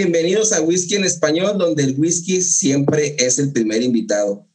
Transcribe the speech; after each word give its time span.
Bienvenidos 0.00 0.54
a 0.54 0.62
Whisky 0.62 0.94
en 0.94 1.04
Español, 1.04 1.58
donde 1.58 1.82
el 1.82 1.94
whisky 1.98 2.40
siempre 2.40 3.16
es 3.18 3.38
el 3.38 3.52
primer 3.52 3.82
invitado. 3.82 4.46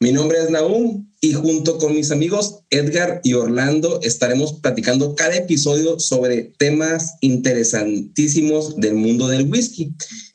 Mi 0.00 0.10
nombre 0.10 0.38
es 0.42 0.48
Naum 0.48 1.06
y 1.20 1.34
junto 1.34 1.76
con 1.76 1.94
mis 1.94 2.10
amigos 2.10 2.60
Edgar 2.70 3.20
y 3.22 3.34
Orlando 3.34 4.00
estaremos 4.00 4.54
platicando 4.54 5.14
cada 5.14 5.36
episodio 5.36 6.00
sobre 6.00 6.54
temas 6.56 7.16
interesantísimos 7.20 8.76
del 8.76 8.94
mundo 8.94 9.28
del 9.28 9.50
whisky. 9.50 9.94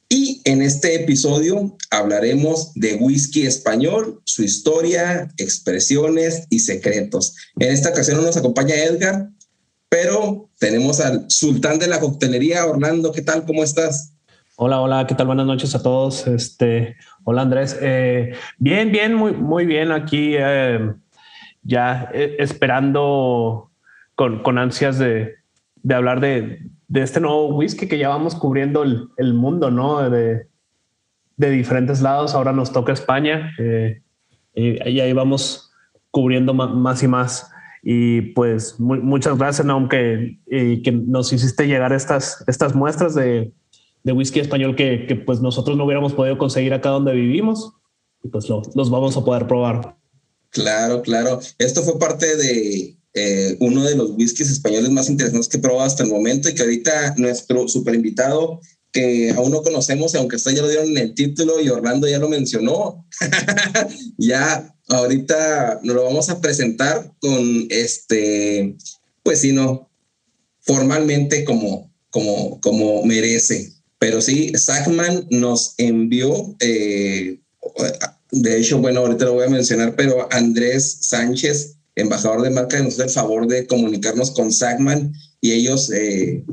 Y 0.09 0.41
en 0.43 0.61
este 0.61 0.93
episodio 0.93 1.75
hablaremos 1.89 2.71
de 2.75 2.97
whisky 2.97 3.47
español, 3.47 4.21
su 4.25 4.43
historia, 4.43 5.33
expresiones 5.37 6.43
y 6.51 6.59
secretos. 6.59 7.33
En 7.59 7.71
esta 7.71 7.89
ocasión 7.89 8.23
nos 8.23 8.37
acompaña 8.37 8.75
Edgar, 8.75 9.27
pero 9.89 10.51
tenemos 10.59 10.99
al 10.99 11.25
sultán 11.29 11.79
de 11.79 11.87
la 11.87 11.99
coctelería, 11.99 12.67
Orlando. 12.67 13.11
¿Qué 13.11 13.23
tal? 13.23 13.47
¿Cómo 13.47 13.63
estás? 13.63 14.11
Hola, 14.57 14.81
hola, 14.81 15.07
¿qué 15.07 15.15
tal? 15.15 15.27
Buenas 15.27 15.45
noches 15.45 15.73
a 15.75 15.81
todos. 15.81 16.27
Este, 16.27 16.97
hola 17.23 17.43
Andrés. 17.43 17.79
Eh, 17.81 18.33
bien, 18.57 18.91
bien, 18.91 19.15
muy, 19.15 19.31
muy 19.31 19.65
bien 19.65 19.93
aquí, 19.93 20.35
eh, 20.37 20.93
ya 21.63 22.11
eh, 22.13 22.35
esperando 22.37 23.71
con, 24.15 24.57
ansias 24.57 24.99
de, 24.99 25.37
hablar 25.89 26.19
de, 26.19 26.69
este 26.93 27.21
nuevo 27.21 27.55
whisky 27.55 27.87
que 27.87 27.97
ya 27.97 28.09
vamos 28.09 28.35
cubriendo 28.35 28.83
el, 28.83 29.33
mundo, 29.33 29.71
¿no? 29.71 30.09
De, 30.09 30.47
diferentes 31.37 32.01
lados. 32.01 32.35
Ahora 32.35 32.51
nos 32.51 32.73
toca 32.73 32.91
España 32.91 33.53
y, 34.53 34.73
y, 34.75 34.79
ahí 34.81 35.13
vamos 35.13 35.71
cubriendo 36.11 36.53
más 36.53 37.01
y 37.01 37.07
más. 37.07 37.49
Y 37.83 38.21
pues 38.33 38.79
muchas 38.79 39.37
gracias, 39.37 39.65
aunque 39.67 40.39
que, 40.45 40.91
nos 40.91 41.31
hiciste 41.31 41.67
llegar 41.67 41.93
estas 41.93 42.75
muestras 42.75 43.15
de, 43.15 43.53
de 44.03 44.11
whisky 44.11 44.39
español 44.39 44.75
que, 44.75 45.05
que, 45.07 45.15
pues 45.15 45.41
nosotros 45.41 45.77
no 45.77 45.85
hubiéramos 45.85 46.13
podido 46.13 46.37
conseguir 46.37 46.73
acá 46.73 46.89
donde 46.89 47.13
vivimos. 47.13 47.73
Y 48.23 48.29
pues 48.29 48.49
lo, 48.49 48.61
los 48.75 48.89
vamos 48.89 49.17
a 49.17 49.23
poder 49.23 49.47
probar. 49.47 49.97
Claro, 50.49 51.01
claro. 51.01 51.39
Esto 51.57 51.81
fue 51.81 51.97
parte 51.97 52.35
de 52.35 52.97
eh, 53.13 53.57
uno 53.59 53.83
de 53.83 53.95
los 53.95 54.11
whiskies 54.11 54.51
españoles 54.51 54.89
más 54.89 55.09
interesantes 55.09 55.47
que 55.47 55.57
he 55.57 55.61
probado 55.61 55.83
hasta 55.83 56.03
el 56.03 56.09
momento 56.09 56.49
y 56.49 56.55
que 56.55 56.61
ahorita 56.61 57.15
nuestro 57.17 57.67
super 57.67 57.95
invitado 57.95 58.59
que 58.91 59.31
aún 59.31 59.51
no 59.51 59.61
conocemos, 59.61 60.13
aunque 60.15 60.35
ustedes 60.35 60.57
ya 60.57 60.63
lo 60.63 60.69
dieron 60.69 60.89
en 60.89 60.97
el 60.97 61.13
título 61.13 61.61
y 61.61 61.69
Orlando 61.69 62.07
ya 62.07 62.19
lo 62.19 62.27
mencionó, 62.27 63.05
ya 64.17 64.75
ahorita 64.89 65.79
nos 65.83 65.95
lo 65.95 66.03
vamos 66.03 66.29
a 66.29 66.41
presentar 66.41 67.13
con 67.19 67.67
este, 67.69 68.75
pues 69.23 69.39
sí, 69.39 69.53
no, 69.53 69.89
formalmente 70.59 71.45
como, 71.45 71.91
como, 72.09 72.59
como 72.59 73.03
merece. 73.05 73.73
Pero 74.01 74.19
sí, 74.19 74.51
Sackman 74.55 75.27
nos 75.29 75.75
envió, 75.77 76.55
eh, 76.59 77.39
de 78.31 78.57
hecho, 78.57 78.79
bueno, 78.79 79.01
ahorita 79.01 79.25
lo 79.25 79.35
voy 79.35 79.45
a 79.45 79.49
mencionar, 79.49 79.95
pero 79.95 80.27
Andrés 80.31 80.97
Sánchez, 81.01 81.75
embajador 81.93 82.41
de 82.41 82.49
marca, 82.49 82.79
nos 82.79 82.95
dio 82.95 83.05
el 83.05 83.11
favor 83.11 83.45
de 83.45 83.67
comunicarnos 83.67 84.31
con 84.31 84.51
Sackman 84.51 85.13
y 85.39 85.51
ellos, 85.51 85.91
eh, 85.91 86.43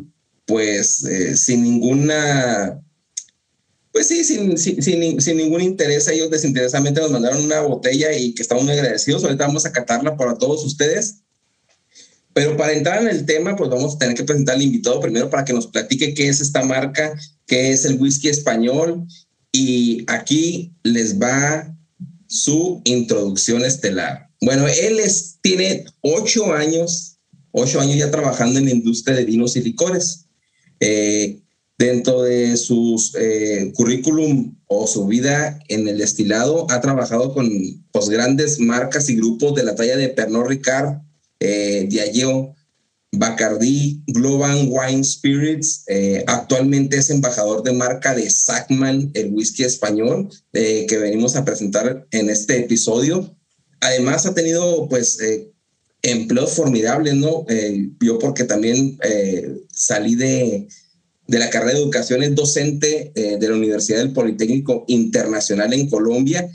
pues, 0.44 1.02
eh, 1.04 1.38
sin 1.38 1.62
ninguna 1.62 2.82
pues 3.92 4.08
sí, 4.08 4.24
sin, 4.24 4.58
sin, 4.58 4.82
sin, 4.82 5.18
sin, 5.18 5.36
ningún 5.38 5.62
interés, 5.62 6.06
ellos 6.08 6.30
desinteresadamente 6.30 7.00
nos 7.00 7.10
mandaron 7.10 7.42
una 7.42 7.62
botella 7.62 8.12
y 8.12 8.34
que 8.34 8.42
estamos 8.42 8.64
muy 8.64 8.74
agradecidos. 8.74 9.24
Ahorita 9.24 9.46
vamos 9.46 9.64
a 9.64 9.72
catarla 9.72 10.18
para 10.18 10.36
todos 10.36 10.64
ustedes. 10.66 11.22
Pero 12.38 12.56
para 12.56 12.72
entrar 12.72 13.02
en 13.02 13.08
el 13.08 13.26
tema, 13.26 13.56
pues 13.56 13.68
vamos 13.68 13.96
a 13.96 13.98
tener 13.98 14.14
que 14.14 14.22
presentar 14.22 14.54
al 14.54 14.62
invitado 14.62 15.00
primero 15.00 15.28
para 15.28 15.44
que 15.44 15.52
nos 15.52 15.66
platique 15.66 16.14
qué 16.14 16.28
es 16.28 16.40
esta 16.40 16.62
marca, 16.62 17.12
qué 17.48 17.72
es 17.72 17.84
el 17.84 18.00
whisky 18.00 18.28
español. 18.28 19.08
Y 19.50 20.04
aquí 20.06 20.72
les 20.84 21.20
va 21.20 21.76
su 22.28 22.80
introducción 22.84 23.64
estelar. 23.64 24.28
Bueno, 24.40 24.68
él 24.68 25.00
es, 25.00 25.38
tiene 25.42 25.84
ocho 26.00 26.54
años, 26.54 27.18
ocho 27.50 27.80
años 27.80 27.96
ya 27.96 28.12
trabajando 28.12 28.60
en 28.60 28.66
la 28.66 28.70
industria 28.70 29.16
de 29.16 29.24
vinos 29.24 29.56
y 29.56 29.62
licores. 29.62 30.26
Eh, 30.78 31.40
Dentro 31.78 32.22
de 32.22 32.56
su 32.56 33.00
eh, 33.20 33.70
currículum 33.72 34.56
o 34.66 34.88
su 34.88 35.06
vida 35.06 35.60
en 35.68 35.86
el 35.86 35.98
destilado, 35.98 36.68
ha 36.70 36.80
trabajado 36.80 37.32
con 37.32 37.48
pues, 37.92 38.08
grandes 38.08 38.58
marcas 38.58 39.08
y 39.08 39.14
grupos 39.14 39.54
de 39.54 39.62
la 39.62 39.76
talla 39.76 39.96
de 39.96 40.08
Pernod 40.08 40.46
Ricard, 40.46 40.98
eh, 41.40 41.86
Diageo, 41.88 42.54
Bacardi, 43.12 44.02
Global 44.06 44.68
Wine 44.70 45.04
Spirits. 45.04 45.84
Eh, 45.88 46.24
actualmente 46.26 46.98
es 46.98 47.10
embajador 47.10 47.62
de 47.62 47.72
marca 47.72 48.14
de 48.14 48.28
Sackman, 48.28 49.10
el 49.14 49.32
whisky 49.32 49.64
español, 49.64 50.28
eh, 50.52 50.86
que 50.88 50.98
venimos 50.98 51.36
a 51.36 51.44
presentar 51.44 52.06
en 52.10 52.30
este 52.30 52.58
episodio. 52.58 53.34
Además, 53.80 54.26
ha 54.26 54.34
tenido 54.34 54.88
pues 54.88 55.20
eh, 55.20 55.50
empleos 56.02 56.52
formidables, 56.52 57.14
¿no? 57.14 57.46
Yo 58.00 58.18
porque 58.18 58.44
también 58.44 58.98
salí 59.72 60.14
de 60.14 60.68
de 61.26 61.38
la 61.38 61.50
carrera 61.50 61.74
de 61.74 61.80
educación, 61.80 62.22
es 62.22 62.34
docente 62.34 63.12
de 63.14 63.48
la 63.48 63.54
Universidad 63.54 63.98
del 63.98 64.14
Politécnico 64.14 64.86
Internacional 64.88 65.74
en 65.74 65.90
Colombia 65.90 66.50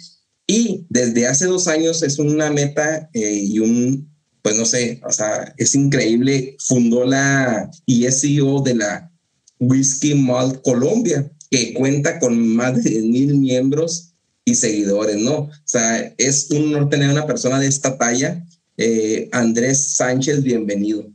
y 0.47 0.87
desde 0.89 1.27
hace 1.27 1.45
dos 1.45 1.67
años 1.67 2.01
es 2.01 2.17
una 2.17 2.49
meta 2.49 3.07
y 3.13 3.59
un, 3.59 4.12
pues 4.43 4.57
no 4.57 4.65
sé, 4.65 5.01
o 5.07 5.11
sea, 5.11 5.53
es 5.57 5.73
increíble, 5.73 6.57
fundó 6.59 7.05
la 7.05 7.71
y 7.85 8.05
es 8.05 8.21
CEO 8.21 8.61
de 8.61 8.75
la 8.75 9.09
Whisky 9.57 10.15
Malt 10.15 10.61
Colombia, 10.61 11.31
que 11.49 11.73
cuenta 11.73 12.19
con 12.19 12.55
más 12.55 12.83
de 12.83 12.89
10 12.89 13.03
mil 13.05 13.37
miembros 13.37 14.13
y 14.43 14.55
seguidores, 14.55 15.17
¿no? 15.17 15.33
O 15.33 15.51
sea, 15.63 16.13
es 16.17 16.51
un 16.51 16.75
honor 16.75 16.89
tener 16.89 17.09
una 17.09 17.25
persona 17.25 17.57
de 17.57 17.67
esta 17.67 17.97
talla. 17.97 18.45
Eh, 18.75 19.29
Andrés 19.31 19.95
Sánchez, 19.95 20.43
bienvenido. 20.43 21.05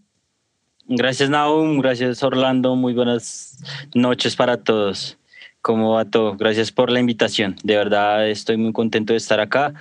Gracias, 0.86 1.28
Naum. 1.28 1.80
Gracias, 1.80 2.22
Orlando. 2.22 2.76
Muy 2.76 2.94
buenas 2.94 3.58
noches 3.94 4.36
para 4.36 4.56
todos. 4.56 5.17
¿Cómo 5.68 5.90
va 5.90 6.06
todo? 6.06 6.34
Gracias 6.34 6.72
por 6.72 6.90
la 6.90 6.98
invitación. 6.98 7.54
De 7.62 7.76
verdad, 7.76 8.30
estoy 8.30 8.56
muy 8.56 8.72
contento 8.72 9.12
de 9.12 9.18
estar 9.18 9.38
acá. 9.38 9.74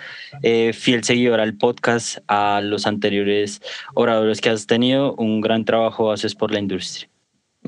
Eh, 0.43 0.73
fiel 0.73 1.05
seguidor 1.05 1.39
al 1.39 1.55
podcast, 1.55 2.17
a 2.27 2.59
los 2.61 2.85
anteriores 2.85 3.61
oradores 3.93 4.41
que 4.41 4.49
has 4.49 4.67
tenido. 4.67 5.15
Un 5.15 5.39
gran 5.39 5.63
trabajo 5.63 6.11
haces 6.11 6.35
por 6.35 6.51
la 6.51 6.59
industria. 6.59 7.09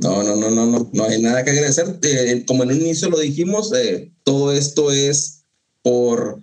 No, 0.04 0.22
no, 0.22 0.36
no, 0.36 0.50
no, 0.50 0.66
no, 0.66 0.90
no 0.92 1.04
hay 1.06 1.22
nada 1.22 1.46
que 1.46 1.52
agradecer. 1.52 1.98
Eh, 2.02 2.44
como 2.46 2.64
en 2.64 2.72
un 2.72 2.82
inicio 2.82 3.10
lo 3.10 3.20
dijimos, 3.20 3.72
eh, 3.74 4.12
todo 4.26 4.52
esto 4.52 4.92
es 4.92 5.46
por, 5.82 6.42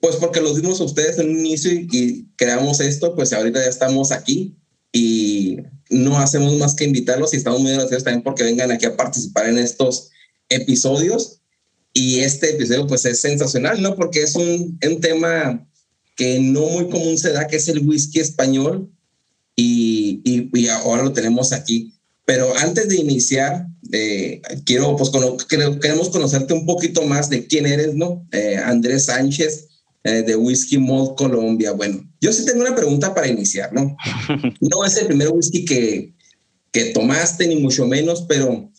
pues 0.00 0.16
porque 0.16 0.40
los 0.40 0.60
dimos 0.60 0.80
a 0.80 0.84
ustedes 0.84 1.16
en 1.20 1.30
un 1.30 1.38
inicio 1.38 1.70
y, 1.72 2.26
creamos 2.34 2.80
esto, 2.80 3.14
pues 3.14 3.32
ahorita 3.32 3.62
ya 3.62 3.70
estamos 3.70 4.10
aquí 4.10 4.56
y 4.92 5.58
no 5.90 6.18
hacemos 6.18 6.54
más 6.54 6.74
que 6.74 6.86
invitarlos 6.86 7.34
y 7.34 7.36
estamos 7.36 7.60
muy 7.60 7.70
agradecidos 7.70 8.02
también 8.02 8.24
porque 8.24 8.42
vengan 8.42 8.72
aquí 8.72 8.86
a 8.86 8.96
participar 8.96 9.48
en 9.48 9.58
estos 9.58 10.10
episodios. 10.48 11.40
Y 11.92 12.20
este 12.20 12.50
episodio 12.50 12.86
pues 12.86 13.04
es 13.06 13.20
sensacional, 13.20 13.82
¿no? 13.82 13.96
Porque 13.96 14.22
es 14.22 14.36
un, 14.36 14.78
un 14.86 15.00
tema 15.00 15.66
que 16.16 16.38
no 16.40 16.66
muy 16.66 16.88
común 16.88 17.16
se 17.18 17.32
da, 17.32 17.46
que 17.46 17.56
es 17.56 17.68
el 17.68 17.86
whisky 17.86 18.20
español 18.20 18.90
y, 19.56 20.20
y, 20.24 20.50
y 20.52 20.68
ahora 20.68 21.02
lo 21.02 21.12
tenemos 21.12 21.52
aquí. 21.52 21.94
Pero 22.24 22.54
antes 22.58 22.88
de 22.88 22.96
iniciar, 22.96 23.66
eh, 23.90 24.42
quiero, 24.66 24.96
pues, 24.96 25.10
queremos 25.48 26.10
conocerte 26.10 26.52
un 26.52 26.66
poquito 26.66 27.02
más 27.04 27.30
de 27.30 27.46
quién 27.46 27.66
eres, 27.66 27.94
¿no? 27.94 28.26
Eh, 28.32 28.56
Andrés 28.62 29.06
Sánchez, 29.06 29.66
eh, 30.04 30.22
de 30.22 30.36
Whisky 30.36 30.76
Mold 30.76 31.16
Colombia. 31.16 31.72
Bueno, 31.72 32.06
yo 32.20 32.32
sí 32.32 32.44
tengo 32.44 32.60
una 32.60 32.74
pregunta 32.74 33.14
para 33.14 33.28
iniciar, 33.28 33.72
¿no? 33.72 33.96
No 34.60 34.84
es 34.84 34.96
el 34.98 35.06
primer 35.06 35.30
whisky 35.30 35.64
que, 35.64 36.12
que 36.70 36.86
tomaste, 36.86 37.46
ni 37.46 37.56
mucho 37.56 37.86
menos, 37.86 38.26
pero 38.28 38.70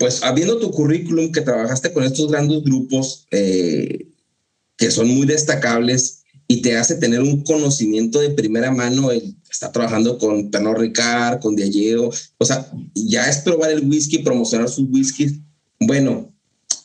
pues 0.00 0.24
habiendo 0.24 0.58
tu 0.58 0.72
currículum 0.72 1.30
que 1.30 1.42
trabajaste 1.42 1.92
con 1.92 2.02
estos 2.02 2.28
grandes 2.28 2.64
grupos 2.64 3.26
que 3.30 4.90
son 4.90 5.08
muy 5.08 5.26
destacables, 5.26 6.20
y 6.50 6.62
te 6.62 6.76
hace 6.76 6.96
tener 6.96 7.20
un 7.20 7.44
conocimiento 7.44 8.18
de 8.18 8.30
primera 8.30 8.72
mano. 8.72 9.12
Él 9.12 9.36
está 9.48 9.70
trabajando 9.70 10.18
con 10.18 10.50
Pernod 10.50 10.78
Ricard, 10.78 11.38
con 11.38 11.54
Diageo, 11.54 12.10
o 12.38 12.44
sea, 12.44 12.68
ya 12.92 13.30
es 13.30 13.38
probar 13.38 13.70
el 13.70 13.88
whisky, 13.88 14.18
promocionar 14.18 14.68
sus 14.68 14.88
whiskies. 14.90 15.34
Bueno, 15.78 16.34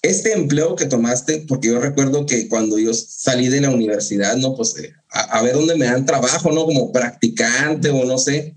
este 0.03 0.33
empleo 0.33 0.75
que 0.75 0.85
tomaste, 0.85 1.45
porque 1.47 1.69
yo 1.69 1.79
recuerdo 1.79 2.27
que 2.27 2.47
cuando 2.47 2.77
yo 2.77 2.94
salí 2.94 3.47
de 3.47 3.62
la 3.62 3.71
universidad, 3.71 4.38
no, 4.38 4.56
pues 4.56 4.77
eh, 4.77 4.94
a, 5.09 5.39
a 5.39 5.41
ver 5.41 5.56
dónde 5.56 5.75
me 5.75 5.85
dan 5.85 6.06
trabajo, 6.06 6.51
¿no? 6.51 6.65
Como 6.65 6.91
practicante 6.91 7.89
o 7.89 8.06
no 8.06 8.19
sé. 8.19 8.56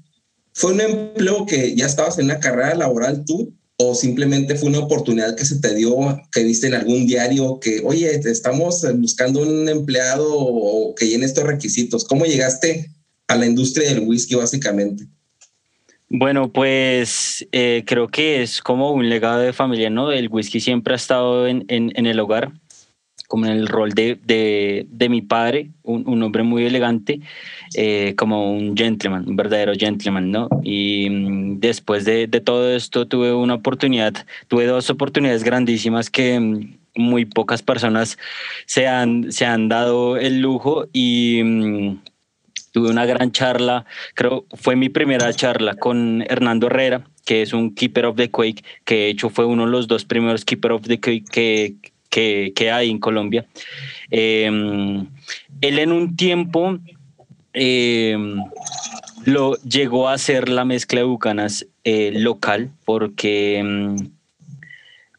¿Fue 0.53 0.73
un 0.73 0.83
empleo 0.83 1.47
que 1.47 1.75
ya 1.75 1.87
estabas 1.87 2.19
en 2.19 2.27
una 2.27 2.39
carrera 2.39 2.75
laboral 2.75 3.25
tú 3.25 3.55
o 3.81 3.95
simplemente 3.95 4.57
fue 4.57 4.69
una 4.69 4.81
oportunidad 4.81 5.37
que 5.37 5.45
se 5.45 5.61
te 5.61 5.75
dio, 5.75 5.97
que 6.33 6.43
viste 6.43 6.67
en 6.67 6.75
algún 6.75 7.07
diario 7.07 7.61
que, 7.61 7.81
oye, 7.85 8.11
estamos 8.25 8.85
buscando 8.97 9.41
un 9.41 9.69
empleado 9.69 10.95
que 10.97 11.07
llene 11.07 11.27
estos 11.27 11.45
requisitos? 11.45 12.05
¿Cómo 12.05 12.25
llegaste 12.25 12.91
a 13.29 13.37
la 13.37 13.47
industria 13.47 13.89
del 13.89 14.01
whisky 14.01 14.35
básicamente? 14.35 15.07
Bueno, 16.09 16.51
pues 16.51 17.47
eh, 17.53 17.85
creo 17.87 18.09
que 18.09 18.43
es 18.43 18.63
como 18.63 18.91
un 18.91 19.09
legado 19.09 19.41
de 19.41 19.53
familia, 19.53 19.91
¿no? 19.91 20.11
El 20.11 20.29
whisky 20.29 20.59
siempre 20.59 20.95
ha 20.95 20.97
estado 20.97 21.47
en, 21.47 21.65
en 21.69 22.07
el 22.07 22.19
hogar, 22.19 22.51
como 23.29 23.45
en 23.47 23.53
el 23.53 23.69
rol 23.69 23.93
de, 23.93 24.19
de, 24.25 24.87
de 24.89 25.09
mi 25.09 25.21
padre, 25.23 25.71
un, 25.83 26.09
un, 26.09 26.23
hombre 26.23 26.43
muy 26.43 26.65
elegante, 26.65 27.21
eh, 27.75 28.15
como 28.17 28.53
un 28.53 28.75
gentleman, 28.75 29.29
un 29.29 29.37
verdadero 29.37 29.75
gentleman, 29.75 30.31
¿no? 30.31 30.49
Y 30.65 31.09
mm, 31.11 31.61
después 31.61 32.07
de, 32.07 32.27
de, 32.27 32.41
todo 32.41 32.75
esto 32.75 33.07
tuve 33.07 33.33
una 33.35 33.55
oportunidad, 33.55 34.15
tuve 34.49 34.67
dos 34.67 34.89
oportunidades 34.89 35.45
grandísimas 35.45 36.09
que 36.09 36.41
mm, 36.41 36.79
muy 36.97 37.27
pocas 37.27 37.63
personas 37.63 38.19
se 38.65 38.87
han, 38.87 39.31
se 39.31 39.45
han 39.45 39.69
dado 39.69 40.17
el 40.17 40.41
lujo 40.41 40.87
y 40.95 41.43
mm, 41.45 41.99
tuve 42.73 42.89
una 42.91 43.05
gran 43.05 43.31
charla, 43.31 43.85
creo 44.15 44.47
fue 44.55 44.75
mi 44.75 44.89
primera 44.89 45.33
charla 45.35 45.75
con 45.75 46.25
Hernando 46.29 46.69
Herrera, 46.69 47.05
que 47.27 47.43
es 47.43 47.53
un 47.53 47.75
Keeper 47.75 48.07
of 48.07 48.17
the 48.17 48.31
Quake, 48.31 48.65
que 48.85 48.95
de 48.95 49.09
hecho 49.11 49.29
fue 49.29 49.45
uno 49.45 49.67
de 49.67 49.71
los 49.73 49.87
dos 49.87 50.07
primeros 50.07 50.47
Keeper 50.47 50.73
of 50.73 50.83
the 50.83 50.99
Quake 50.99 51.25
que, 51.31 51.75
que, 52.09 52.71
hay 52.73 52.91
en 52.91 52.99
Colombia. 52.99 53.47
Eh, 54.11 54.47
él 55.61 55.79
en 55.79 55.93
un 55.93 56.17
tiempo 56.17 56.79
eh, 57.53 58.17
lo 59.25 59.57
llegó 59.63 60.09
a 60.09 60.15
hacer 60.15 60.49
la 60.49 60.65
mezcla 60.65 61.01
de 61.01 61.07
bucanas 61.07 61.67
eh, 61.85 62.13
local 62.15 62.71
porque 62.85 63.61
um, 63.63 63.97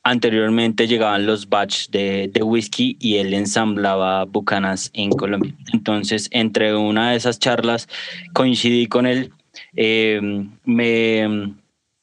anteriormente 0.03 0.87
llegaban 0.87 1.25
los 1.25 1.49
batch 1.49 1.89
de, 1.89 2.31
whisky 2.41 2.97
y 2.99 3.17
él 3.17 3.33
ensamblaba 3.33 4.25
bucanas 4.25 4.89
en 4.93 5.11
Colombia. 5.11 5.53
Entonces, 5.73 6.29
entre 6.31 6.75
una 6.75 7.11
de 7.11 7.17
esas 7.17 7.37
charlas 7.39 7.87
coincidí 8.33 8.87
con 8.87 9.05
él, 9.05 9.31
me 9.75 11.53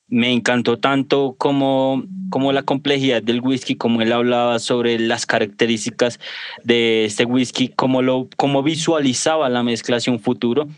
me 0.08 0.32
encantó 0.32 0.78
tanto 0.78 1.34
como, 1.38 2.04
como 2.30 2.52
la 2.52 2.62
complejidad 2.62 3.22
del 3.22 3.40
whisky, 3.40 3.74
como 3.74 4.02
él 4.02 4.12
hablaba 4.12 4.58
sobre 4.58 4.98
las 4.98 5.26
características 5.26 6.20
de 6.62 7.04
este 7.04 7.24
whisky, 7.24 7.68
cómo, 7.68 8.02
lo, 8.02 8.28
cómo 8.36 8.62
visualizaba 8.62 9.48
la 9.48 9.62
mezcla 9.62 9.96
hacia 9.96 10.12
un 10.12 10.20
futuro 10.20 10.68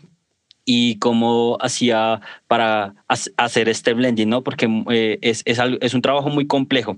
y 0.65 0.97
cómo 0.97 1.57
hacía 1.61 2.21
para 2.47 2.93
hacer 3.37 3.69
este 3.69 3.93
blending, 3.93 4.29
¿no? 4.29 4.43
Porque 4.43 4.67
eh, 4.91 5.17
es, 5.21 5.41
es, 5.45 5.59
es 5.81 5.93
un 5.93 6.01
trabajo 6.01 6.29
muy 6.29 6.47
complejo. 6.47 6.97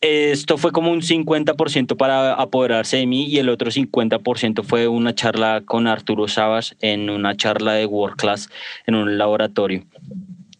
Esto 0.00 0.58
fue 0.58 0.72
como 0.72 0.90
un 0.90 1.00
50% 1.00 1.96
para 1.96 2.34
apoderarse 2.34 2.96
de 2.96 3.06
mí 3.06 3.26
y 3.26 3.38
el 3.38 3.48
otro 3.48 3.70
50% 3.70 4.64
fue 4.64 4.88
una 4.88 5.14
charla 5.14 5.62
con 5.64 5.86
Arturo 5.86 6.26
Sabas 6.26 6.74
en 6.80 7.08
una 7.08 7.36
charla 7.36 7.74
de 7.74 7.86
World 7.86 8.16
Class 8.16 8.48
en 8.86 8.96
un 8.96 9.16
laboratorio. 9.16 9.84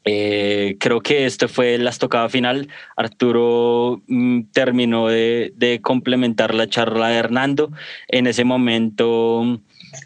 Eh, 0.04 0.76
creo 0.80 1.00
que 1.00 1.26
esto 1.26 1.48
fue 1.48 1.78
la 1.78 1.90
estocada 1.90 2.28
final. 2.28 2.68
Arturo 2.96 4.02
mm, 4.08 4.42
terminó 4.52 5.08
de, 5.08 5.52
de, 5.56 5.80
complementar 5.80 6.54
la 6.54 6.68
charla 6.68 7.08
de 7.08 7.16
Hernando. 7.16 7.70
En 8.08 8.26
ese 8.26 8.44
momento 8.44 9.60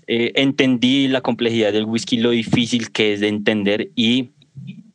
eh, 0.06 0.32
entendí 0.34 1.08
la 1.08 1.20
complejidad 1.20 1.72
del 1.72 1.84
whisky, 1.84 2.18
lo 2.18 2.30
difícil 2.30 2.90
que 2.90 3.14
es 3.14 3.20
de 3.20 3.28
entender 3.28 3.90
y 3.94 4.30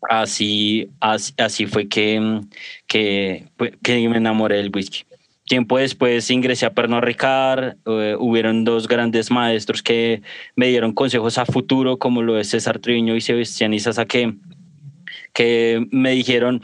así, 0.10 0.90
así, 1.00 1.34
así 1.38 1.66
fue 1.66 1.88
que, 1.88 2.42
que, 2.88 3.48
que, 3.82 4.10
me 4.10 4.18
enamoré 4.18 4.58
del 4.58 4.72
whisky. 4.74 5.04
Tiempo 5.46 5.78
después 5.78 6.30
ingresé 6.30 6.66
a 6.66 6.74
Pernod 6.74 7.02
Ricard, 7.02 7.76
eh, 7.86 8.16
hubieron 8.18 8.64
dos 8.64 8.88
grandes 8.88 9.32
maestros 9.32 9.82
que 9.82 10.22
me 10.56 10.68
dieron 10.68 10.94
consejos 10.94 11.38
a 11.38 11.46
futuro, 11.46 11.98
como 11.98 12.22
lo 12.22 12.38
es 12.40 12.50
César 12.50 12.80
Triviño 12.80 13.16
y 13.16 13.22
Sebastián 13.22 13.74
Isaza, 13.74 14.06
que 15.34 15.86
me 15.92 16.12
dijeron 16.12 16.62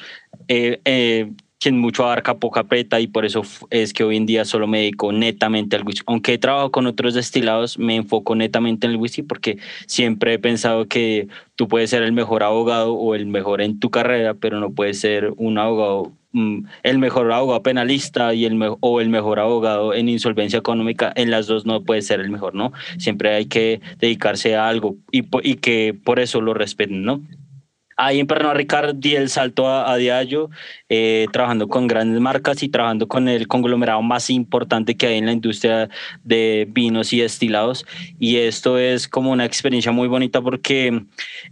eh, 0.47 0.79
eh, 0.85 1.31
quien 1.59 1.79
mucho 1.79 2.03
abarca, 2.03 2.37
poca 2.37 2.61
aprieta 2.61 2.99
y 2.99 3.07
por 3.07 3.25
eso 3.25 3.41
es 3.71 3.93
que 3.93 4.03
hoy 4.03 4.17
en 4.17 4.25
día 4.25 4.45
solo 4.45 4.67
me 4.67 4.79
dedico 4.79 5.11
netamente 5.11 5.75
al 5.75 5.83
whisky. 5.83 6.03
Aunque 6.07 6.33
he 6.33 6.37
trabajado 6.37 6.71
con 6.71 6.85
otros 6.85 7.13
destilados, 7.13 7.79
me 7.79 7.95
enfoco 7.95 8.35
netamente 8.35 8.85
en 8.85 8.91
el 8.91 8.97
whisky 8.97 9.23
porque 9.23 9.57
siempre 9.87 10.33
he 10.33 10.39
pensado 10.39 10.87
que 10.87 11.27
tú 11.55 11.67
puedes 11.67 11.89
ser 11.89 12.03
el 12.03 12.11
mejor 12.11 12.43
abogado 12.43 12.93
o 12.93 13.15
el 13.15 13.25
mejor 13.25 13.61
en 13.61 13.79
tu 13.79 13.89
carrera, 13.89 14.35
pero 14.35 14.59
no 14.59 14.71
puedes 14.71 14.99
ser 14.99 15.33
un 15.37 15.57
abogado 15.57 16.11
mm, 16.33 16.65
el 16.83 16.99
mejor 16.99 17.31
abogado 17.31 17.63
penalista 17.63 18.33
y 18.35 18.45
el 18.45 18.57
o 18.79 19.01
el 19.01 19.09
mejor 19.09 19.39
abogado 19.39 19.95
en 19.95 20.09
insolvencia 20.09 20.59
económica, 20.59 21.11
en 21.15 21.31
las 21.31 21.47
dos 21.47 21.65
no 21.65 21.81
puede 21.81 22.03
ser 22.03 22.19
el 22.19 22.29
mejor, 22.29 22.53
¿no? 22.53 22.71
Siempre 22.99 23.33
hay 23.33 23.47
que 23.47 23.81
dedicarse 23.97 24.55
a 24.55 24.67
algo 24.67 24.95
y 25.11 25.55
que 25.55 25.95
por 26.03 26.19
eso 26.19 26.39
lo 26.39 26.53
respeten, 26.53 27.03
¿no? 27.03 27.21
Ahí 27.99 28.19
en 28.19 28.27
Pernod 28.27 28.53
Ricard 28.53 28.95
di 28.95 29.15
el 29.15 29.27
salto 29.27 29.67
a, 29.67 29.91
a 29.91 29.97
Diallo, 29.97 30.51
eh, 30.87 31.25
trabajando 31.33 31.67
con 31.67 31.87
grandes 31.87 32.21
marcas 32.21 32.61
y 32.61 32.69
trabajando 32.69 33.07
con 33.07 33.27
el 33.27 33.47
conglomerado 33.47 34.03
más 34.03 34.29
importante 34.29 34.95
que 34.95 35.07
hay 35.07 35.17
en 35.17 35.25
la 35.25 35.31
industria 35.31 35.89
de 36.23 36.67
vinos 36.69 37.11
y 37.11 37.21
destilados. 37.21 37.87
Y 38.19 38.35
esto 38.35 38.77
es 38.77 39.07
como 39.07 39.31
una 39.31 39.45
experiencia 39.45 39.91
muy 39.91 40.07
bonita 40.07 40.41
porque 40.41 41.05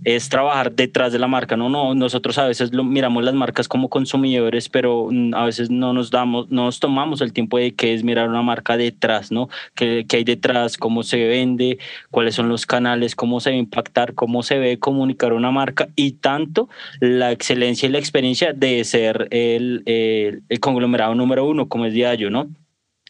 es 0.04 0.30
trabajar 0.30 0.72
detrás 0.72 1.12
de 1.12 1.18
la 1.18 1.28
marca. 1.28 1.58
No, 1.58 1.68
no, 1.68 1.96
nosotros 1.96 2.38
a 2.38 2.46
veces 2.46 2.72
lo, 2.74 2.84
miramos 2.84 3.24
las 3.24 3.34
marcas 3.34 3.68
como 3.68 3.90
consumidores, 3.90 4.70
pero 4.70 5.08
mm, 5.10 5.34
a 5.34 5.46
veces 5.46 5.72
no 5.72 5.94
nos 5.94 6.12
damos, 6.12 6.52
no 6.52 6.66
nos 6.66 6.80
tomamos 6.80 7.22
el 7.22 7.34
tiempo 7.34 7.58
de 7.58 7.74
que 7.74 7.96
es 7.96 8.04
mirar 8.04 8.30
una 8.30 8.44
marca 8.44 8.78
detrás, 8.78 9.32
¿no? 9.32 9.50
¿Qué, 9.74 10.06
qué 10.08 10.18
hay 10.18 10.24
detrás? 10.24 10.78
¿Cómo 10.78 11.02
se 11.02 11.26
vende? 11.26 11.80
¿Cuáles 12.12 12.36
son 12.36 12.50
los 12.50 12.68
canales? 12.68 13.16
¿Cómo 13.16 13.40
se 13.40 13.50
va 13.50 13.56
a 13.56 13.60
impactar? 13.60 14.14
¿Cómo 14.14 14.44
se 14.44 14.60
ve 14.60 14.78
comunicar 14.78 15.34
una 15.34 15.50
marca? 15.50 15.88
Y 15.96 16.12
tan 16.12 16.35
tanto 16.36 16.70
la 17.00 17.32
excelencia 17.32 17.88
y 17.88 17.92
la 17.92 18.00
experiencia 18.00 18.54
de 18.54 18.84
ser 18.84 19.28
el, 19.32 19.84
el, 19.86 20.44
el 20.50 20.60
conglomerado 20.60 21.16
número 21.16 21.46
uno, 21.46 21.68
como 21.68 21.86
es 21.86 21.94
Diallo, 21.94 22.30
¿no? 22.30 22.50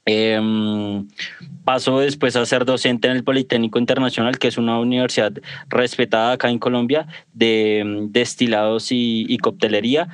Eh, 0.07 0.39
pasó 1.63 1.99
después 1.99 2.35
a 2.35 2.45
ser 2.45 2.63
docente 2.63 3.07
en 3.07 3.17
el 3.17 3.23
Politécnico 3.23 3.79
Internacional, 3.79 4.37
que 4.37 4.47
es 4.47 4.57
una 4.59 4.79
universidad 4.79 5.33
respetada 5.67 6.33
acá 6.33 6.49
en 6.49 6.59
Colombia 6.59 7.07
de 7.33 8.05
destilados 8.09 8.91
y, 8.91 9.25
y, 9.27 9.39
coctelería. 9.39 10.09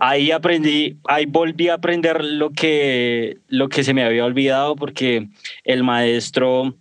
Ahí 0.00 0.32
aprendí, 0.32 0.96
ahí 1.04 1.26
volví 1.26 1.68
a 1.68 1.74
aprender 1.74 2.24
lo 2.24 2.50
que, 2.50 3.38
lo 3.46 3.68
que 3.68 3.84
se 3.84 3.94
me 3.94 4.02
había 4.02 4.24
olvidado 4.24 4.74
porque 4.74 5.28
el 5.62 5.84
maestro 5.84 6.74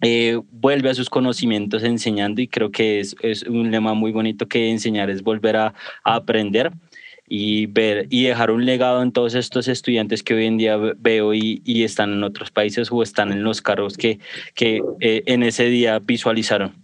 eh, 0.00 0.40
vuelve 0.50 0.90
a 0.90 0.94
sus 0.94 1.10
conocimientos 1.10 1.82
enseñando 1.82 2.40
y 2.40 2.48
creo 2.48 2.70
que 2.70 3.00
es, 3.00 3.16
es, 3.20 3.42
un 3.44 3.70
lema 3.70 3.94
muy 3.94 4.12
bonito 4.12 4.46
que 4.46 4.70
enseñar 4.70 5.10
es 5.10 5.22
volver 5.22 5.56
a, 5.56 5.74
aprender. 6.04 6.72
y 7.26 7.66
ver 7.66 8.06
y 8.10 8.24
dejar 8.24 8.50
un 8.50 8.66
legado 8.66 9.02
en 9.02 9.10
todos 9.10 9.34
estos 9.34 9.66
estudiantes 9.68 10.22
que 10.22 10.34
hoy 10.34 10.44
en 10.44 10.58
día 10.58 10.76
veo 10.76 11.32
y, 11.32 11.62
y 11.64 11.84
están 11.84 12.12
en 12.12 12.22
otros 12.22 12.50
países 12.50 12.92
o 12.92 13.02
están 13.02 13.32
en 13.32 13.42
los 13.42 13.62
cargos 13.62 13.96
que, 13.96 14.18
que 14.54 14.82
eh, 15.00 15.22
en 15.26 15.42
ese 15.42 15.64
día 15.66 15.98
visualizaron. 16.00 16.83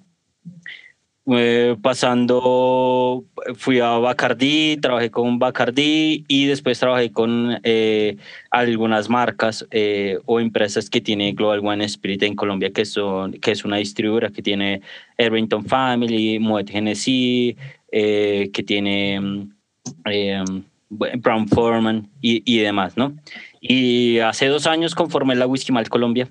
Eh, 1.32 1.76
pasando, 1.80 3.24
fui 3.54 3.78
a 3.78 3.98
Bacardi, 3.98 4.76
trabajé 4.78 5.12
con 5.12 5.38
Bacardi 5.38 6.24
y 6.26 6.46
después 6.46 6.80
trabajé 6.80 7.12
con 7.12 7.60
eh, 7.62 8.16
algunas 8.50 9.08
marcas 9.08 9.64
eh, 9.70 10.18
o 10.26 10.40
empresas 10.40 10.90
que 10.90 11.00
tiene 11.00 11.32
Global 11.32 11.60
One 11.64 11.84
Spirit 11.84 12.24
en 12.24 12.34
Colombia, 12.34 12.72
que, 12.72 12.84
son, 12.84 13.32
que 13.34 13.52
es 13.52 13.64
una 13.64 13.76
distribuidora 13.76 14.30
que 14.30 14.42
tiene 14.42 14.82
Irvington 15.18 15.64
Family, 15.64 16.40
Moet 16.40 16.68
Genesis, 16.68 17.54
que 17.92 18.64
tiene 18.66 19.20
Brown 20.88 21.48
Foreman 21.48 22.08
y, 22.20 22.42
y 22.44 22.58
demás, 22.58 22.96
¿no? 22.96 23.14
Y 23.60 24.18
hace 24.18 24.46
dos 24.46 24.66
años 24.66 24.96
conformé 24.96 25.36
la 25.36 25.46
Whisky 25.46 25.70
Malt 25.70 25.88
Colombia, 25.88 26.28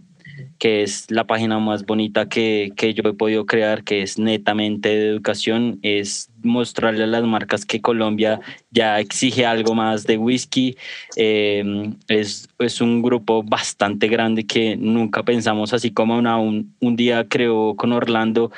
que 0.60 0.84
es 0.84 1.10
la 1.10 1.26
página 1.26 1.58
más 1.58 1.86
bonita 1.86 2.28
que, 2.28 2.74
que, 2.76 2.94
yo 2.94 3.02
he 3.06 3.14
podido 3.14 3.46
crear, 3.46 3.86
que 3.86 4.02
es 4.02 4.20
netamente 4.20 4.90
de 4.90 5.08
educación, 5.08 5.80
es 5.84 6.30
mostrarle 6.44 7.06
a 7.06 7.08
las 7.08 7.24
marcas 7.24 7.66
que 7.66 7.82
Colombia 7.82 8.42
ya 8.70 9.00
exige 9.00 9.46
algo 9.46 9.74
más 9.74 10.06
de 10.06 10.18
whisky. 10.18 10.76
Eh, 11.16 11.94
es, 12.10 12.50
es, 12.60 12.82
un 12.82 13.02
grupo 13.02 13.42
bastante 13.42 14.10
grande 14.10 14.46
que 14.46 14.76
nunca 14.76 15.24
pensamos, 15.24 15.74
así 15.74 15.92
como 15.92 16.18
una, 16.18 16.38
un, 16.38 16.76
un, 16.82 16.96
día 16.98 17.26
creó 17.30 17.76
con 17.76 17.94
Orlando 17.94 18.52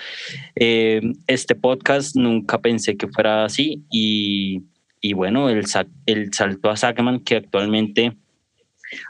eh, 0.56 1.02
este 1.28 1.54
podcast, 1.54 2.16
nunca 2.16 2.60
pensé 2.60 2.98
que 2.98 3.08
fuera 3.08 3.46
así. 3.46 3.84
Y, 3.92 4.64
y 5.02 5.14
bueno, 5.14 5.50
el, 5.50 5.66
el 6.08 6.34
salto 6.34 6.70
a 6.72 6.76
Sagman, 6.76 7.20
que 7.20 7.36
actualmente 7.36 8.18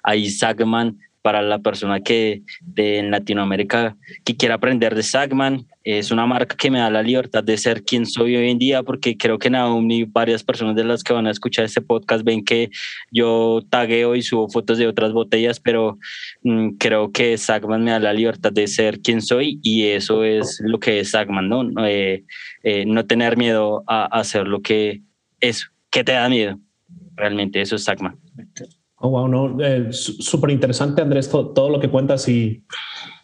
hay 0.04 0.30
Sagman 0.30 1.00
para 1.22 1.42
la 1.42 1.60
persona 1.60 2.02
que 2.02 2.42
de, 2.62 2.98
en 2.98 3.12
Latinoamérica 3.12 3.96
que 4.26 4.36
quiera 4.36 4.56
aprender 4.56 4.96
de 4.96 5.04
Sagman. 5.04 5.68
Es 5.84 6.12
una 6.12 6.28
marca 6.28 6.56
que 6.56 6.70
me 6.70 6.80
da 6.80 6.92
la 6.92 7.02
libertad 7.02 7.44
de 7.44 7.58
ser 7.58 7.84
quien 7.84 8.06
soy 8.06 8.36
hoy 8.36 8.52
en 8.52 8.60
día, 8.60 8.84
porque 8.84 9.18
creo 9.18 9.40
que 9.40 9.50
Naum 9.50 9.90
y 9.90 10.04
varias 10.04 10.44
personas 10.44 10.76
de 10.76 10.84
las 10.84 11.04
que 11.04 11.14
van 11.14 11.26
a 11.26 11.32
escuchar 11.32 11.66
este 11.66 11.82
podcast 11.82 12.24
ven 12.24 12.44
que 12.46 12.70
yo 13.12 13.62
tagueo 13.70 14.16
y 14.16 14.22
subo 14.22 14.48
fotos 14.50 14.78
de 14.78 14.88
otras 14.88 15.12
botellas, 15.12 15.60
pero 15.60 15.98
mmm, 16.44 16.70
creo 16.78 17.12
que 17.12 17.38
Sagman 17.38 17.84
me 17.84 17.92
da 17.92 18.00
la 18.00 18.14
libertad 18.14 18.54
de 18.54 18.68
ser 18.68 19.00
quien 19.02 19.22
soy 19.22 19.60
y 19.64 19.86
eso 19.88 20.24
es 20.24 20.62
lo 20.64 20.80
que 20.80 21.00
es 21.00 21.12
Sagman, 21.12 21.50
¿no? 21.50 21.68
Eh, 21.86 22.26
eh, 22.64 22.86
no 22.86 23.06
tener 23.06 23.38
miedo 23.38 23.84
a 23.88 24.06
hacer 24.06 24.48
lo 24.48 24.62
que 24.62 25.02
es, 25.40 25.72
que 25.90 26.04
te 26.04 26.12
da 26.12 26.30
miedo. 26.30 26.60
Realmente 27.16 27.62
eso 27.62 27.76
es 27.76 27.84
Sagman. 27.84 28.20
Oh, 29.04 29.10
wow, 29.10 29.28
no, 29.28 29.58
eh, 29.60 29.88
súper 29.92 30.52
interesante, 30.52 31.02
Andrés, 31.02 31.28
todo, 31.28 31.50
todo, 31.50 31.70
lo 31.72 31.80
que 31.80 31.90
cuentas 31.90 32.28
y, 32.30 32.64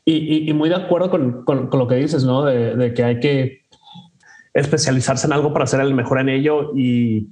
y, 0.03 0.49
y 0.49 0.53
muy 0.53 0.69
de 0.69 0.75
acuerdo 0.75 1.11
con, 1.11 1.43
con, 1.45 1.67
con, 1.67 1.79
lo 1.79 1.87
que 1.87 1.95
dices, 1.95 2.23
¿no? 2.23 2.43
De, 2.45 2.75
de, 2.75 2.93
que 2.95 3.03
hay 3.03 3.19
que 3.19 3.61
especializarse 4.55 5.27
en 5.27 5.33
algo 5.33 5.53
para 5.53 5.67
ser 5.67 5.81
el 5.81 5.93
mejor 5.93 6.19
en 6.19 6.29
ello 6.29 6.71
y 6.75 7.27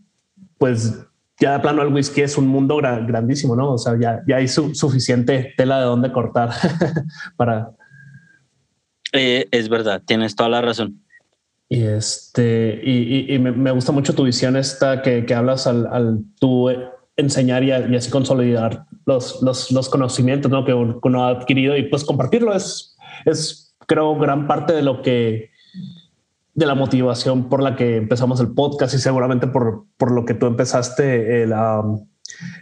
pues 0.59 1.07
ya 1.39 1.53
de 1.53 1.59
plano 1.59 1.81
el 1.81 1.91
whisky 1.91 2.21
es 2.21 2.37
un 2.37 2.47
mundo 2.47 2.77
gra 2.77 2.99
grandísimo, 2.99 3.55
¿no? 3.55 3.73
O 3.73 3.77
sea, 3.79 3.97
ya, 3.99 4.21
ya 4.27 4.37
hay 4.37 4.47
su 4.47 4.75
suficiente 4.75 5.53
tela 5.57 5.79
de 5.79 5.85
dónde 5.85 6.11
cortar 6.11 6.51
para... 7.35 7.71
Eh, 9.11 9.47
es 9.49 9.69
verdad, 9.69 10.03
tienes 10.05 10.35
toda 10.35 10.49
la 10.49 10.61
razón. 10.61 11.01
Y 11.67 11.81
este, 11.81 12.79
y, 12.83 13.33
y 13.33 13.39
me, 13.39 13.51
me, 13.51 13.71
gusta 13.71 13.91
mucho 13.91 14.13
tu 14.13 14.23
visión 14.23 14.55
esta 14.55 15.01
que, 15.01 15.25
que 15.25 15.33
hablas 15.33 15.65
al, 15.65 15.87
al 15.87 16.19
tú 16.39 16.69
enseñar 17.17 17.63
y, 17.63 17.72
así 17.72 18.10
consolidar 18.10 18.86
los, 19.05 19.41
los, 19.41 19.72
los 19.72 19.89
conocimientos 19.89 20.51
¿no? 20.51 20.65
que 20.65 20.74
uno 20.74 21.24
ha 21.24 21.29
adquirido 21.29 21.77
y 21.77 21.84
pues 21.84 22.03
compartirlo 22.03 22.53
es, 22.53 22.98
es 23.25 23.75
creo 23.88 24.17
gran 24.17 24.48
parte 24.48 24.74
de 24.74 24.81
lo 24.81 25.01
que 25.01 25.51
de 26.55 26.65
la 26.65 26.75
motivación 26.75 27.50
por 27.50 27.62
la 27.62 27.75
que 27.75 27.98
empezamos 27.98 28.39
el 28.39 28.53
podcast 28.53 28.95
y 28.95 28.98
seguramente 28.98 29.45
por, 29.48 29.86
por 29.98 30.12
lo 30.12 30.25
que 30.25 30.34
tú 30.34 30.45
empezaste 30.45 31.43
el, 31.43 31.51
um, 31.51 32.07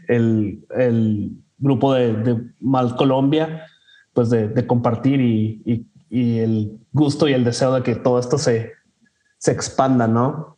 el, 0.08 0.66
el, 0.76 1.32
grupo 1.60 1.94
de, 1.94 2.14
de 2.14 2.44
Mal 2.60 2.96
Colombia, 2.98 3.68
pues 4.12 4.30
de, 4.30 4.50
de 4.50 4.68
compartir 4.68 5.22
y, 5.22 5.62
y, 5.64 5.88
y, 6.10 6.40
el 6.40 6.80
gusto 6.92 7.30
y 7.30 7.34
el 7.34 7.46
deseo 7.46 7.74
de 7.74 7.84
que 7.84 7.96
todo 7.96 8.20
esto 8.20 8.38
se, 8.38 8.74
se 9.38 9.52
expanda, 9.52 10.08
¿no? 10.08 10.53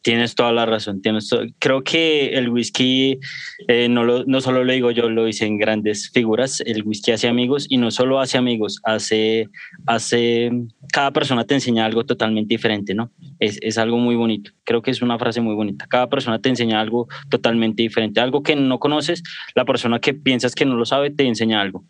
Tienes 0.00 0.36
toda 0.36 0.52
la 0.52 0.64
razón. 0.64 1.02
Tienes. 1.02 1.28
Creo 1.58 1.82
que 1.82 2.30
el 2.30 2.48
whisky, 2.48 3.18
eh, 3.66 3.88
no, 3.88 4.04
lo, 4.04 4.24
no 4.24 4.40
solo 4.40 4.62
lo 4.62 4.72
digo 4.72 4.90
yo, 4.92 5.10
lo 5.10 5.24
dicen 5.24 5.58
grandes 5.58 6.10
figuras. 6.10 6.60
El 6.60 6.84
whisky 6.84 7.10
hace 7.10 7.28
amigos 7.28 7.66
y 7.68 7.78
no 7.78 7.90
solo 7.90 8.20
hace 8.20 8.38
amigos, 8.38 8.80
hace, 8.84 9.48
hace 9.86 10.52
cada 10.92 11.12
persona 11.12 11.44
te 11.44 11.54
enseña 11.54 11.84
algo 11.84 12.04
totalmente 12.04 12.54
diferente, 12.54 12.94
¿no? 12.94 13.10
Es, 13.40 13.58
es 13.60 13.76
algo 13.76 13.98
muy 13.98 14.14
bonito. 14.14 14.52
Creo 14.64 14.82
que 14.82 14.92
es 14.92 15.02
una 15.02 15.18
frase 15.18 15.40
muy 15.40 15.54
bonita. 15.54 15.86
Cada 15.88 16.08
persona 16.08 16.38
te 16.38 16.48
enseña 16.48 16.80
algo 16.80 17.08
totalmente 17.28 17.82
diferente. 17.82 18.20
Algo 18.20 18.42
que 18.42 18.54
no 18.54 18.78
conoces, 18.78 19.22
la 19.56 19.64
persona 19.64 19.98
que 19.98 20.14
piensas 20.14 20.54
que 20.54 20.64
no 20.64 20.76
lo 20.76 20.84
sabe 20.84 21.10
te 21.10 21.26
enseña 21.26 21.60
algo. 21.60 21.84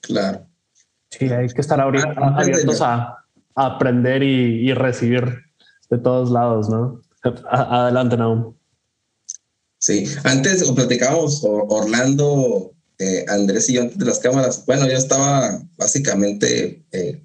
Claro. 0.00 0.46
Sí, 1.10 1.26
hay 1.26 1.48
que 1.48 1.60
estar 1.60 1.80
abiertos 1.80 2.82
a, 2.82 3.24
a 3.54 3.66
aprender 3.66 4.22
y, 4.22 4.68
y 4.68 4.74
recibir 4.74 5.49
de 5.90 5.98
todos 5.98 6.30
lados, 6.30 6.68
¿no? 6.68 7.02
Adelante, 7.50 8.16
Naum. 8.16 8.54
Sí, 9.78 10.04
antes 10.24 10.62
platicábamos 10.70 11.40
Orlando, 11.42 12.72
eh, 12.98 13.24
Andrés 13.28 13.68
y 13.70 13.74
yo 13.74 13.82
antes 13.82 13.98
de 13.98 14.04
las 14.04 14.18
cámaras. 14.18 14.64
Bueno, 14.66 14.86
yo 14.86 14.96
estaba 14.96 15.62
básicamente, 15.76 16.84
eh, 16.92 17.22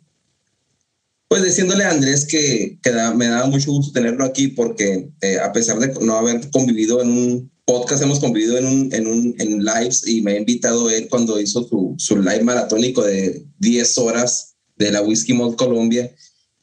pues 1.27 1.43
diciéndole 1.43 1.83
a 1.83 1.91
Andrés 1.91 2.25
que, 2.25 2.79
que 2.81 2.91
da, 2.91 3.13
me 3.13 3.27
daba 3.27 3.47
mucho 3.47 3.71
gusto 3.71 3.91
tenerlo 3.91 4.23
aquí 4.23 4.47
porque 4.47 5.09
eh, 5.21 5.37
a 5.37 5.51
pesar 5.51 5.79
de 5.79 5.93
no 6.05 6.15
haber 6.15 6.49
convivido 6.49 7.01
en 7.01 7.09
un 7.09 7.51
podcast, 7.65 8.03
hemos 8.03 8.19
convivido 8.19 8.57
en 8.57 8.65
un, 8.65 8.93
en 8.93 9.07
un 9.07 9.35
en 9.37 9.63
lives 9.63 10.07
y 10.07 10.21
me 10.21 10.33
ha 10.33 10.37
invitado 10.37 10.89
él 10.89 11.07
cuando 11.09 11.39
hizo 11.39 11.67
su, 11.67 11.95
su 11.97 12.17
live 12.17 12.43
maratónico 12.43 13.03
de 13.03 13.45
10 13.59 13.97
horas 13.97 14.55
de 14.77 14.91
la 14.91 15.01
Whisky 15.01 15.33
Malt 15.33 15.57
Colombia 15.57 16.09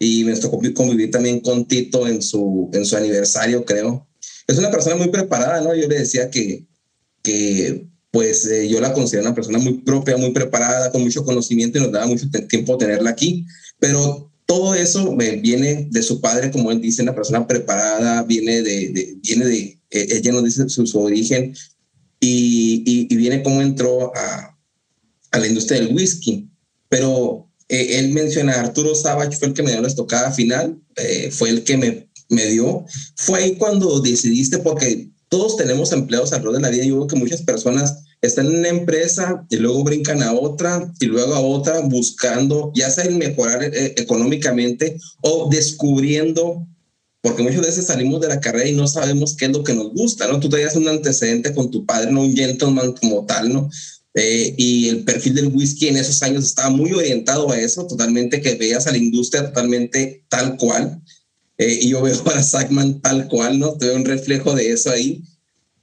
y 0.02 0.24
me 0.24 0.34
tocó 0.34 0.60
convivir 0.74 1.12
también 1.12 1.38
con 1.38 1.64
Tito 1.64 2.08
en 2.08 2.22
su, 2.22 2.68
en 2.72 2.84
su 2.84 2.96
aniversario, 2.96 3.64
creo. 3.64 4.08
Es 4.48 4.58
una 4.58 4.68
persona 4.68 4.96
muy 4.96 5.10
preparada, 5.10 5.60
¿no? 5.60 5.76
Yo 5.76 5.86
le 5.86 6.00
decía 6.00 6.28
que, 6.28 6.66
que 7.22 7.86
pues 8.10 8.44
eh, 8.46 8.68
yo 8.68 8.80
la 8.80 8.92
considero 8.94 9.26
una 9.26 9.34
persona 9.34 9.58
muy 9.58 9.74
propia, 9.74 10.16
muy 10.16 10.32
preparada, 10.32 10.90
con 10.90 11.02
mucho 11.02 11.24
conocimiento 11.24 11.78
y 11.78 11.82
nos 11.82 11.92
daba 11.92 12.06
mucho 12.08 12.26
tiempo 12.48 12.76
tenerla 12.76 13.10
aquí, 13.10 13.46
pero 13.78 14.28
todo 14.44 14.74
eso 14.74 15.12
me 15.12 15.36
viene 15.36 15.86
de 15.92 16.02
su 16.02 16.20
padre, 16.20 16.50
como 16.50 16.72
él 16.72 16.80
dice, 16.80 17.02
una 17.02 17.14
persona 17.14 17.46
preparada, 17.46 18.24
viene 18.24 18.60
de, 18.60 18.88
de 18.88 19.18
viene 19.22 19.44
de, 19.44 19.58
eh, 19.90 20.08
ella 20.10 20.32
nos 20.32 20.42
dice 20.42 20.68
su, 20.68 20.84
su 20.84 20.98
origen 20.98 21.54
y, 22.18 22.82
y, 22.84 23.06
y, 23.08 23.16
viene 23.16 23.44
cómo 23.44 23.62
entró 23.62 24.12
a, 24.16 24.58
a 25.30 25.38
la 25.38 25.46
industria 25.46 25.80
del 25.80 25.94
whisky, 25.94 26.50
pero 26.88 27.51
eh, 27.72 27.98
él 27.98 28.10
menciona 28.10 28.60
Arturo 28.60 28.94
Savage, 28.94 29.38
fue 29.38 29.48
el 29.48 29.54
que 29.54 29.62
me 29.62 29.70
dio 29.70 29.80
la 29.80 29.88
estocada 29.88 30.30
final, 30.30 30.78
eh, 30.96 31.30
fue 31.32 31.48
el 31.48 31.64
que 31.64 31.78
me, 31.78 32.06
me 32.28 32.44
dio. 32.48 32.84
Fue 33.16 33.38
ahí 33.38 33.56
cuando 33.56 33.98
decidiste, 34.00 34.58
porque 34.58 35.08
todos 35.30 35.56
tenemos 35.56 35.90
empleados 35.92 36.34
alrededor 36.34 36.56
de 36.56 36.60
la 36.60 36.68
vida. 36.68 36.84
Yo 36.84 36.96
veo 36.96 37.06
que 37.06 37.16
muchas 37.16 37.40
personas 37.40 38.04
están 38.20 38.44
en 38.46 38.58
una 38.58 38.68
empresa 38.68 39.46
y 39.48 39.56
luego 39.56 39.84
brincan 39.84 40.22
a 40.22 40.34
otra 40.34 40.92
y 41.00 41.06
luego 41.06 41.34
a 41.34 41.40
otra 41.40 41.80
buscando 41.80 42.72
ya 42.74 42.90
sea 42.90 43.04
el 43.04 43.16
mejorar 43.16 43.64
eh, 43.64 43.94
económicamente 43.96 44.98
o 45.22 45.48
descubriendo, 45.50 46.68
porque 47.22 47.42
muchas 47.42 47.62
veces 47.62 47.86
salimos 47.86 48.20
de 48.20 48.28
la 48.28 48.40
carrera 48.40 48.68
y 48.68 48.74
no 48.74 48.86
sabemos 48.86 49.34
qué 49.34 49.46
es 49.46 49.52
lo 49.52 49.64
que 49.64 49.72
nos 49.72 49.94
gusta, 49.94 50.28
¿no? 50.28 50.40
Tú 50.40 50.50
tenías 50.50 50.76
un 50.76 50.88
antecedente 50.88 51.54
con 51.54 51.70
tu 51.70 51.86
padre, 51.86 52.12
no 52.12 52.20
un 52.20 52.36
gentleman 52.36 52.92
como 52.92 53.24
tal, 53.24 53.50
¿no? 53.50 53.70
Eh, 54.14 54.54
y 54.58 54.88
el 54.88 55.04
perfil 55.04 55.34
del 55.34 55.46
whisky 55.48 55.88
en 55.88 55.96
esos 55.96 56.22
años 56.22 56.44
estaba 56.44 56.70
muy 56.70 56.92
orientado 56.92 57.50
a 57.50 57.58
eso, 57.58 57.86
totalmente 57.86 58.42
que 58.42 58.56
veas 58.56 58.86
a 58.86 58.90
la 58.90 58.98
industria 58.98 59.46
totalmente 59.46 60.24
tal 60.28 60.56
cual. 60.56 61.02
Eh, 61.58 61.78
y 61.82 61.88
yo 61.90 62.02
veo 62.02 62.16
para 62.24 62.42
Sackman 62.42 63.00
tal 63.00 63.28
cual, 63.28 63.58
¿no? 63.58 63.76
Te 63.76 63.86
veo 63.86 63.96
un 63.96 64.04
reflejo 64.04 64.54
de 64.54 64.70
eso 64.70 64.90
ahí. 64.90 65.22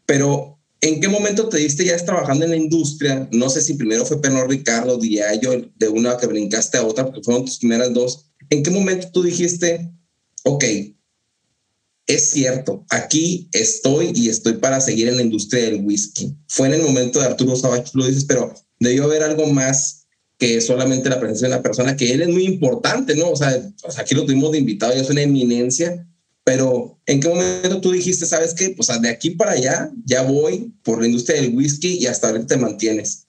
Pero, 0.06 0.60
¿en 0.82 1.00
qué 1.02 1.08
momento 1.08 1.50
te 1.50 1.58
diste 1.58 1.86
ya 1.86 1.98
trabajando 1.98 2.46
en 2.46 2.52
la 2.52 2.58
industria? 2.58 3.28
No 3.32 3.50
sé 3.50 3.62
si 3.62 3.74
primero 3.76 4.06
fue 4.06 4.22
Pernod 4.22 4.50
Ricardo, 4.50 4.98
Diallo, 4.98 5.70
de 5.76 5.90
una 5.90 6.18
que 6.18 6.28
brincaste 6.28 6.78
a 6.78 6.86
otra, 6.86 7.06
porque 7.06 7.24
fueron 7.24 7.46
tus 7.46 7.60
primeras 7.60 7.94
dos. 7.94 8.26
¿En 8.50 8.64
qué 8.64 8.72
momento 8.72 9.10
tú 9.12 9.24
dijiste, 9.24 9.92
ok, 10.44 10.64
es 12.10 12.32
cierto, 12.32 12.86
aquí 12.90 13.48
estoy 13.52 14.12
y 14.16 14.30
estoy 14.30 14.54
para 14.54 14.82
seguir 14.82 15.08
en 15.08 15.18
la 15.18 15.22
industria 15.22 15.66
del 15.66 15.82
whisky. 15.86 16.36
Fue 16.48 16.66
en 16.66 16.74
el 16.74 16.82
momento 16.82 17.20
de 17.20 17.28
Arturo 17.28 17.56
Savage, 17.56 17.92
lo 17.94 18.08
dices, 18.08 18.26
pero 18.26 18.52
debió 18.80 19.04
haber 19.04 19.22
algo 19.22 19.46
más 19.46 20.08
que 20.40 20.60
solamente 20.60 21.08
la 21.08 21.20
presencia 21.20 21.48
de 21.48 21.54
una 21.54 21.62
persona, 21.62 21.96
que 21.96 22.12
él 22.12 22.24
es 22.24 22.30
muy 22.30 22.46
importante, 22.46 23.16
¿no? 23.16 23.30
O 23.30 23.36
sea, 23.36 23.62
aquí 24.00 24.16
lo 24.16 24.26
tuvimos 24.26 24.52
de 24.52 24.58
invitado 24.58 24.96
y 24.96 25.00
es 25.00 25.10
una 25.12 25.22
eminencia, 25.22 26.08
pero 26.44 27.00
¿en 27.06 27.20
qué 27.20 27.30
momento 27.30 27.80
tú 27.80 27.92
dijiste, 27.92 28.26
sabes 28.26 28.56
qué? 28.56 28.76
Sea, 28.80 28.98
de 28.98 29.10
aquí 29.10 29.30
para 29.30 29.52
allá 29.52 29.92
ya 30.04 30.24
voy 30.24 30.74
por 30.82 31.02
la 31.02 31.08
industria 31.08 31.40
del 31.40 31.56
whisky 31.56 32.00
y 32.00 32.08
hasta 32.08 32.30
ahorita 32.30 32.48
te 32.48 32.58
mantienes. 32.58 33.28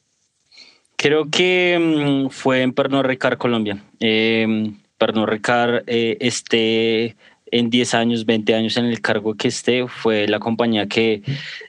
Creo 0.97 1.29
que 1.29 1.79
mm, 1.79 2.31
fue 2.31 2.63
en 2.63 2.73
Pernod 2.73 3.05
Ricard, 3.05 3.37
Colombia. 3.37 3.85
Eh, 3.99 4.73
Pernod 4.97 5.29
Ricard, 5.29 5.83
eh, 5.87 6.17
este 6.21 7.17
en 7.50 7.71
10 7.71 7.95
años, 7.95 8.26
20 8.26 8.54
años 8.54 8.76
en 8.76 8.87
el 8.87 9.00
cargo 9.00 9.35
que 9.35 9.49
esté, 9.49 9.87
fue 9.88 10.26
la 10.28 10.38
compañía 10.38 10.87
que 10.87 11.23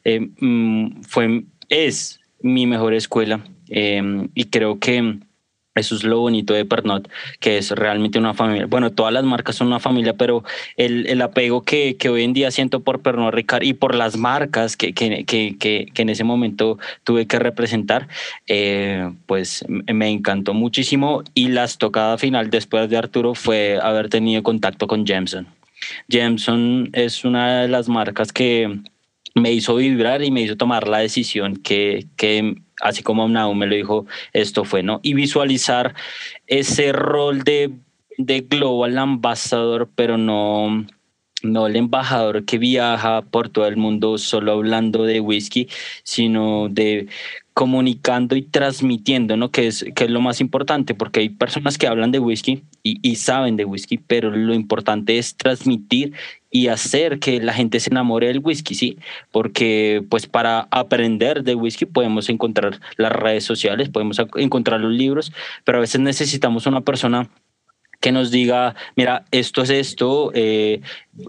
eh, 0.03 0.29
mm, 0.39 1.01
fue, 1.03 1.43
es 1.69 2.19
mi 2.41 2.65
mejor 2.65 2.93
escuela. 2.93 3.43
Eh, 3.69 4.27
y 4.35 4.45
creo 4.45 4.79
que 4.79 5.19
eso 5.73 5.95
es 5.95 6.03
lo 6.03 6.19
bonito 6.19 6.53
de 6.53 6.65
Pernod, 6.65 7.07
que 7.39 7.57
es 7.57 7.71
realmente 7.71 8.19
una 8.19 8.33
familia. 8.33 8.65
Bueno, 8.65 8.91
todas 8.91 9.13
las 9.13 9.23
marcas 9.23 9.55
son 9.55 9.67
una 9.67 9.79
familia, 9.79 10.13
pero 10.13 10.43
el, 10.75 11.07
el 11.07 11.21
apego 11.21 11.61
que, 11.61 11.95
que, 11.95 12.09
hoy 12.09 12.23
en 12.23 12.33
día 12.33 12.51
siento 12.51 12.81
por 12.81 13.01
Pernod 13.01 13.31
Ricard 13.31 13.63
y 13.63 13.73
por 13.73 13.95
las 13.95 14.17
marcas 14.17 14.75
que, 14.75 14.93
que, 14.93 15.23
que 15.25 15.89
en 15.95 16.09
ese 16.09 16.25
momento 16.25 16.77
tuve 17.05 17.25
que 17.25 17.39
representar, 17.39 18.09
eh, 18.47 19.13
pues 19.27 19.63
me 19.69 20.09
encantó 20.09 20.53
muchísimo. 20.53 21.23
Y 21.33 21.47
la 21.47 21.63
estocada 21.63 22.17
final 22.17 22.49
después 22.49 22.89
de 22.89 22.97
Arturo 22.97 23.33
fue 23.33 23.79
haber 23.81 24.09
tenido 24.09 24.43
contacto 24.43 24.87
con 24.87 25.05
Jameson. 25.05 25.47
Jameson 26.07 26.89
es 26.93 27.23
una 27.23 27.61
de 27.61 27.67
las 27.67 27.89
marcas 27.89 28.31
que 28.31 28.79
me 29.35 29.51
hizo 29.51 29.75
vibrar 29.75 30.23
y 30.23 30.31
me 30.31 30.41
hizo 30.41 30.57
tomar 30.57 30.87
la 30.87 30.99
decisión 30.99 31.55
que, 31.55 32.05
que 32.17 32.55
así 32.81 33.03
como 33.03 33.27
Naum 33.27 33.57
me 33.57 33.67
lo 33.67 33.75
dijo, 33.75 34.05
esto 34.33 34.65
fue, 34.65 34.83
¿no? 34.83 34.99
Y 35.03 35.13
visualizar 35.13 35.95
ese 36.47 36.91
rol 36.91 37.43
de, 37.43 37.71
de 38.17 38.41
global 38.41 38.97
ambassador, 38.97 39.89
pero 39.95 40.17
no, 40.17 40.85
no 41.43 41.67
el 41.67 41.75
embajador 41.75 42.45
que 42.45 42.57
viaja 42.57 43.21
por 43.23 43.49
todo 43.49 43.67
el 43.67 43.77
mundo 43.77 44.17
solo 44.17 44.53
hablando 44.53 45.03
de 45.03 45.19
whisky, 45.19 45.67
sino 46.03 46.67
de 46.69 47.07
comunicando 47.53 48.35
y 48.35 48.43
transmitiendo, 48.43 49.35
¿no? 49.35 49.51
Que 49.51 49.67
es, 49.67 49.85
que 49.95 50.05
es 50.05 50.09
lo 50.09 50.21
más 50.21 50.39
importante, 50.39 50.95
porque 50.95 51.19
hay 51.19 51.29
personas 51.29 51.77
que 51.77 51.87
hablan 51.87 52.11
de 52.11 52.19
whisky 52.19 52.63
y, 52.81 52.97
y, 53.07 53.17
saben 53.17 53.57
de 53.57 53.65
whisky, 53.65 53.97
pero 53.97 54.31
lo 54.31 54.53
importante 54.53 55.17
es 55.17 55.35
transmitir 55.35 56.13
y 56.49 56.67
hacer 56.67 57.19
que 57.19 57.41
la 57.41 57.53
gente 57.53 57.79
se 57.79 57.89
enamore 57.89 58.27
del 58.27 58.39
whisky, 58.39 58.73
¿sí? 58.73 58.97
Porque 59.31 60.03
pues 60.09 60.27
para 60.27 60.67
aprender 60.71 61.43
de 61.43 61.55
whisky 61.55 61.85
podemos 61.85 62.29
encontrar 62.29 62.79
las 62.97 63.11
redes 63.11 63.43
sociales, 63.43 63.89
podemos 63.89 64.17
encontrar 64.35 64.79
los 64.79 64.93
libros, 64.93 65.33
pero 65.65 65.79
a 65.79 65.81
veces 65.81 65.99
necesitamos 66.01 66.67
una 66.67 66.81
persona 66.81 67.29
que 68.01 68.11
nos 68.11 68.31
diga, 68.31 68.75
mira, 68.97 69.25
esto 69.31 69.61
es 69.61 69.69
esto, 69.69 70.31
eh, 70.33 70.81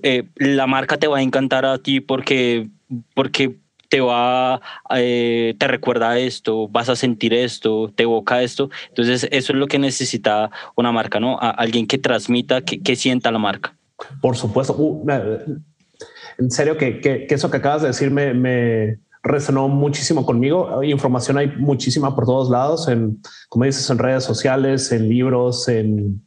eh, 0.02 0.24
la 0.36 0.66
marca 0.66 0.96
te 0.96 1.06
va 1.06 1.18
a 1.18 1.22
encantar 1.22 1.64
a 1.64 1.78
ti 1.78 2.00
porque, 2.00 2.68
porque 3.14 3.56
te 3.90 4.00
va, 4.00 4.60
eh, 4.96 5.54
te 5.58 5.68
recuerda 5.68 6.18
esto, 6.18 6.66
vas 6.68 6.88
a 6.88 6.96
sentir 6.96 7.34
esto, 7.34 7.92
te 7.94 8.04
evoca 8.04 8.42
esto. 8.42 8.70
Entonces, 8.88 9.28
eso 9.30 9.52
es 9.52 9.58
lo 9.58 9.66
que 9.66 9.78
necesita 9.78 10.50
una 10.74 10.92
marca, 10.92 11.20
¿no? 11.20 11.38
A 11.38 11.50
alguien 11.50 11.86
que 11.86 11.98
transmita, 11.98 12.62
que, 12.62 12.80
que 12.80 12.96
sienta 12.96 13.30
la 13.30 13.38
marca. 13.38 13.76
Por 14.22 14.34
supuesto. 14.34 14.74
Uh, 14.78 15.06
en 16.38 16.50
serio, 16.50 16.78
que, 16.78 17.00
que, 17.00 17.26
que, 17.26 17.34
eso 17.34 17.50
que 17.50 17.58
acabas 17.58 17.82
de 17.82 17.88
decir 17.88 18.10
me, 18.10 18.32
me, 18.32 18.98
resonó 19.22 19.68
muchísimo 19.68 20.26
conmigo. 20.26 20.82
Información 20.82 21.38
hay 21.38 21.48
muchísima 21.56 22.14
por 22.14 22.26
todos 22.26 22.50
lados, 22.50 22.88
en, 22.88 23.20
como 23.48 23.64
dices, 23.64 23.88
en 23.90 23.98
redes 23.98 24.24
sociales, 24.24 24.90
en 24.92 25.08
libros, 25.08 25.68
en 25.68 26.22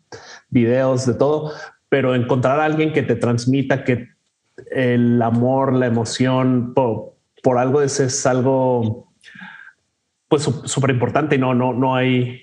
videos, 0.49 1.05
de 1.05 1.13
todo. 1.13 1.51
Pero 1.89 2.15
encontrar 2.15 2.59
a 2.59 2.65
alguien 2.65 2.93
que 2.93 3.03
te 3.03 3.15
transmita 3.15 3.83
que 3.83 4.09
el 4.71 5.21
amor, 5.21 5.73
la 5.73 5.87
emoción 5.87 6.73
por, 6.73 7.15
por 7.43 7.57
algo 7.57 7.81
es, 7.81 7.99
es 7.99 8.25
algo 8.25 9.11
pues 10.27 10.43
súper 10.43 10.89
importante 10.89 11.35
y 11.35 11.39
no, 11.39 11.53
no, 11.53 11.73
no 11.73 11.95
hay, 11.95 12.41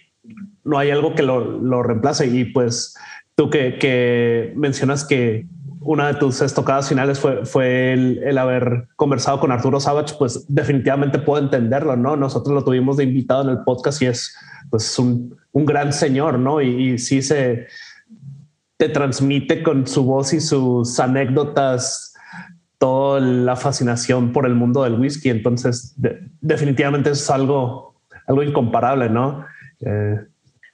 no 0.65 0.79
hay 0.79 0.91
algo 0.91 1.15
que 1.15 1.23
lo, 1.23 1.59
lo 1.61 1.83
reemplace. 1.83 2.27
Y 2.27 2.45
pues 2.45 2.97
tú 3.35 3.51
que, 3.51 3.79
que, 3.79 4.53
mencionas 4.57 5.05
que 5.05 5.47
una 5.81 6.07
de 6.07 6.15
tus 6.15 6.41
estocadas 6.41 6.89
finales 6.89 7.19
fue, 7.19 7.45
fue 7.45 7.93
el, 7.93 8.23
el, 8.23 8.39
haber 8.39 8.89
conversado 8.95 9.41
con 9.41 9.51
Arturo 9.51 9.81
Savage, 9.81 10.15
pues 10.17 10.47
definitivamente 10.49 11.19
puedo 11.19 11.43
entenderlo, 11.43 11.97
¿no? 11.97 12.17
Nosotros 12.17 12.55
lo 12.55 12.65
tuvimos 12.65 12.97
de 12.97 13.05
invitado 13.05 13.43
en 13.43 13.49
el 13.49 13.65
podcast 13.65 14.01
y 14.03 14.07
es 14.07 14.37
pues 14.71 14.97
un, 14.99 15.37
un 15.51 15.67
gran 15.67 15.93
señor, 15.93 16.39
¿no? 16.39 16.63
Y, 16.63 16.93
y 16.93 16.99
sí 16.99 17.21
se 17.21 17.67
te 18.83 18.89
transmite 18.89 19.63
con 19.63 19.87
su 19.87 20.03
voz 20.05 20.33
y 20.33 20.41
sus 20.41 20.99
anécdotas 20.99 22.17
toda 22.79 23.21
la 23.21 23.55
fascinación 23.55 24.33
por 24.33 24.45
el 24.45 24.57
mundo 24.57 24.83
del 24.83 24.95
whisky. 24.95 25.31
Entonces, 25.31 25.95
de, 25.97 26.29
definitivamente 26.41 27.11
es 27.11 27.31
algo, 27.31 27.95
algo 28.27 28.43
incomparable, 28.43 29.09
¿no? 29.09 29.47
Eh, 29.79 30.19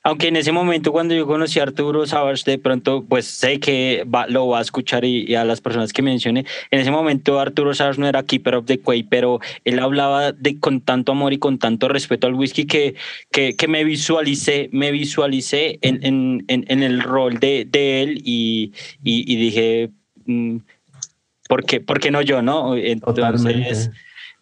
aunque 0.08 0.28
en 0.28 0.36
ese 0.36 0.52
momento 0.52 0.90
cuando 0.90 1.14
yo 1.14 1.26
conocí 1.26 1.60
a 1.60 1.64
Arturo 1.64 2.06
Savage, 2.06 2.50
de 2.50 2.56
pronto 2.56 3.04
pues 3.06 3.26
sé 3.26 3.60
que 3.60 4.06
va, 4.06 4.26
lo 4.26 4.48
va 4.48 4.60
a 4.60 4.62
escuchar 4.62 5.04
y, 5.04 5.26
y, 5.28 5.34
a 5.34 5.44
las 5.44 5.60
personas 5.60 5.92
que 5.92 6.00
mencioné, 6.00 6.46
en 6.70 6.80
ese 6.80 6.90
momento 6.90 7.38
Arturo 7.38 7.74
Savage 7.74 8.00
no 8.00 8.08
era 8.08 8.22
Keeper 8.22 8.54
of 8.54 8.64
the 8.64 8.78
Quay, 8.78 9.02
pero 9.02 9.38
él 9.66 9.78
hablaba 9.78 10.32
de, 10.32 10.58
con 10.58 10.80
tanto 10.80 11.12
amor 11.12 11.34
y 11.34 11.38
con 11.38 11.58
tanto 11.58 11.88
respeto 11.88 12.26
al 12.26 12.32
whisky 12.32 12.64
que, 12.64 12.94
que, 13.30 13.54
que 13.54 13.68
me 13.68 13.84
visualicé, 13.84 14.70
me 14.72 14.92
visualicé 14.92 15.78
en, 15.82 16.02
en, 16.02 16.42
en, 16.48 16.64
en 16.68 16.82
el 16.82 17.02
rol 17.02 17.38
de, 17.38 17.66
de 17.70 18.02
él 18.02 18.22
y, 18.24 18.72
y, 19.04 19.30
y 19.30 19.36
dije... 19.36 19.90
¿por 21.48 21.64
qué, 21.64 21.80
¿por 21.80 22.00
qué 22.00 22.10
no 22.10 22.22
yo, 22.22 22.40
no? 22.40 22.76
Entonces, 22.76 23.90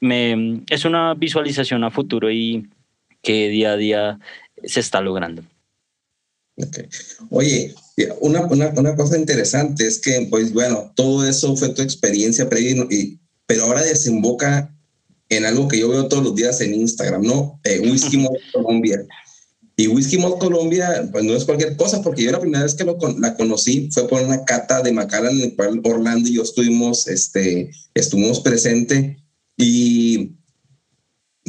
me, 0.00 0.60
es 0.70 0.84
una 0.84 1.14
visualización 1.14 1.82
a 1.82 1.90
futuro 1.90 2.30
y 2.30 2.68
que 3.22 3.48
día 3.48 3.72
a 3.72 3.76
día 3.76 4.18
se 4.64 4.78
está 4.78 5.00
logrando. 5.00 5.42
Okay. 6.56 6.88
Oye, 7.30 7.74
una, 8.20 8.46
una, 8.46 8.68
una, 8.76 8.96
cosa 8.96 9.18
interesante 9.18 9.86
es 9.86 9.98
que, 10.00 10.26
pues 10.30 10.52
bueno, 10.54 10.90
todo 10.96 11.26
eso 11.26 11.54
fue 11.54 11.68
tu 11.70 11.82
experiencia 11.82 12.48
previa, 12.48 12.86
y, 12.90 13.20
pero 13.46 13.64
ahora 13.64 13.82
desemboca 13.82 14.74
en 15.28 15.44
algo 15.44 15.68
que 15.68 15.80
yo 15.80 15.88
veo 15.88 16.08
todos 16.08 16.24
los 16.24 16.34
días 16.34 16.60
en 16.60 16.74
Instagram, 16.74 17.22
¿no? 17.22 17.60
Eh, 17.64 17.80
Whisky 17.80 18.16
Mod 18.18 18.36
Colombia. 18.52 19.04
Y 19.76 19.88
Whisky 19.88 20.16
Mod 20.16 20.38
Colombia, 20.38 21.06
pues 21.12 21.24
no 21.24 21.34
es 21.34 21.44
cualquier 21.44 21.76
cosa, 21.76 22.02
porque 22.02 22.22
yo 22.22 22.32
la 22.32 22.40
primera 22.40 22.64
vez 22.64 22.74
que 22.74 22.84
lo, 22.84 22.96
la 23.18 23.36
conocí 23.36 23.90
fue 23.92 24.08
por 24.08 24.22
una 24.22 24.44
cata 24.44 24.80
de 24.80 24.92
Macallan 24.92 25.36
en 25.36 25.42
el 25.42 25.56
cual 25.56 25.82
Orlando 25.84 26.28
y 26.28 26.34
yo 26.34 26.42
estuvimos, 26.42 27.06
este, 27.08 27.70
estuvimos 27.92 28.40
presente 28.40 29.22
y 29.58 30.36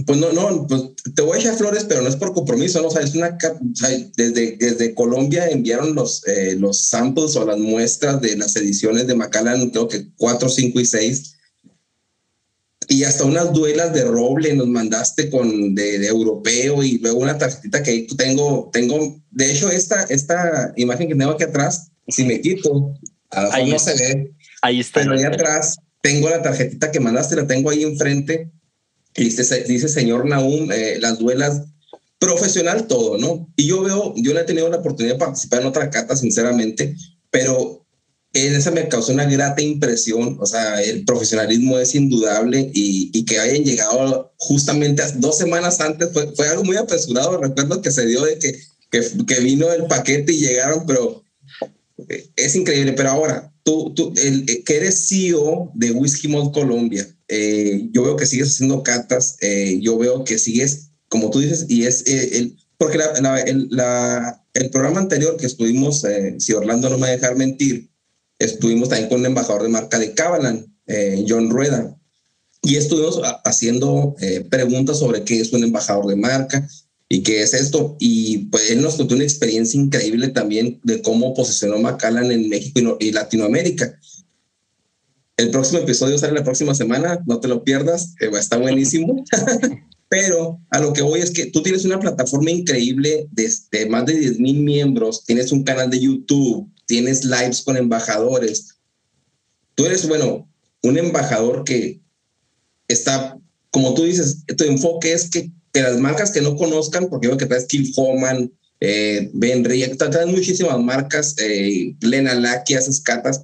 pues 0.06 0.20
no, 0.20 0.32
no, 0.32 0.68
pues 0.68 0.82
te 1.16 1.22
voy 1.24 1.38
a 1.38 1.42
echar 1.42 1.56
flores, 1.56 1.86
pero 1.86 2.02
no 2.02 2.10
es 2.10 2.16
por 2.16 2.34
compromiso, 2.34 2.82
¿no? 2.82 2.90
O 2.90 2.92
sea, 2.92 3.02
es 3.02 3.16
una, 3.16 3.36
o 3.36 3.76
sea, 3.76 3.90
desde, 4.16 4.56
desde 4.58 4.94
Colombia 4.94 5.48
enviaron 5.48 5.96
los, 5.96 6.26
eh, 6.28 6.56
los 6.58 6.88
samples 6.88 7.36
o 7.36 7.46
las 7.46 7.58
muestras 7.58 8.22
de 8.22 8.38
las 8.38 8.56
ediciones 8.56 9.08
de 9.08 9.16
Macallan, 9.16 9.72
creo 9.72 9.88
que 9.88 10.08
4, 10.18 10.50
5 10.50 10.80
y 10.80 10.86
6. 10.86 11.34
Y 12.90 13.04
hasta 13.04 13.26
unas 13.26 13.52
duelas 13.52 13.92
de 13.94 14.04
roble 14.04 14.54
nos 14.54 14.68
mandaste 14.68 15.30
con 15.30 15.74
de, 15.74 16.00
de 16.00 16.08
europeo 16.08 16.84
y 16.84 17.00
luego 17.00 17.20
una 17.20 17.38
tarjetita 17.38 17.82
que 17.82 18.08
tengo, 18.16 18.70
tengo, 18.72 19.20
de 19.32 19.52
hecho, 19.52 19.70
esta, 19.70 20.04
esta 20.04 20.74
imagen 20.78 21.08
que 21.08 21.16
tengo 21.16 21.32
aquí 21.32 21.44
atrás, 21.44 21.92
si 22.08 22.24
me 22.24 22.40
quito, 22.40 22.94
a 23.32 23.44
lo 23.44 23.52
mejor 23.52 23.68
no 23.68 23.80
se 23.80 23.96
ve. 23.96 24.32
Ahí 24.62 24.80
está. 24.80 25.02
Pero 25.02 25.14
ahí 25.14 25.24
atrás 25.24 25.78
tengo 26.02 26.30
la 26.30 26.42
tarjetita 26.42 26.92
que 26.92 27.00
mandaste, 27.00 27.36
la 27.36 27.48
tengo 27.48 27.72
ahí 27.72 27.84
enfrente 27.84 28.52
dice, 29.24 29.64
dice 29.68 29.88
señor 29.90 30.26
Naum, 30.26 30.72
eh, 30.72 30.98
las 31.00 31.20
duelas, 31.20 31.64
profesional 32.20 32.88
todo, 32.88 33.18
¿no? 33.18 33.52
Y 33.56 33.68
yo 33.68 33.84
veo, 33.84 34.14
yo 34.18 34.34
no 34.34 34.40
he 34.40 34.44
tenido 34.44 34.70
la 34.70 34.78
oportunidad 34.78 35.16
de 35.16 35.20
participar 35.20 35.62
en 35.62 35.68
otra 35.68 35.90
cata, 35.90 36.16
sinceramente, 36.16 36.96
pero 37.30 37.86
en 38.34 38.56
esa 38.56 38.72
me 38.72 38.88
causó 38.88 39.14
una 39.14 39.26
grata 39.26 39.62
impresión, 39.62 40.38
o 40.40 40.46
sea, 40.46 40.82
el 40.82 41.06
profesionalismo 41.06 41.80
es 41.80 41.96
indudable 41.96 42.72
y, 42.74 43.12
y 43.14 43.26
que 43.26 43.40
hayan 43.40 43.64
llegado 43.64 44.34
justamente 44.38 45.04
dos 45.16 45.38
semanas 45.38 45.80
antes, 45.80 46.12
fue, 46.12 46.34
fue, 46.36 46.48
algo 46.48 46.64
muy 46.64 46.78
apresurado, 46.78 47.42
recuerdo 47.42 47.82
que 47.82 47.92
se 47.92 48.06
dio 48.06 48.24
de 48.24 48.38
que, 48.38 48.60
que, 48.92 49.02
que 49.26 49.40
vino 49.40 49.72
el 49.72 49.86
paquete 49.86 50.34
y 50.34 50.40
llegaron, 50.40 50.86
pero 50.86 51.24
es 52.36 52.56
increíble, 52.56 52.94
pero 52.94 53.10
ahora, 53.10 53.52
tú, 53.64 53.94
tú 53.96 54.14
el, 54.18 54.64
que 54.64 54.78
eres 54.78 55.08
CEO 55.08 55.72
de 55.74 55.92
Whisky 55.92 56.28
Mod 56.28 56.54
Colombia, 56.54 57.08
eh, 57.30 57.90
yo 57.92 58.04
veo 58.04 58.16
que 58.16 58.26
sigues 58.26 58.50
haciendo 58.50 58.84
catas, 58.84 59.38
eh, 59.42 59.80
yo 59.82 59.98
veo 59.98 60.24
que 60.24 60.38
sigues, 60.38 60.90
como 61.10 61.30
tú 61.30 61.40
dices, 61.40 61.66
y 61.68 61.84
es 61.84 62.06
eh, 62.08 62.38
el, 62.38 62.58
porque 62.78 62.98
la, 62.98 63.20
la, 63.22 63.42
el, 63.42 63.68
la, 63.70 64.46
el, 64.54 64.70
programa 64.70 65.02
anterior 65.02 65.36
que 65.38 65.46
estuvimos, 65.46 66.04
eh, 66.06 66.36
si 66.40 66.54
Orlando 66.54 66.90
no 66.90 66.98
me 66.98 67.02
va 67.02 67.08
a 67.08 67.12
dejar 67.12 67.36
mentir, 67.36 67.90
estuvimos 68.40 68.90
también 68.90 69.10
con 69.10 69.20
un 69.20 69.26
embajador 69.26 69.64
de 69.64 69.70
marca 69.70 70.00
de 70.00 70.14
Cabalan, 70.14 70.74
John 71.28 71.50
Rueda, 71.50 72.00
y 72.62 72.78
estuvimos 72.78 73.20
haciendo 73.44 74.16
preguntas 74.50 75.00
sobre 75.00 75.24
qué 75.24 75.42
es 75.42 75.52
un 75.52 75.66
embajador 75.66 76.08
de 76.08 76.16
marca 76.16 76.66
y 77.10 77.24
qué 77.24 77.42
es 77.42 77.54
esto. 77.54 77.98
Y 78.00 78.46
pues 78.46 78.72
él 78.72 78.82
nos 78.82 78.96
contó 78.96 79.16
una 79.16 79.26
experiencia 79.26 79.78
increíble 79.78 80.30
también 80.30 80.80
de 80.84 81.02
cómo 81.02 81.34
posicionó 81.34 81.78
Macallan 81.78 82.32
en 82.32 82.48
México 82.48 82.80
y, 82.80 82.84
no, 82.84 82.98
y 83.02 83.12
Latinoamérica 83.12 84.00
El 85.38 85.52
próximo 85.52 85.80
episodio 85.80 86.18
sale 86.18 86.34
la 86.34 86.44
próxima 86.44 86.74
semana, 86.74 87.22
no 87.28 87.40
te 87.40 87.48
lo 87.48 87.64
pierdas, 87.64 88.16
eh, 88.20 88.30
está 88.34 88.58
buenísimo. 88.58 89.24
Pero 90.10 90.60
a 90.72 90.80
lo 90.80 90.94
que 90.94 91.04
voy 91.04 91.20
es 91.20 91.32
que 91.32 91.48
tú 91.48 91.62
tienes 91.62 91.86
una 91.86 92.00
plataforma 92.00 92.50
increíble 92.50 93.28
de, 93.32 93.86
más 93.88 94.06
de 94.08 94.16
10 94.16 94.40
mil 94.40 94.62
miembros, 94.62 95.24
tienes 95.26 95.52
un 95.52 95.64
canal 95.64 95.92
de 95.92 96.00
YouTube, 96.00 96.68
tienes 96.86 97.24
lives 97.24 97.62
con 97.62 97.78
embajadores. 97.78 98.78
Tú 99.76 99.86
eres, 99.86 100.08
bueno, 100.08 100.50
un 100.82 100.98
embajador 100.98 101.64
que 101.66 102.00
está, 102.88 103.38
como 103.70 103.94
tú 103.94 104.06
dices, 104.06 104.44
tu 104.58 104.64
enfoque 104.64 105.14
es 105.14 105.30
que, 105.30 105.52
que 105.72 105.82
las 105.82 106.00
marcas 106.00 106.32
que 106.32 106.42
no 106.42 106.56
conozcan, 106.56 107.10
porque 107.10 107.28
veo 107.28 107.38
que 107.38 107.46
traes 107.46 107.66
Kill 107.66 107.94
Homan, 107.98 108.52
eh, 108.80 109.30
Ben 109.34 109.64
Riek, 109.66 109.98
traes 109.98 110.28
muchísimas 110.28 110.80
marcas, 110.80 111.36
eh, 111.38 111.96
Lena 112.00 112.34
Laki, 112.34 112.76
haces 112.76 113.02
catas, 113.02 113.44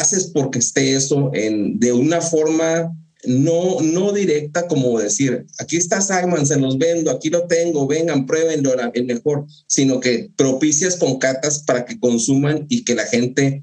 haces 0.00 0.30
porque 0.32 0.58
esté 0.58 0.94
eso 0.94 1.30
en, 1.34 1.78
de 1.78 1.92
una 1.92 2.20
forma 2.20 2.92
no, 3.24 3.80
no 3.80 4.12
directa 4.12 4.66
como 4.66 4.98
decir, 4.98 5.46
aquí 5.58 5.76
está 5.76 6.00
Sagman, 6.00 6.46
se 6.46 6.58
los 6.58 6.76
vendo, 6.78 7.10
aquí 7.10 7.30
lo 7.30 7.46
tengo, 7.46 7.86
vengan, 7.86 8.26
pruébenlo, 8.26 8.74
el 8.92 9.04
mejor, 9.04 9.46
sino 9.66 10.00
que 10.00 10.30
propicias 10.36 10.96
con 10.96 11.18
catas 11.18 11.60
para 11.60 11.84
que 11.84 12.00
consuman 12.00 12.66
y 12.68 12.84
que 12.84 12.94
la 12.94 13.06
gente 13.06 13.62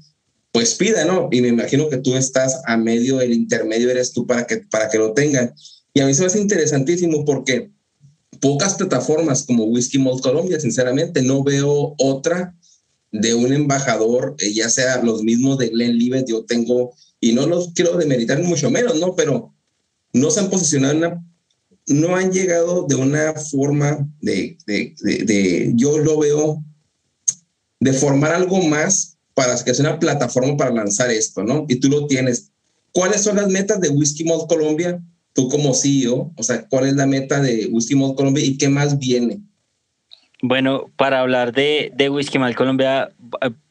pues 0.52 0.74
pida, 0.74 1.04
¿no? 1.04 1.28
Y 1.30 1.42
me 1.42 1.48
imagino 1.48 1.88
que 1.88 1.98
tú 1.98 2.16
estás 2.16 2.60
a 2.66 2.76
medio, 2.76 3.20
el 3.20 3.32
intermedio 3.32 3.90
eres 3.90 4.12
tú 4.12 4.26
para 4.26 4.46
que, 4.46 4.58
para 4.58 4.88
que 4.88 4.98
lo 4.98 5.12
tengan. 5.12 5.54
Y 5.94 6.00
a 6.00 6.06
mí 6.06 6.14
se 6.14 6.22
me 6.22 6.26
hace 6.26 6.40
interesantísimo 6.40 7.24
porque 7.24 7.70
pocas 8.40 8.74
plataformas 8.74 9.44
como 9.44 9.64
Whiskey 9.64 10.00
Malt 10.00 10.22
Colombia, 10.22 10.58
sinceramente, 10.58 11.22
no 11.22 11.44
veo 11.44 11.94
otra 11.98 12.56
de 13.12 13.34
un 13.34 13.52
embajador, 13.52 14.36
eh, 14.38 14.52
ya 14.52 14.68
sea 14.68 15.02
los 15.02 15.22
mismos 15.22 15.58
de 15.58 15.68
Glenn 15.68 15.98
Libet, 15.98 16.26
yo 16.28 16.44
tengo 16.44 16.94
y 17.20 17.32
no 17.32 17.46
los 17.46 17.72
quiero 17.74 17.96
demeritar 17.96 18.42
mucho 18.42 18.70
menos, 18.70 18.98
¿no? 18.98 19.14
Pero 19.14 19.52
no 20.12 20.30
se 20.30 20.40
han 20.40 20.50
posicionado, 20.50 21.20
no 21.86 22.16
han 22.16 22.32
llegado 22.32 22.86
de 22.88 22.94
una 22.94 23.34
forma 23.34 24.08
de, 24.20 24.56
de, 24.66 24.94
de, 25.02 25.72
yo 25.74 25.98
lo 25.98 26.18
veo, 26.18 26.64
de 27.80 27.92
formar 27.92 28.32
algo 28.32 28.62
más 28.62 29.16
para 29.34 29.62
que 29.62 29.74
sea 29.74 29.88
una 29.88 29.98
plataforma 29.98 30.56
para 30.56 30.70
lanzar 30.70 31.10
esto, 31.10 31.42
¿no? 31.42 31.66
Y 31.68 31.76
tú 31.76 31.88
lo 31.88 32.06
tienes. 32.06 32.50
¿Cuáles 32.92 33.22
son 33.22 33.36
las 33.36 33.48
metas 33.48 33.80
de 33.80 33.88
Whisky 33.88 34.24
Malt 34.24 34.48
Colombia? 34.48 35.02
Tú 35.32 35.48
como 35.48 35.74
CEO, 35.74 36.32
o 36.36 36.42
sea, 36.42 36.66
¿cuál 36.68 36.86
es 36.86 36.94
la 36.94 37.06
meta 37.06 37.40
de 37.40 37.68
Whisky 37.70 37.94
Malt 37.94 38.16
Colombia 38.16 38.44
y 38.44 38.56
qué 38.56 38.68
más 38.68 38.98
viene? 38.98 39.40
Bueno, 40.42 40.90
para 40.96 41.20
hablar 41.20 41.52
de, 41.52 41.92
de 41.94 42.08
Whisky 42.08 42.38
Mal 42.38 42.56
Colombia 42.56 43.10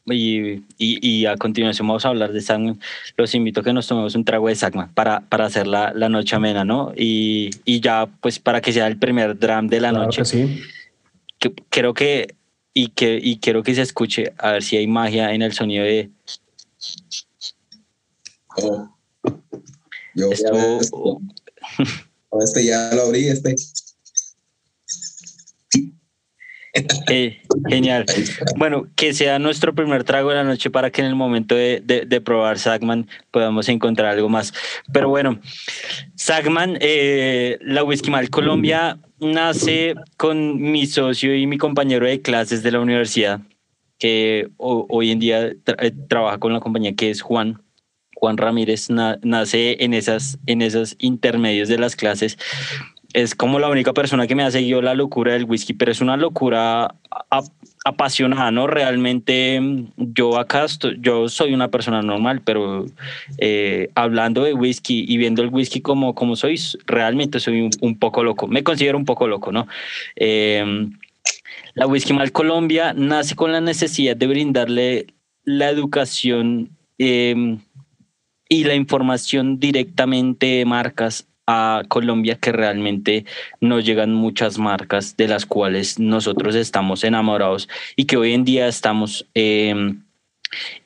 y, 0.06 0.62
y, 0.78 1.26
a 1.26 1.36
continuación 1.36 1.88
vamos 1.88 2.04
a 2.04 2.08
hablar 2.08 2.32
de 2.32 2.40
Sagman, 2.40 2.80
los 3.16 3.34
invito 3.34 3.60
a 3.60 3.64
que 3.64 3.72
nos 3.72 3.86
tomemos 3.86 4.14
un 4.14 4.24
trago 4.24 4.48
de 4.48 4.54
Sagman 4.54 4.92
para, 4.94 5.20
para 5.20 5.46
hacer 5.46 5.66
la, 5.66 5.92
la 5.94 6.08
noche 6.08 6.36
amena, 6.36 6.64
¿no? 6.64 6.92
Y, 6.96 7.50
y, 7.64 7.80
ya, 7.80 8.08
pues 8.20 8.38
para 8.38 8.60
que 8.60 8.72
sea 8.72 8.86
el 8.86 8.98
primer 8.98 9.38
dram 9.38 9.68
de 9.68 9.80
la 9.80 9.92
noche. 9.92 10.24
sí. 10.24 10.62
Que, 11.38 11.54
creo 11.70 11.94
que 11.94 12.34
y, 12.74 12.88
que, 12.88 13.18
y 13.22 13.38
quiero 13.38 13.62
que 13.62 13.74
se 13.74 13.82
escuche, 13.82 14.32
a 14.38 14.52
ver 14.52 14.62
si 14.62 14.76
hay 14.76 14.86
magia 14.86 15.32
en 15.32 15.42
el 15.42 15.52
sonido 15.52 15.84
de... 15.84 16.10
Oh. 18.56 18.88
Yo 20.14 20.30
este 22.42 22.64
ya 22.64 22.90
lo 22.94 23.02
abrí, 23.02 23.28
este. 23.28 23.54
Eh, 27.08 27.42
genial. 27.68 28.06
Bueno, 28.56 28.86
que 28.94 29.12
sea 29.12 29.38
nuestro 29.38 29.74
primer 29.74 30.04
trago 30.04 30.30
de 30.30 30.36
la 30.36 30.44
noche 30.44 30.70
para 30.70 30.90
que 30.90 31.00
en 31.00 31.08
el 31.08 31.16
momento 31.16 31.54
de, 31.54 31.80
de, 31.80 32.20
probar 32.20 32.58
Sagman 32.58 33.08
podamos 33.30 33.68
encontrar 33.68 34.10
algo 34.10 34.28
más. 34.28 34.52
Pero 34.92 35.08
bueno, 35.08 35.40
Sagman, 36.14 36.78
eh, 36.80 37.58
la 37.62 37.82
Whisky 37.82 38.10
Mal 38.10 38.30
Colombia 38.30 38.98
nace 39.18 39.94
con 40.16 40.60
mi 40.60 40.86
socio 40.86 41.36
y 41.36 41.46
mi 41.46 41.58
compañero 41.58 42.06
de 42.06 42.22
clases 42.22 42.62
de 42.62 42.70
la 42.70 42.80
universidad, 42.80 43.40
que 43.98 44.48
hoy 44.56 45.10
en 45.10 45.18
día 45.18 45.46
eh, 45.48 45.92
trabaja 46.08 46.38
con 46.38 46.52
la 46.52 46.60
compañía 46.60 46.94
que 46.94 47.10
es 47.10 47.20
Juan. 47.20 47.62
Juan 48.14 48.36
Ramírez 48.36 48.90
nace 48.90 49.82
en 49.82 49.94
esas, 49.94 50.38
en 50.46 50.60
esos 50.60 50.94
intermedios 50.98 51.68
de 51.68 51.78
las 51.78 51.96
clases 51.96 52.36
es 53.12 53.34
como 53.34 53.58
la 53.58 53.68
única 53.68 53.92
persona 53.92 54.26
que 54.26 54.34
me 54.34 54.42
ha 54.42 54.50
seguido 54.50 54.82
la 54.82 54.94
locura 54.94 55.32
del 55.32 55.44
whisky, 55.44 55.74
pero 55.74 55.90
es 55.90 56.00
una 56.00 56.16
locura 56.16 56.94
apasionada, 57.84 58.50
¿no? 58.50 58.66
Realmente 58.66 59.60
yo 59.96 60.38
acá 60.38 60.66
yo 60.98 61.28
soy 61.28 61.54
una 61.54 61.68
persona 61.68 62.02
normal, 62.02 62.42
pero 62.44 62.86
eh, 63.38 63.90
hablando 63.94 64.44
de 64.44 64.54
whisky 64.54 65.04
y 65.08 65.16
viendo 65.16 65.42
el 65.42 65.48
whisky 65.48 65.80
como, 65.80 66.14
como 66.14 66.36
soy, 66.36 66.60
realmente 66.86 67.40
soy 67.40 67.70
un, 67.80 67.98
poco 67.98 68.22
loco. 68.22 68.46
Me 68.46 68.62
considero 68.62 68.98
un 68.98 69.04
poco 69.04 69.26
loco, 69.26 69.50
¿no? 69.52 69.66
Eh, 70.16 70.88
la 71.74 71.86
Whisky 71.86 72.12
Mal 72.12 72.32
Colombia 72.32 72.92
nace 72.94 73.36
con 73.36 73.52
la 73.52 73.60
necesidad 73.60 74.16
de 74.16 74.26
brindarle 74.26 75.06
la 75.44 75.70
educación 75.70 76.70
eh, 76.98 77.58
y 78.48 78.64
la 78.64 78.74
información 78.74 79.58
directamente 79.58 80.46
de 80.46 80.64
marcas 80.64 81.29
a 81.52 81.82
Colombia 81.88 82.36
que 82.36 82.52
realmente 82.52 83.24
nos 83.60 83.84
llegan 83.84 84.14
muchas 84.14 84.56
marcas 84.56 85.16
de 85.16 85.26
las 85.26 85.46
cuales 85.46 85.98
nosotros 85.98 86.54
estamos 86.54 87.02
enamorados 87.02 87.68
y 87.96 88.04
que 88.04 88.16
hoy 88.16 88.34
en 88.34 88.44
día 88.44 88.68
estamos 88.68 89.26
em, 89.34 90.04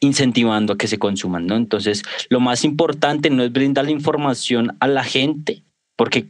incentivando 0.01 0.73
a 0.73 0.79
que 0.79 0.89
se 0.89 0.99
consuman, 0.99 1.47
¿no? 1.47 1.57
Entonces, 1.57 2.03
lo 2.31 2.41
más 2.41 2.65
importante 2.65 3.29
no 3.29 3.43
es 3.43 3.53
brindar 3.53 3.85
la 3.85 3.91
información 3.91 4.75
a 4.81 4.89
la 4.89 5.05
gente, 5.05 5.63
porque 5.97 6.29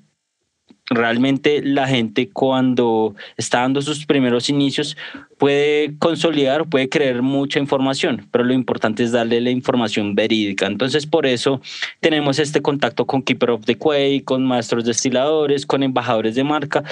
realmente 0.87 1.62
la 1.62 1.87
gente 1.87 2.29
cuando 2.29 3.14
está 3.37 3.61
dando 3.61 3.83
sus 3.83 4.05
primeros 4.05 4.49
inicios 4.49 4.97
puede 5.44 5.98
consolidar, 5.98 6.70
puede 6.70 6.88
creer 6.88 7.20
mucha 7.20 7.59
información, 7.59 8.26
pero 8.30 8.44
lo 8.44 8.54
importante 8.54 9.02
es 9.02 9.12
darle 9.12 9.42
la 9.42 9.50
información 9.50 10.14
verídica. 10.14 10.64
Entonces, 10.64 11.04
por 11.04 11.26
eso 11.26 11.61
tenemos 12.00 12.38
este 12.38 12.62
contacto 12.62 13.07
con 13.07 13.20
Keeper 13.20 13.50
of 13.50 13.66
the 13.66 13.76
Quay, 13.76 14.22
con 14.22 14.46
maestros 14.46 14.87
destiladores, 14.87 15.66
con 15.66 15.83
embajadores 15.83 16.35
de 16.35 16.44
marca, 16.44 16.83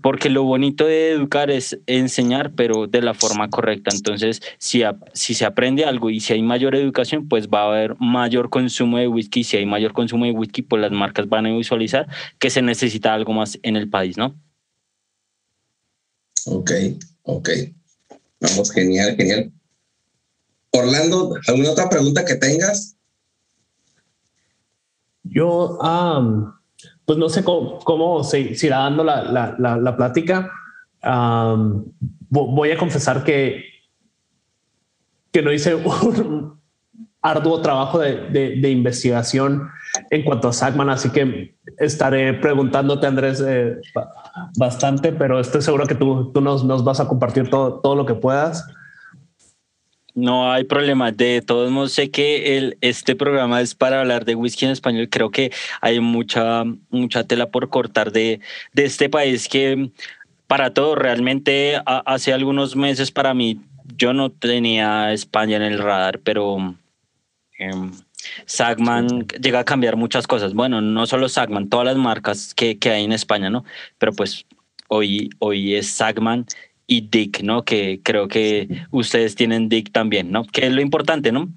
porque 0.00 0.30
lo 0.30 0.44
bonito 0.44 0.86
de 0.86 1.10
educar 1.10 1.50
es 1.50 1.78
enseñar, 1.86 2.52
pero 2.52 2.86
de 2.86 3.02
la 3.02 3.12
forma 3.12 3.50
correcta. 3.50 3.90
Entonces, 3.94 4.40
si, 4.56 4.80
si 5.12 5.34
se 5.34 5.44
aprende 5.44 5.84
algo 5.84 6.08
y 6.08 6.20
si 6.20 6.32
hay 6.32 6.40
mayor 6.40 6.74
educación, 6.76 7.28
pues 7.28 7.48
va 7.48 7.64
a 7.64 7.68
haber 7.68 7.96
mayor 8.00 8.48
consumo 8.48 8.96
de 8.96 9.08
whisky. 9.08 9.44
Si 9.44 9.58
hay 9.58 9.66
mayor 9.66 9.92
consumo 9.92 10.24
de 10.24 10.32
whisky, 10.32 10.62
pues 10.62 10.80
las 10.80 10.90
marcas 10.90 11.28
van 11.28 11.44
a 11.44 11.54
visualizar 11.54 12.06
que 12.38 12.48
se 12.48 12.62
necesita 12.62 13.12
algo 13.12 13.34
más 13.34 13.58
en 13.62 13.76
el 13.76 13.90
país, 13.90 14.16
¿no? 14.16 14.34
Ok, 16.46 16.70
ok. 17.24 17.50
Vamos, 18.40 18.72
genial, 18.72 19.16
genial. 19.16 19.52
Orlando, 20.72 21.34
¿alguna 21.46 21.72
otra 21.72 21.88
pregunta 21.88 22.24
que 22.24 22.36
tengas? 22.36 22.96
Yo, 25.24 25.78
pues 27.04 27.18
no 27.18 27.28
sé 27.28 27.44
cómo, 27.44 28.24
se, 28.24 28.40
irá 28.40 28.78
dando 28.78 29.04
la, 29.04 29.22
la, 29.58 29.76
la, 29.76 29.96
plática. 29.96 30.50
voy 32.30 32.70
a 32.70 32.78
confesar 32.78 33.22
que, 33.24 33.64
que 35.30 35.42
no 35.42 35.52
hice 35.52 35.74
un 35.74 36.60
arduo 37.22 37.60
trabajo 37.60 37.98
de, 37.98 38.30
de, 38.30 38.70
investigación 38.70 39.68
en 40.10 40.22
cuanto 40.22 40.48
a 40.48 40.52
Sagman, 40.52 40.88
así 40.88 41.10
que 41.10 41.54
estaré 41.78 42.34
preguntándote, 42.34 43.06
Andrés, 43.06 43.42
eh, 43.46 43.76
bastante, 44.56 45.12
pero 45.12 45.40
estoy 45.40 45.62
seguro 45.62 45.86
que 45.86 45.94
tú, 45.94 46.30
tú 46.32 46.40
nos, 46.40 46.64
nos, 46.64 46.84
vas 46.84 47.00
a 47.00 47.08
compartir 47.08 47.50
todo, 47.50 47.80
todo 47.80 47.94
lo 47.94 48.06
que 48.06 48.14
puedas. 48.14 48.66
No 50.14 50.50
hay 50.52 50.64
problema. 50.64 51.12
De 51.12 51.40
todos 51.40 51.70
modos, 51.70 51.92
sé 51.92 52.10
que 52.10 52.58
el, 52.58 52.76
este 52.80 53.14
programa 53.14 53.60
es 53.60 53.74
para 53.74 54.00
hablar 54.00 54.24
de 54.24 54.34
whisky 54.34 54.64
en 54.66 54.72
español. 54.72 55.08
Creo 55.08 55.30
que 55.30 55.52
hay 55.80 56.00
mucha, 56.00 56.64
mucha 56.90 57.24
tela 57.24 57.50
por 57.50 57.68
cortar 57.68 58.10
de, 58.10 58.40
de 58.72 58.84
este 58.84 59.08
país 59.08 59.48
que 59.48 59.90
para 60.50 60.74
todo, 60.74 60.96
realmente 60.96 61.80
hace 61.86 62.32
algunos 62.32 62.74
meses 62.74 63.12
para 63.12 63.34
mí, 63.34 63.60
yo 63.96 64.12
no 64.12 64.30
tenía 64.32 65.12
España 65.12 65.56
en 65.56 65.62
el 65.62 65.78
radar, 65.78 66.18
pero 66.24 66.74
eh, 67.56 67.70
Sagman 68.46 69.26
llega 69.40 69.60
a 69.60 69.64
cambiar 69.64 69.96
muchas 69.96 70.26
cosas. 70.26 70.54
Bueno, 70.54 70.80
no 70.80 71.06
solo 71.06 71.28
Sagman, 71.28 71.68
todas 71.68 71.86
las 71.86 71.96
marcas 71.96 72.54
que, 72.54 72.78
que 72.78 72.90
hay 72.90 73.04
en 73.04 73.12
España, 73.12 73.50
¿no? 73.50 73.64
Pero 73.98 74.12
pues 74.12 74.46
hoy, 74.88 75.30
hoy 75.38 75.74
es 75.74 75.88
Sagman 75.88 76.46
y 76.86 77.08
Dick, 77.08 77.42
¿no? 77.42 77.64
Que 77.64 78.00
creo 78.02 78.28
que 78.28 78.68
ustedes 78.90 79.34
tienen 79.34 79.68
Dick 79.68 79.92
también, 79.92 80.30
¿no? 80.30 80.44
Que 80.44 80.66
es 80.66 80.72
lo 80.72 80.80
importante, 80.80 81.32
¿no? 81.32 81.54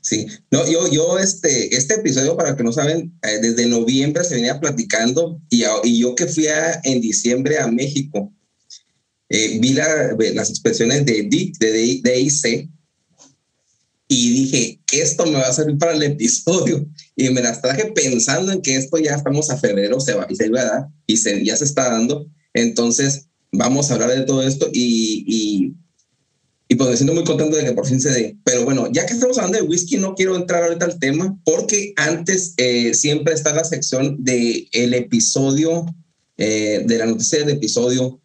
Sí, 0.00 0.26
no, 0.50 0.68
yo, 0.68 0.90
yo 0.90 1.18
este, 1.18 1.74
este 1.76 1.94
episodio, 1.94 2.36
para 2.36 2.56
que 2.56 2.64
no 2.64 2.72
saben, 2.72 3.16
eh, 3.22 3.38
desde 3.40 3.66
noviembre 3.66 4.24
se 4.24 4.34
venía 4.34 4.58
platicando 4.58 5.40
y, 5.48 5.62
y 5.84 6.00
yo 6.00 6.16
que 6.16 6.26
fui 6.26 6.48
a, 6.48 6.80
en 6.82 7.00
diciembre 7.00 7.58
a 7.58 7.68
México, 7.68 8.32
eh, 9.28 9.58
vi 9.60 9.74
la, 9.74 10.16
las 10.34 10.50
expresiones 10.50 11.04
de 11.04 11.22
DIC, 11.22 11.58
de 11.58 11.72
DIC, 11.72 12.70
y 14.08 14.30
dije, 14.30 14.80
esto 14.92 15.26
me 15.26 15.34
va 15.34 15.48
a 15.48 15.52
servir 15.52 15.76
para 15.76 15.92
el 15.92 16.02
episodio. 16.02 16.86
Y 17.14 17.28
me 17.28 17.42
las 17.42 17.60
traje 17.60 17.92
pensando 17.92 18.52
en 18.52 18.62
que 18.62 18.74
esto 18.74 18.96
ya 18.96 19.14
estamos 19.14 19.50
a 19.50 19.58
febrero, 19.58 20.00
se 20.00 20.14
va 20.14 20.26
se 20.34 20.46
iba 20.46 20.62
a 20.62 20.64
dar, 20.64 20.88
y 21.06 21.18
se, 21.18 21.44
ya 21.44 21.56
se 21.56 21.64
está 21.64 21.90
dando. 21.90 22.26
Entonces, 22.54 23.26
vamos 23.52 23.90
a 23.90 23.94
hablar 23.94 24.10
de 24.10 24.22
todo 24.22 24.42
esto 24.42 24.68
y, 24.72 25.24
y, 25.26 25.74
y 26.68 26.74
pues 26.74 26.90
me 26.90 26.96
siento 26.96 27.14
muy 27.14 27.24
contento 27.24 27.56
de 27.56 27.64
que 27.64 27.72
por 27.72 27.86
fin 27.86 28.00
se 28.00 28.10
dé. 28.10 28.36
Pero 28.44 28.64
bueno, 28.64 28.88
ya 28.90 29.04
que 29.04 29.12
estamos 29.12 29.36
hablando 29.36 29.58
de 29.58 29.68
whisky, 29.68 29.98
no 29.98 30.14
quiero 30.14 30.36
entrar 30.36 30.64
ahorita 30.64 30.86
al 30.86 30.98
tema, 30.98 31.38
porque 31.44 31.92
antes 31.96 32.54
eh, 32.56 32.94
siempre 32.94 33.34
está 33.34 33.54
la 33.54 33.64
sección 33.64 34.16
del 34.24 34.68
el 34.72 34.94
episodio, 34.94 35.84
eh, 36.38 36.82
de 36.86 36.98
la 36.98 37.06
noticia 37.06 37.40
del 37.40 37.56
episodio, 37.56 38.20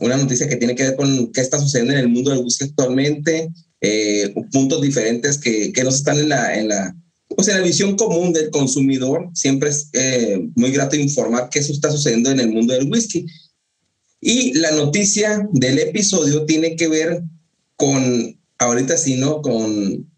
una 0.00 0.16
noticia 0.16 0.48
que 0.48 0.56
tiene 0.56 0.74
que 0.74 0.84
ver 0.84 0.96
con 0.96 1.32
qué 1.32 1.40
está 1.40 1.58
sucediendo 1.58 1.92
en 1.92 2.00
el 2.00 2.08
mundo 2.08 2.30
del 2.30 2.40
whisky 2.42 2.64
actualmente, 2.64 3.50
eh, 3.84 4.34
puntos 4.50 4.80
diferentes 4.80 5.38
que, 5.38 5.72
que 5.72 5.84
no 5.84 5.90
están 5.90 6.18
en 6.18 6.28
la, 6.30 6.58
en 6.58 6.68
la, 6.68 6.96
pues 7.28 7.48
en 7.48 7.58
la 7.58 7.66
visión 7.66 7.96
común 7.96 8.32
del 8.32 8.50
consumidor. 8.50 9.28
Siempre 9.34 9.68
es 9.68 9.88
eh, 9.92 10.40
muy 10.56 10.70
grato 10.70 10.96
informar 10.96 11.48
qué 11.50 11.58
eso 11.58 11.72
está 11.72 11.90
sucediendo 11.90 12.30
en 12.30 12.40
el 12.40 12.50
mundo 12.50 12.72
del 12.72 12.90
whisky. 12.90 13.26
Y 14.20 14.54
la 14.54 14.70
noticia 14.70 15.46
del 15.52 15.78
episodio 15.78 16.46
tiene 16.46 16.76
que 16.76 16.88
ver 16.88 17.22
con, 17.76 18.40
ahorita 18.58 18.96
sí, 18.96 19.16
¿no? 19.16 19.42
Con, 19.42 20.10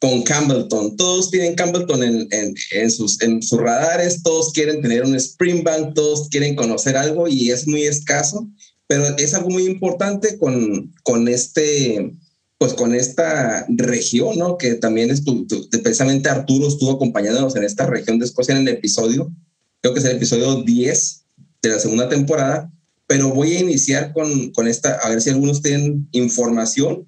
con 0.00 0.22
Campbellton. 0.22 0.98
Todos 0.98 1.30
tienen 1.30 1.54
Campbellton 1.54 2.02
en, 2.02 2.28
en, 2.30 2.54
en, 2.72 2.90
sus, 2.90 3.22
en 3.22 3.42
sus 3.42 3.58
radares, 3.58 4.22
todos 4.22 4.52
quieren 4.52 4.82
tener 4.82 5.02
un 5.02 5.14
Springbank, 5.14 5.94
todos 5.94 6.28
quieren 6.28 6.54
conocer 6.56 6.94
algo 6.94 7.26
y 7.26 7.50
es 7.50 7.66
muy 7.66 7.84
escaso, 7.84 8.46
pero 8.86 9.16
es 9.16 9.32
algo 9.32 9.48
muy 9.48 9.64
importante 9.64 10.36
con, 10.36 10.92
con 11.02 11.26
este 11.26 12.12
pues 12.64 12.72
con 12.72 12.94
esta 12.94 13.66
región, 13.68 14.38
¿no? 14.38 14.56
Que 14.56 14.76
también 14.76 15.10
es 15.10 15.22
tu, 15.22 15.46
precisamente 15.82 16.30
Arturo 16.30 16.66
estuvo 16.66 16.92
acompañándonos 16.92 17.54
en 17.56 17.64
esta 17.64 17.84
región 17.84 18.18
de 18.18 18.24
Escocia 18.24 18.56
en 18.56 18.66
el 18.66 18.74
episodio, 18.74 19.30
creo 19.82 19.92
que 19.92 20.00
es 20.00 20.06
el 20.06 20.16
episodio 20.16 20.62
10 20.62 21.24
de 21.60 21.68
la 21.68 21.78
segunda 21.78 22.08
temporada, 22.08 22.72
pero 23.06 23.34
voy 23.34 23.52
a 23.52 23.60
iniciar 23.60 24.14
con, 24.14 24.50
con 24.52 24.66
esta, 24.66 24.94
a 24.94 25.10
ver 25.10 25.20
si 25.20 25.28
algunos 25.28 25.60
tienen 25.60 26.08
información, 26.12 27.06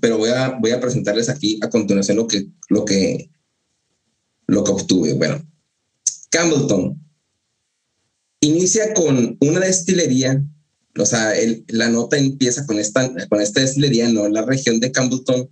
pero 0.00 0.18
voy 0.18 0.30
a, 0.30 0.58
voy 0.60 0.72
a 0.72 0.80
presentarles 0.80 1.28
aquí 1.28 1.60
a 1.62 1.70
continuación 1.70 2.16
lo 2.16 2.26
que, 2.26 2.48
lo 2.68 2.84
que, 2.84 3.30
lo 4.48 4.64
que 4.64 4.72
obtuve. 4.72 5.14
Bueno, 5.14 5.46
Campbellton 6.30 7.00
inicia 8.40 8.92
con 8.94 9.36
una 9.40 9.60
destilería 9.60 10.44
o 10.98 11.06
sea, 11.06 11.32
la 11.68 11.88
nota 11.90 12.16
empieza 12.16 12.66
con 12.66 12.78
esta, 12.78 13.12
con 13.28 13.40
esta 13.40 13.60
destilería, 13.60 14.08
¿no? 14.08 14.28
La 14.28 14.42
región 14.42 14.80
de 14.80 14.92
Campbellton 14.92 15.48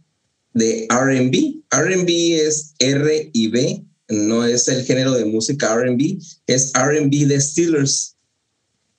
de 0.55 0.87
RB. 0.91 1.63
RB 1.71 2.09
es 2.47 2.75
R 2.79 3.31
y 3.33 3.49
B, 3.49 3.85
no 4.09 4.45
es 4.45 4.69
el 4.69 4.85
género 4.85 5.13
de 5.13 5.25
música 5.25 5.75
RB, 5.77 6.19
es 6.47 6.73
RB 6.75 7.11
Distillers. 7.11 8.17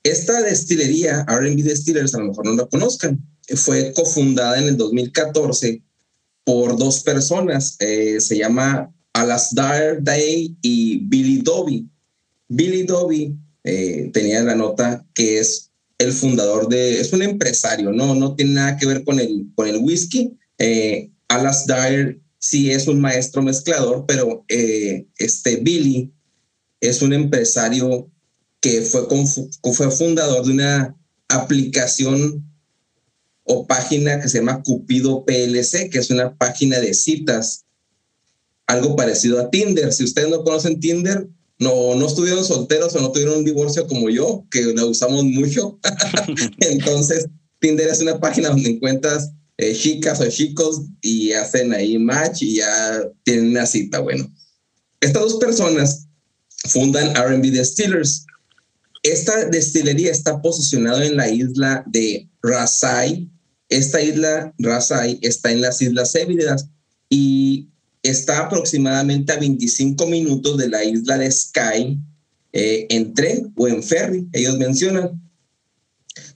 Esta 0.02 0.42
destilería, 0.42 1.24
RB 1.24 1.56
Distillers, 1.56 2.14
a 2.14 2.18
lo 2.18 2.26
mejor 2.26 2.46
no 2.46 2.52
la 2.52 2.66
conozcan, 2.66 3.18
fue 3.54 3.92
cofundada 3.92 4.58
en 4.58 4.68
el 4.68 4.76
2014 4.76 5.82
por 6.44 6.78
dos 6.78 7.00
personas, 7.00 7.76
eh, 7.80 8.20
se 8.20 8.38
llama 8.38 8.92
Alasdair 9.14 10.02
Day 10.02 10.56
y 10.62 10.98
Billy 11.08 11.38
Dobby. 11.38 11.88
Billy 12.48 12.84
Dobby 12.84 13.36
eh, 13.64 14.10
tenía 14.12 14.42
la 14.44 14.54
nota 14.54 15.04
que 15.12 15.40
es 15.40 15.72
el 16.06 16.12
fundador 16.12 16.68
de, 16.68 17.00
es 17.00 17.12
un 17.12 17.22
empresario, 17.22 17.92
no, 17.92 18.14
no 18.14 18.34
tiene 18.34 18.54
nada 18.54 18.76
que 18.76 18.86
ver 18.86 19.04
con 19.04 19.20
el, 19.20 19.46
con 19.54 19.68
el 19.68 19.78
whisky. 19.78 20.32
Eh, 20.58 21.10
Alas 21.28 21.66
Dyer 21.66 22.20
sí 22.38 22.70
es 22.70 22.86
un 22.88 23.00
maestro 23.00 23.42
mezclador, 23.42 24.04
pero 24.06 24.44
eh, 24.48 25.06
este 25.18 25.56
Billy 25.56 26.12
es 26.80 27.02
un 27.02 27.12
empresario 27.12 28.10
que 28.60 28.82
fue, 28.82 29.06
fue 29.72 29.90
fundador 29.90 30.44
de 30.46 30.52
una 30.52 30.96
aplicación 31.28 32.44
o 33.44 33.66
página 33.66 34.20
que 34.20 34.28
se 34.28 34.38
llama 34.38 34.62
Cupido 34.62 35.24
PLC, 35.24 35.88
que 35.90 35.98
es 35.98 36.10
una 36.10 36.36
página 36.36 36.80
de 36.80 36.94
citas, 36.94 37.64
algo 38.66 38.96
parecido 38.96 39.40
a 39.40 39.50
Tinder. 39.50 39.92
Si 39.92 40.04
ustedes 40.04 40.28
no 40.28 40.42
conocen 40.42 40.80
Tinder, 40.80 41.28
no, 41.58 41.94
no 41.94 42.06
estuvieron 42.06 42.44
solteros 42.44 42.94
o 42.94 43.00
no 43.00 43.12
tuvieron 43.12 43.38
un 43.38 43.44
divorcio 43.44 43.86
como 43.86 44.10
yo, 44.10 44.44
que 44.50 44.62
la 44.74 44.84
usamos 44.84 45.24
mucho. 45.24 45.78
Entonces, 46.60 47.26
Tinder 47.60 47.88
es 47.88 48.00
una 48.00 48.20
página 48.20 48.50
donde 48.50 48.70
encuentras 48.70 49.30
eh, 49.58 49.74
chicas 49.74 50.20
o 50.20 50.28
chicos 50.28 50.82
y 51.00 51.32
hacen 51.32 51.72
ahí 51.72 51.98
match 51.98 52.42
y 52.42 52.56
ya 52.56 53.02
tienen 53.24 53.50
una 53.50 53.64
cita. 53.64 54.00
Bueno, 54.00 54.30
estas 55.00 55.22
dos 55.22 55.36
personas 55.36 56.06
fundan 56.68 57.14
RB 57.14 57.42
Distillers. 57.50 58.26
Esta 59.02 59.46
destilería 59.46 60.10
está 60.10 60.42
posicionada 60.42 61.06
en 61.06 61.16
la 61.16 61.30
isla 61.30 61.84
de 61.86 62.28
Rasai. 62.42 63.30
Esta 63.68 64.02
isla, 64.02 64.52
Rasai, 64.58 65.18
está 65.22 65.50
en 65.52 65.62
las 65.62 65.80
Islas 65.80 66.14
Hébridas 66.14 66.68
y 67.08 67.68
está 68.08 68.40
aproximadamente 68.40 69.32
a 69.32 69.38
25 69.38 70.06
minutos 70.06 70.56
de 70.56 70.68
la 70.68 70.84
isla 70.84 71.18
de 71.18 71.30
Skye 71.30 71.98
eh, 72.52 72.86
en 72.90 73.14
tren 73.14 73.52
o 73.56 73.68
en 73.68 73.82
ferry, 73.82 74.26
ellos 74.32 74.56
mencionan. 74.58 75.20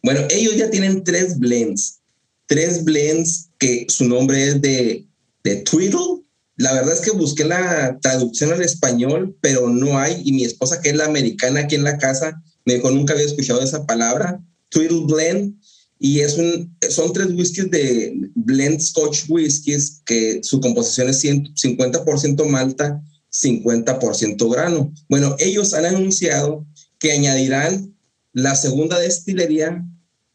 Bueno, 0.03 0.21
ellos 0.31 0.57
ya 0.57 0.71
tienen 0.71 1.05
tres 1.05 1.39
blends, 1.39 2.01
tres 2.47 2.85
blends 2.85 3.49
que 3.59 3.87
su 3.89 4.05
nombre 4.05 4.49
es 4.49 4.61
de, 4.61 5.07
de 5.45 5.57
Twiddle. 5.57 6.23
La 6.57 6.73
verdad 6.75 6.93
es 6.95 7.01
que 7.01 7.13
busqué 7.13 7.45
la 7.45 7.99
traducción 8.01 8.53
al 8.53 8.63
español, 8.63 9.37
pero 9.41 9.69
no 9.71 9.99
hay. 9.99 10.21
Y 10.25 10.33
mi 10.33 10.45
esposa, 10.45 10.81
que 10.81 10.91
es 10.91 10.97
la 10.97 11.07
americana 11.07 11.61
aquí 11.61 11.75
en 11.75 11.85
la 11.85 11.97
casa, 11.99 12.43
me 12.65 12.75
dijo, 12.75 12.91
nunca 12.91 13.15
había 13.15 13.27
escuchado 13.27 13.63
esa 13.63 13.87
palabra. 13.87 14.43
Twiddle 14.69 15.05
Blend 15.07 15.60
y 16.03 16.21
es 16.21 16.39
un, 16.39 16.75
son 16.89 17.13
tres 17.13 17.29
whiskies 17.35 17.71
de 17.71 18.31
blend 18.35 18.81
Scotch 18.81 19.25
whiskies 19.29 20.01
que 20.07 20.41
su 20.43 20.59
composición 20.59 21.11
es 21.11 21.23
50% 21.23 22.47
malta, 22.47 23.03
50% 23.31 24.51
grano. 24.51 24.95
Bueno, 25.11 25.37
ellos 25.39 25.75
han 25.75 25.85
anunciado 25.85 26.67
que 26.99 27.13
añadirán 27.13 27.95
la 28.33 28.55
segunda 28.55 28.99
destilería 28.99 29.85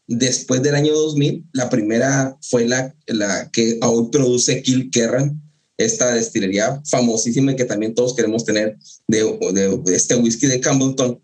después 0.07 0.61
del 0.61 0.75
año 0.75 0.93
2000. 0.93 1.47
La 1.53 1.67
primera 1.71 2.37
fue 2.41 2.67
la, 2.67 2.95
la 3.07 3.49
que 3.51 3.79
hoy 3.81 4.09
produce 4.11 4.61
Kilkerran, 4.61 5.41
esta 5.77 6.13
destilería 6.13 6.79
famosísima 6.85 7.55
que 7.55 7.65
también 7.65 7.95
todos 7.95 8.15
queremos 8.15 8.45
tener 8.45 8.77
de, 9.07 9.23
de, 9.51 9.81
de 9.83 9.95
este 9.95 10.15
whisky 10.15 10.45
de 10.45 10.59
Campbellton 10.59 11.19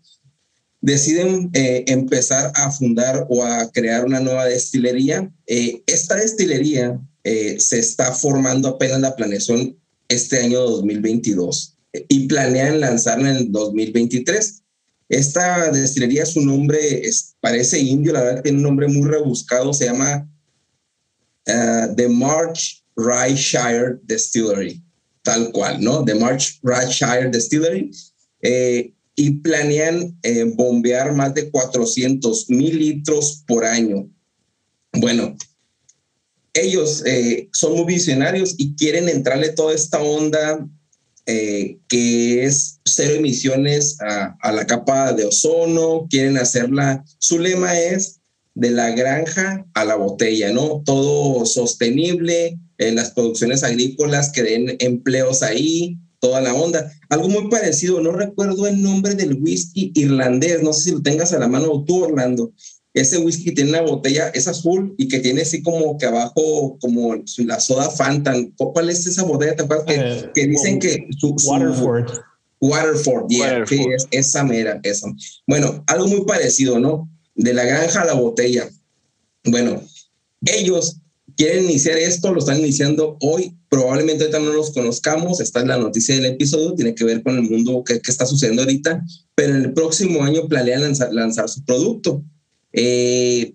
deciden 0.82 1.48
eh, 1.54 1.84
empezar 1.86 2.52
a 2.56 2.70
fundar 2.70 3.26
o 3.30 3.42
a 3.44 3.70
crear 3.70 4.04
una 4.04 4.20
nueva 4.20 4.46
destilería. 4.46 5.32
Eh, 5.46 5.82
esta 5.86 6.16
destilería 6.16 7.00
eh, 7.24 7.56
se 7.58 7.78
está 7.78 8.12
formando 8.12 8.68
apenas 8.68 9.00
la 9.00 9.14
planeación 9.14 9.78
este 10.08 10.40
año 10.40 10.60
2022 10.60 11.78
y 12.08 12.26
planean 12.26 12.80
lanzarla 12.80 13.30
en 13.30 13.36
el 13.36 13.52
2023. 13.52 14.62
Esta 15.08 15.70
destilería, 15.70 16.26
su 16.26 16.40
nombre 16.40 17.06
es, 17.06 17.36
parece 17.40 17.78
indio, 17.78 18.12
la 18.12 18.22
verdad 18.22 18.42
tiene 18.42 18.58
un 18.58 18.64
nombre 18.64 18.88
muy 18.88 19.08
rebuscado, 19.08 19.72
se 19.72 19.84
llama 19.84 20.28
The 21.44 22.08
March 22.08 22.82
Rye 22.96 23.36
Shire 23.36 23.98
Distillery, 24.04 24.82
tal 25.22 25.52
cual, 25.52 25.82
¿no? 25.82 26.04
The 26.04 26.14
March 26.14 26.60
Rye 26.62 26.90
Shire 26.90 27.30
Distillery 27.30 27.90
y 29.14 29.38
planean 29.40 30.18
eh, 30.22 30.44
bombear 30.44 31.14
más 31.14 31.34
de 31.34 31.50
400 31.50 32.48
mil 32.50 32.78
litros 32.78 33.42
por 33.46 33.64
año. 33.64 34.08
Bueno, 34.92 35.36
ellos 36.54 37.02
eh, 37.06 37.48
son 37.52 37.76
muy 37.76 37.86
visionarios 37.86 38.54
y 38.58 38.74
quieren 38.76 39.08
entrarle 39.08 39.50
toda 39.50 39.74
esta 39.74 40.02
onda 40.02 40.66
eh, 41.26 41.78
que 41.88 42.44
es 42.44 42.80
cero 42.84 43.14
emisiones 43.14 43.96
a, 44.00 44.52
la 44.52 44.66
capa 44.66 45.12
de 45.12 45.24
ozono, 45.24 46.08
quieren 46.10 46.36
hacerla, 46.36 47.04
su 47.18 47.38
lema 47.38 47.78
es 47.78 48.20
de 48.54 48.70
la 48.70 48.90
granja 48.90 49.64
a 49.74 49.84
la 49.84 49.94
botella, 49.94 50.52
¿no? 50.52 50.82
Todo 50.84 51.46
sostenible, 51.46 52.58
en 52.78 52.96
las 52.96 53.12
producciones 53.12 53.62
agrícolas 53.62 54.32
que 54.32 54.42
den 54.42 54.76
empleos 54.80 55.44
ahí, 55.44 55.96
toda 56.22 56.40
la 56.40 56.54
onda. 56.54 56.90
Algo 57.08 57.28
muy 57.28 57.50
parecido, 57.50 58.00
no 58.00 58.12
recuerdo 58.12 58.68
el 58.68 58.80
nombre 58.80 59.16
del 59.16 59.34
whisky 59.42 59.90
irlandés, 59.96 60.62
no 60.62 60.72
sé 60.72 60.84
si 60.84 60.90
lo 60.92 61.02
tengas 61.02 61.32
a 61.32 61.38
la 61.38 61.48
mano 61.48 61.84
tú, 61.84 62.04
Orlando. 62.04 62.52
Ese 62.94 63.18
whisky 63.18 63.52
tiene 63.52 63.70
una 63.70 63.82
botella, 63.82 64.28
es 64.28 64.46
azul 64.46 64.94
y 64.98 65.08
que 65.08 65.18
tiene 65.18 65.42
así 65.42 65.62
como 65.62 65.98
que 65.98 66.06
abajo, 66.06 66.78
como 66.80 67.16
la 67.38 67.58
soda 67.58 67.90
Fanta. 67.90 68.34
¿Cuál 68.56 68.90
es 68.90 69.04
esa 69.04 69.24
botella? 69.24 69.56
¿Te 69.56 69.64
acuerdas? 69.64 69.86
que, 69.86 70.30
que, 70.32 70.46
dicen 70.46 70.78
que 70.78 71.08
su, 71.18 71.34
Waterford. 71.44 72.10
Waterford, 72.60 73.28
yeah, 73.28 73.40
Waterford. 73.40 73.68
Sí, 73.68 73.86
es, 73.92 74.06
esa 74.12 74.44
mera, 74.44 74.78
esa. 74.84 75.08
Bueno, 75.48 75.82
algo 75.88 76.06
muy 76.06 76.24
parecido, 76.24 76.78
¿no? 76.78 77.10
De 77.34 77.52
la 77.52 77.64
granja 77.64 78.02
a 78.02 78.04
la 78.04 78.14
botella. 78.14 78.70
Bueno, 79.44 79.82
ellos 80.42 81.01
quieren 81.42 81.64
iniciar 81.64 81.98
esto, 81.98 82.32
lo 82.32 82.38
están 82.38 82.60
iniciando 82.60 83.16
hoy, 83.20 83.56
probablemente 83.68 84.22
ahorita 84.22 84.38
no 84.38 84.52
los 84.52 84.70
conozcamos, 84.70 85.40
está 85.40 85.60
en 85.60 85.68
la 85.68 85.76
noticia 85.76 86.14
del 86.14 86.26
episodio, 86.26 86.74
tiene 86.74 86.94
que 86.94 87.04
ver 87.04 87.20
con 87.24 87.34
el 87.34 87.42
mundo 87.42 87.82
que, 87.84 88.00
que 88.00 88.12
está 88.12 88.26
sucediendo 88.26 88.62
ahorita, 88.62 89.04
pero 89.34 89.56
en 89.56 89.62
el 89.62 89.72
próximo 89.72 90.22
año 90.22 90.46
planean 90.46 90.82
lanzar, 90.82 91.12
lanzar 91.12 91.48
su 91.48 91.64
producto. 91.64 92.22
Eh, 92.72 93.54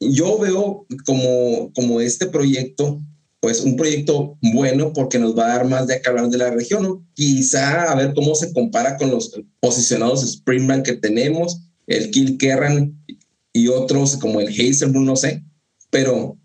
yo 0.00 0.36
veo 0.38 0.84
como, 1.04 1.72
como 1.74 2.00
este 2.00 2.26
proyecto, 2.26 3.00
pues 3.38 3.60
un 3.60 3.76
proyecto 3.76 4.36
bueno 4.42 4.92
porque 4.92 5.20
nos 5.20 5.38
va 5.38 5.44
a 5.44 5.58
dar 5.58 5.68
más 5.68 5.86
de 5.86 5.94
acá 5.94 6.10
hablar 6.10 6.28
de 6.28 6.38
la 6.38 6.50
región, 6.50 6.82
¿no? 6.82 7.06
quizá 7.14 7.92
a 7.92 7.94
ver 7.94 8.14
cómo 8.14 8.34
se 8.34 8.52
compara 8.52 8.96
con 8.96 9.12
los 9.12 9.30
posicionados 9.60 10.24
Springbank 10.24 10.84
que 10.84 10.94
tenemos, 10.94 11.60
el 11.86 12.10
Kilkerran 12.10 13.00
y 13.52 13.68
otros 13.68 14.16
como 14.16 14.40
el 14.40 14.48
Hazelbrun, 14.48 15.04
no 15.04 15.14
sé, 15.14 15.44
pero 15.88 16.36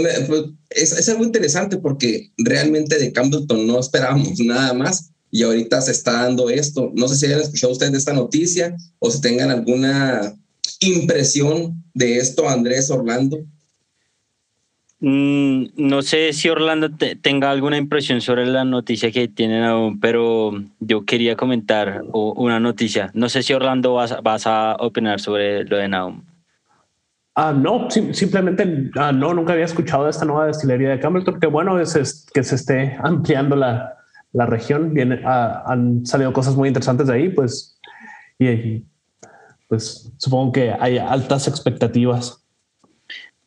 pues, 0.00 0.20
pues 0.26 0.42
es, 0.70 0.92
es, 0.92 1.08
algo 1.08 1.24
interesante 1.24 1.76
porque 1.76 2.30
realmente 2.38 2.98
de 2.98 3.12
Campbellton 3.12 3.66
no 3.66 3.78
esperábamos 3.78 4.38
nada 4.40 4.72
más 4.72 5.10
y 5.30 5.42
ahorita 5.42 5.80
se 5.82 5.92
está 5.92 6.22
dando 6.22 6.48
esto. 6.48 6.90
No 6.94 7.08
sé 7.08 7.16
si 7.16 7.26
hayan 7.26 7.40
escuchado 7.40 7.72
ustedes 7.72 7.92
de 7.92 7.98
esta 7.98 8.12
noticia 8.12 8.76
o 8.98 9.10
si 9.10 9.20
tengan 9.20 9.50
alguna 9.50 10.34
impresión 10.80 11.82
de 11.94 12.18
esto, 12.18 12.48
Andrés 12.48 12.90
Orlando. 12.90 13.38
Mm, 15.00 15.64
no 15.76 16.00
sé 16.02 16.32
si 16.32 16.48
Orlando 16.48 16.88
tenga 17.20 17.50
alguna 17.50 17.76
impresión 17.76 18.20
sobre 18.20 18.46
la 18.46 18.64
noticia 18.64 19.10
que 19.10 19.26
tienen 19.28 19.64
aún, 19.64 20.00
pero 20.00 20.52
yo 20.80 21.04
quería 21.04 21.36
comentar 21.36 22.02
una 22.12 22.60
noticia. 22.60 23.10
No 23.12 23.28
sé 23.28 23.42
si 23.42 23.52
Orlando 23.52 23.94
vas, 23.94 24.14
vas 24.22 24.46
a 24.46 24.76
opinar 24.78 25.20
sobre 25.20 25.64
lo 25.64 25.76
de 25.76 25.88
Naum. 25.88 26.22
Ah, 27.34 27.52
no, 27.52 27.88
simplemente 27.90 28.90
ah, 28.96 29.10
no, 29.10 29.32
nunca 29.32 29.54
había 29.54 29.64
escuchado 29.64 30.04
de 30.04 30.10
esta 30.10 30.26
nueva 30.26 30.46
destilería 30.46 30.90
de 30.90 31.00
Campbellton. 31.00 31.40
Qué 31.40 31.46
bueno 31.46 31.80
es, 31.80 32.26
que 32.32 32.42
se 32.42 32.54
esté 32.54 32.98
ampliando 33.02 33.56
la, 33.56 33.96
la 34.32 34.46
región. 34.46 34.92
Viene, 34.92 35.22
ah, 35.24 35.62
han 35.66 36.04
salido 36.04 36.32
cosas 36.32 36.56
muy 36.56 36.68
interesantes 36.68 37.06
de 37.06 37.14
ahí, 37.14 37.28
pues, 37.30 37.78
y, 38.38 38.84
pues 39.68 40.12
supongo 40.18 40.52
que 40.52 40.74
hay 40.78 40.98
altas 40.98 41.48
expectativas 41.48 42.42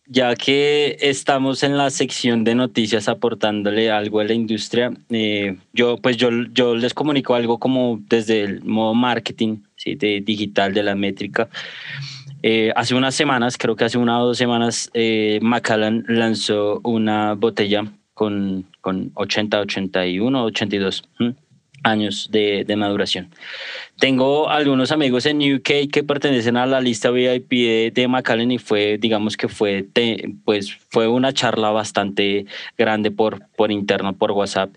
ya 0.07 0.35
que 0.35 0.97
estamos 1.01 1.63
en 1.63 1.77
la 1.77 1.89
sección 1.89 2.43
de 2.43 2.55
noticias 2.55 3.07
aportándole 3.07 3.89
algo 3.89 4.19
a 4.19 4.23
la 4.23 4.33
industria, 4.33 4.91
eh, 5.09 5.57
yo 5.73 5.97
pues 5.97 6.17
yo, 6.17 6.29
yo 6.53 6.75
les 6.75 6.93
comunico 6.93 7.33
algo 7.33 7.59
como 7.59 7.99
desde 8.07 8.43
el 8.43 8.63
modo 8.63 8.93
marketing, 8.93 9.63
¿sí? 9.75 9.95
de 9.95 10.21
digital, 10.21 10.73
de 10.73 10.83
la 10.83 10.95
métrica. 10.95 11.49
Eh, 12.47 12.71
hace 12.75 12.93
unas 12.93 13.15
semanas, 13.15 13.57
creo 13.57 13.75
que 13.75 13.85
hace 13.85 13.97
una 13.97 14.21
o 14.21 14.27
dos 14.27 14.37
semanas, 14.37 14.91
eh, 14.93 15.39
Macallan 15.41 16.05
lanzó 16.07 16.79
una 16.83 17.33
botella 17.33 17.85
con, 18.13 18.67
con 18.81 19.09
80, 19.15 19.61
81, 19.61 20.43
82 20.43 21.09
años 21.81 22.29
de, 22.29 22.63
de 22.63 22.75
maduración. 22.75 23.31
Tengo 23.97 24.47
algunos 24.47 24.91
amigos 24.91 25.25
en 25.25 25.37
UK 25.55 25.89
que 25.91 26.03
pertenecen 26.05 26.55
a 26.55 26.67
la 26.67 26.81
lista 26.81 27.09
VIP 27.09 27.49
de, 27.49 27.91
de 27.91 28.07
Macallan 28.07 28.51
y 28.51 28.59
fue, 28.59 28.99
digamos 28.99 29.37
que 29.37 29.47
fue, 29.47 29.83
pues 30.43 30.71
fue 30.91 31.07
una 31.07 31.33
charla 31.33 31.71
bastante 31.71 32.45
grande 32.77 33.09
por, 33.09 33.47
por 33.55 33.71
interno, 33.71 34.13
por 34.13 34.33
WhatsApp. 34.33 34.69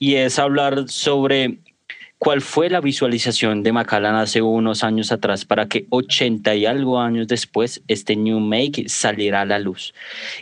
Y 0.00 0.16
es 0.16 0.40
hablar 0.40 0.88
sobre 0.88 1.58
cuál 2.22 2.40
fue 2.40 2.70
la 2.70 2.80
visualización 2.80 3.64
de 3.64 3.72
Macallan 3.72 4.14
hace 4.14 4.42
unos 4.42 4.84
años 4.84 5.10
atrás 5.10 5.44
para 5.44 5.66
que 5.66 5.86
80 5.90 6.54
y 6.54 6.66
algo 6.66 7.00
años 7.00 7.26
después 7.26 7.82
este 7.88 8.14
New 8.14 8.38
Make 8.38 8.88
saliera 8.88 9.40
a 9.40 9.44
la 9.44 9.58
luz. 9.58 9.92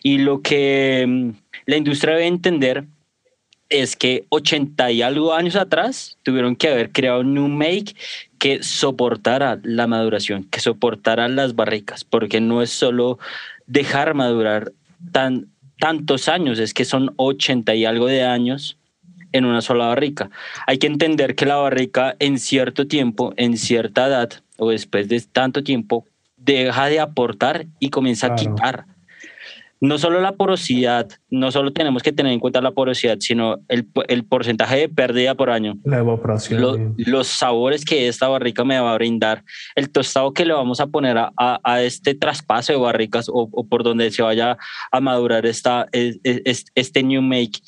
Y 0.03 0.19
lo 0.19 0.43
que 0.43 1.07
mm, 1.09 1.31
la 1.65 1.77
industria 1.79 2.17
debe 2.17 2.27
entender 2.27 2.85
es 3.71 3.97
que 3.97 4.27
80 4.29 4.91
y 4.91 5.01
algo 5.01 5.33
años 5.33 5.57
atrás 5.57 6.19
tuvieron 6.23 6.55
que 6.55 6.69
haber 6.69 6.93
creado 6.93 7.21
un 7.21 7.33
new 7.33 7.49
make 7.49 7.95
que 8.39 8.63
soportara 8.63 9.59
la 9.63 9.87
maduración, 9.87 10.45
que 10.45 10.61
soportara 10.61 11.29
las 11.29 11.55
barricas, 11.57 12.05
porque 12.05 12.43
no 12.43 12.61
es 12.61 12.69
solo 12.69 13.19
dejar 13.67 14.13
madurar 14.13 14.73
tan, 15.13 15.47
tantos 15.79 16.29
años, 16.29 16.59
es 16.59 16.75
que 16.75 16.85
son 16.85 17.15
80 17.17 17.75
y 17.75 17.87
algo 17.87 18.07
de 18.07 18.25
años 18.25 18.77
en 19.33 19.45
una 19.45 19.61
sola 19.61 19.87
barrica. 19.87 20.31
Hay 20.67 20.79
que 20.79 20.87
entender 20.87 21.35
que 21.35 21.47
la 21.47 21.57
barrica 21.57 22.17
en 22.19 22.39
cierto 22.39 22.87
tiempo, 22.87 23.33
en 23.37 23.57
cierta 23.57 24.07
edad 24.07 24.31
o 24.59 24.71
después 24.71 25.09
de 25.09 25.21
tanto 25.21 25.63
tiempo, 25.63 26.07
deja 26.37 26.87
de 26.87 27.01
aportar 27.01 27.67
y 27.79 27.91
comienza 27.91 28.29
a 28.29 28.35
quitar 28.35 28.87
no 29.81 29.97
solo 29.97 30.21
la 30.21 30.33
porosidad, 30.33 31.09
no 31.31 31.51
solo 31.51 31.73
tenemos 31.73 32.03
que 32.03 32.13
tener 32.13 32.33
en 32.33 32.39
cuenta 32.39 32.61
la 32.61 32.73
porosidad, 32.73 33.17
sino 33.19 33.61
el, 33.69 33.89
el 34.09 34.25
porcentaje 34.25 34.77
de 34.77 34.89
pérdida 34.91 35.35
por 35.35 35.49
año. 35.49 35.79
La 35.85 35.99
evaporación. 35.99 36.95
los 36.99 37.29
sabores 37.29 37.85
que 37.85 38.07
esta 38.07 38.29
barrica 38.29 38.63
me 38.63 38.79
va 38.79 38.93
a 38.93 38.97
brindar, 38.97 39.43
el 39.75 39.91
tostado 39.91 40.35
que 40.35 40.45
le 40.45 40.53
vamos 40.53 40.81
a 40.81 40.89
poner 40.89 41.17
a, 41.17 41.33
a, 41.37 41.83
este 41.83 42.15
traspaso 42.15 42.75
de 42.75 42.79
barricas 42.79 43.31
o, 43.33 43.49
por 43.67 43.83
donde 43.83 44.11
se 44.11 44.23
vaya 44.23 44.59
a 44.93 45.01
madurar 45.01 45.47
esta, 45.47 45.89
este 45.93 47.03
new 47.03 47.23
make. 47.23 47.61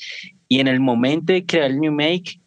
Y 0.53 0.59
en 0.59 0.67
el 0.67 0.79
momento 0.79 1.33
de 1.33 1.43
crear 1.43 1.71
el 1.71 1.79
new 1.79 1.91
make, 1.91 2.39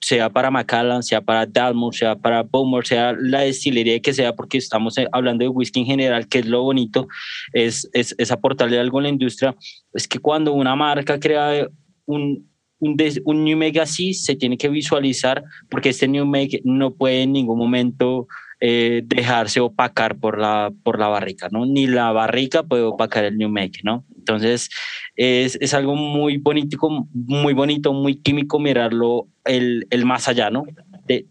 sea 0.00 0.30
para 0.30 0.52
Macallan, 0.52 1.02
sea 1.02 1.20
para 1.20 1.44
Dalmore, 1.44 1.98
sea 1.98 2.14
para 2.14 2.44
Bowmore, 2.44 2.86
sea 2.86 3.12
la 3.18 3.40
destilería 3.40 3.98
que 3.98 4.12
sea, 4.12 4.36
porque 4.36 4.58
estamos 4.58 4.96
eh, 4.98 5.08
hablando 5.10 5.42
de 5.42 5.48
whisky 5.48 5.80
en 5.80 5.86
general, 5.86 6.28
que 6.28 6.38
es 6.38 6.46
lo 6.46 6.62
bonito, 6.62 7.08
es, 7.52 7.90
es, 7.92 8.14
es 8.18 8.30
aportarle 8.30 8.78
algo 8.78 9.00
a 9.00 9.02
la 9.02 9.08
industria, 9.08 9.56
es 9.92 10.06
que 10.06 10.20
cuando 10.20 10.52
una 10.52 10.76
marca 10.76 11.18
crea 11.18 11.66
un, 12.06 12.48
un, 12.78 12.96
un, 13.24 13.44
New 13.44 13.58
Make 13.58 13.80
así, 13.80 14.14
se 14.14 14.36
tiene 14.36 14.56
que 14.56 14.68
visualizar, 14.68 15.42
porque 15.68 15.88
este 15.88 16.06
New 16.06 16.26
Make 16.26 16.60
no 16.62 16.94
puede 16.94 17.22
en 17.22 17.32
ningún 17.32 17.58
momento 17.58 18.28
eh, 18.60 19.02
dejarse 19.06 19.60
opacar 19.60 20.18
por 20.18 20.38
la, 20.38 20.70
por 20.82 20.98
la 20.98 21.08
barrica, 21.08 21.48
¿no? 21.50 21.64
Ni 21.64 21.86
la 21.86 22.12
barrica 22.12 22.62
puede 22.62 22.82
opacar 22.82 23.24
el 23.24 23.38
New 23.38 23.48
Make, 23.48 23.80
¿no? 23.84 24.04
Entonces, 24.18 24.68
es, 25.16 25.56
es 25.60 25.72
algo 25.72 25.96
muy 25.96 26.36
bonito, 26.36 26.76
muy 27.12 27.54
bonito, 27.54 27.92
muy 27.94 28.16
químico 28.16 28.58
mirarlo 28.58 29.28
el, 29.44 29.86
el 29.90 30.04
más 30.04 30.28
allá, 30.28 30.50
¿no? 30.50 30.64
De, 31.06 31.24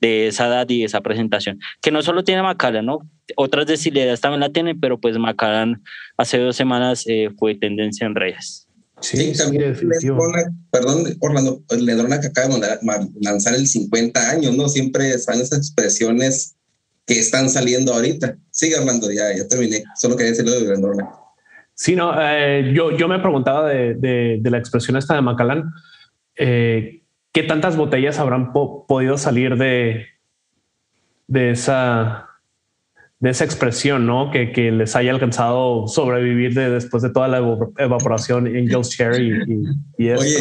de, 0.00 0.26
esa 0.26 0.46
edad 0.46 0.68
y 0.68 0.84
esa 0.84 1.02
presentación. 1.02 1.60
Que 1.82 1.90
no 1.90 2.02
solo 2.02 2.24
tiene 2.24 2.42
Macallan, 2.42 2.86
¿no? 2.86 3.00
Otras 3.36 3.66
destilerías 3.66 4.20
también 4.20 4.40
la 4.40 4.48
tienen, 4.48 4.80
pero 4.80 4.98
pues 4.98 5.18
Macallan 5.18 5.82
hace 6.16 6.38
dos 6.38 6.56
semanas 6.56 7.04
eh, 7.06 7.28
fue 7.38 7.54
tendencia 7.54 8.06
en 8.06 8.14
redes. 8.14 8.67
Sí, 9.00 9.32
también 9.36 9.74
perdón, 10.70 11.04
Orlando, 11.20 11.62
Ledrona 11.78 12.20
que 12.20 12.28
acaba 12.28 12.56
de 12.58 12.78
lanzar 13.20 13.54
el 13.54 13.66
50 13.66 14.30
años, 14.30 14.56
¿no? 14.56 14.68
Siempre 14.68 15.10
están 15.10 15.40
esas 15.40 15.58
expresiones 15.58 16.56
que 17.06 17.18
están 17.18 17.48
saliendo 17.48 17.94
ahorita. 17.94 18.36
Sigue, 18.50 18.76
Orlando, 18.76 19.10
ya, 19.10 19.34
ya 19.36 19.46
terminé. 19.48 19.84
Solo 19.96 20.16
quería 20.16 20.32
decirlo 20.32 20.52
de 20.52 20.60
Ledrona. 20.60 21.08
Sí, 21.74 21.94
no, 21.94 22.12
eh, 22.20 22.72
yo, 22.74 22.96
yo 22.96 23.06
me 23.08 23.20
preguntaba 23.20 23.68
de, 23.68 23.94
de, 23.94 24.50
la 24.50 24.58
expresión 24.58 24.96
esta 24.96 25.14
de 25.14 25.22
Macallan, 25.22 25.72
eh, 26.36 27.02
¿qué 27.32 27.44
tantas 27.44 27.76
botellas 27.76 28.18
habrán 28.18 28.52
podido 28.52 29.16
salir 29.16 29.56
de, 29.56 30.06
de 31.28 31.52
esa 31.52 32.27
de 33.20 33.30
esa 33.30 33.44
expresión, 33.44 34.06
¿no? 34.06 34.30
Que, 34.30 34.52
que, 34.52 34.70
les 34.70 34.94
haya 34.94 35.10
alcanzado 35.10 35.88
sobrevivir 35.88 36.54
de, 36.54 36.70
después 36.70 37.02
de 37.02 37.10
toda 37.10 37.26
la 37.26 37.38
evaporación 37.78 38.46
en 38.46 38.68
Ghost 38.68 38.92
Cherry 38.92 39.32
y, 39.98 40.04
y, 40.04 40.08
eso. 40.10 40.22
Oye, 40.22 40.36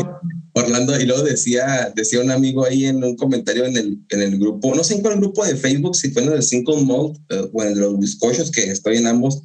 Orlando, 0.54 1.00
y 1.00 1.06
luego 1.06 1.24
decía, 1.24 1.92
decía 1.96 2.22
un 2.22 2.32
amigo 2.32 2.66
ahí 2.66 2.86
en 2.86 3.04
un 3.04 3.16
comentario 3.16 3.66
en 3.66 3.78
el, 3.78 3.99
en 4.10 4.22
el 4.22 4.39
grupo, 4.39 4.76
no 4.76 4.84
sé 4.84 4.95
en 4.95 5.01
cuál 5.01 5.18
grupo 5.18 5.45
de 5.45 5.56
Facebook, 5.56 5.95
si 5.95 6.12
fue 6.12 6.24
en 6.24 6.34
el 6.34 6.43
Single 6.43 6.84
Malt 6.84 7.18
uh, 7.32 7.49
o 7.51 7.64
en 7.64 7.80
los 7.80 7.99
bizcochos, 7.99 8.51
que 8.51 8.64
estoy 8.70 8.97
en 8.97 9.08
ambos, 9.08 9.43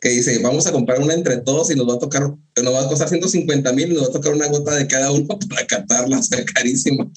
que 0.00 0.10
dice, 0.10 0.38
vamos 0.40 0.66
a 0.66 0.72
comprar 0.72 1.00
una 1.00 1.14
entre 1.14 1.38
todos 1.38 1.70
y 1.70 1.76
nos 1.76 1.88
va 1.88 1.94
a 1.94 1.98
tocar, 1.98 2.22
nos 2.22 2.74
va 2.74 2.82
a 2.82 2.88
costar 2.88 3.08
150 3.08 3.72
mil 3.72 3.92
y 3.92 3.94
nos 3.94 4.04
va 4.04 4.08
a 4.08 4.12
tocar 4.12 4.34
una 4.34 4.48
gota 4.48 4.74
de 4.76 4.86
cada 4.86 5.10
uno 5.10 5.38
para 5.48 5.66
catarla, 5.66 6.22
ser 6.22 6.44
carísima. 6.44 7.10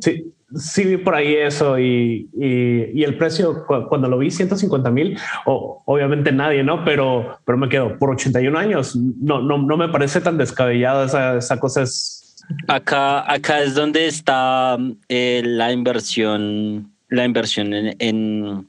Sí, 0.00 0.33
sí 0.56 0.84
vi 0.84 0.96
por 0.96 1.14
ahí 1.14 1.34
eso 1.34 1.78
y, 1.78 2.28
y, 2.34 3.02
el 3.02 3.16
precio 3.18 3.64
cuando 3.66 4.08
lo 4.08 4.18
vi 4.18 4.30
150 4.30 4.90
mil, 4.90 5.18
obviamente 5.44 6.32
nadie, 6.32 6.62
¿no? 6.62 6.84
Pero, 6.84 7.38
pero 7.44 7.58
me 7.58 7.68
quedo 7.68 7.98
por 7.98 8.10
81 8.10 8.58
años. 8.58 8.96
No, 8.96 9.42
no, 9.42 9.58
no 9.58 9.76
me 9.76 9.88
parece 9.88 10.20
tan 10.20 10.38
descabellada 10.38 11.06
esa, 11.06 11.38
esa 11.38 11.58
cosa. 11.60 11.82
Es... 11.82 12.44
Acá, 12.68 13.30
acá 13.30 13.62
es 13.62 13.74
donde 13.74 14.06
está 14.06 14.76
eh, 15.08 15.42
la 15.44 15.72
inversión, 15.72 16.92
la 17.08 17.24
inversión 17.24 17.72
en 17.72 18.66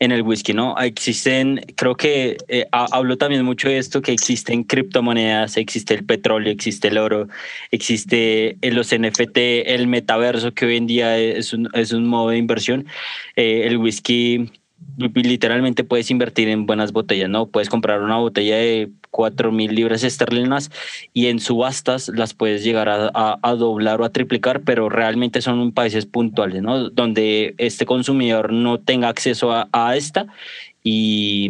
en 0.00 0.12
el 0.12 0.22
whisky, 0.22 0.52
¿no? 0.52 0.76
Existen, 0.78 1.64
creo 1.76 1.96
que 1.96 2.36
eh, 2.48 2.66
hablo 2.72 3.16
también 3.16 3.44
mucho 3.44 3.68
de 3.68 3.78
esto, 3.78 4.02
que 4.02 4.12
existen 4.12 4.64
criptomonedas, 4.64 5.56
existe 5.56 5.94
el 5.94 6.04
petróleo, 6.04 6.52
existe 6.52 6.88
el 6.88 6.98
oro, 6.98 7.28
existe 7.70 8.56
eh, 8.60 8.70
los 8.72 8.92
NFT, 8.92 9.36
el 9.66 9.86
metaverso, 9.86 10.52
que 10.52 10.66
hoy 10.66 10.76
en 10.76 10.86
día 10.86 11.18
es 11.18 11.52
un, 11.52 11.68
es 11.74 11.92
un 11.92 12.06
modo 12.06 12.30
de 12.30 12.38
inversión. 12.38 12.86
Eh, 13.36 13.62
el 13.66 13.78
whisky 13.78 14.50
literalmente 14.96 15.84
puedes 15.84 16.10
invertir 16.10 16.48
en 16.48 16.66
buenas 16.66 16.92
botellas, 16.92 17.30
¿no? 17.30 17.46
Puedes 17.46 17.68
comprar 17.68 18.02
una 18.02 18.16
botella 18.18 18.56
de 18.56 18.90
4 19.14 19.52
mil 19.52 19.72
libras 19.72 20.02
esterlinas 20.02 20.72
y 21.12 21.28
en 21.28 21.38
subastas 21.38 22.08
las 22.08 22.34
puedes 22.34 22.64
llegar 22.64 22.88
a, 22.88 23.54
doblar 23.54 24.00
o 24.00 24.04
a 24.04 24.08
triplicar, 24.08 24.62
pero 24.62 24.88
realmente 24.88 25.40
son 25.40 25.70
países 25.70 26.04
puntuales, 26.04 26.62
¿no? 26.62 26.90
Donde 26.90 27.54
este 27.58 27.86
consumidor 27.86 28.52
no 28.52 28.80
tenga 28.80 29.08
acceso 29.08 29.52
a, 29.52 29.68
a 29.70 29.94
esta 29.94 30.26
y 30.82 31.48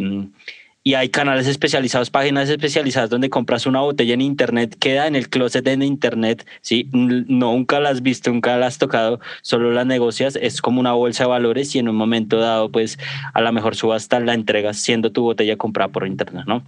y 0.87 0.93
hay 0.93 1.09
canales 1.09 1.47
especializados, 1.47 2.11
páginas 2.11 2.47
especializadas 2.47 3.09
donde 3.09 3.31
compras 3.31 3.65
una 3.65 3.81
botella 3.81 4.13
en 4.13 4.21
internet, 4.21 4.77
queda 4.79 5.07
en 5.07 5.15
el 5.15 5.29
closet 5.29 5.65
en 5.65 5.81
internet, 5.81 6.45
¿sí? 6.61 6.87
nunca 6.93 7.79
la 7.79 7.89
has 7.89 8.03
visto, 8.03 8.31
nunca 8.31 8.55
la 8.55 8.67
has 8.67 8.77
tocado, 8.77 9.19
solo 9.41 9.71
la 9.71 9.83
negocias, 9.83 10.37
es 10.39 10.61
como 10.61 10.79
una 10.79 10.93
bolsa 10.93 11.23
de 11.23 11.29
valores 11.31 11.73
y 11.73 11.79
en 11.79 11.89
un 11.89 11.95
momento 11.95 12.37
dado, 12.37 12.71
pues 12.71 12.99
a 13.33 13.41
lo 13.41 13.51
mejor 13.51 13.75
subasta 13.75 14.19
la 14.19 14.35
entregas 14.35 14.77
siendo 14.77 15.11
tu 15.11 15.23
botella 15.23 15.57
comprada 15.57 15.91
por 15.91 16.05
internet, 16.05 16.43
¿no? 16.45 16.63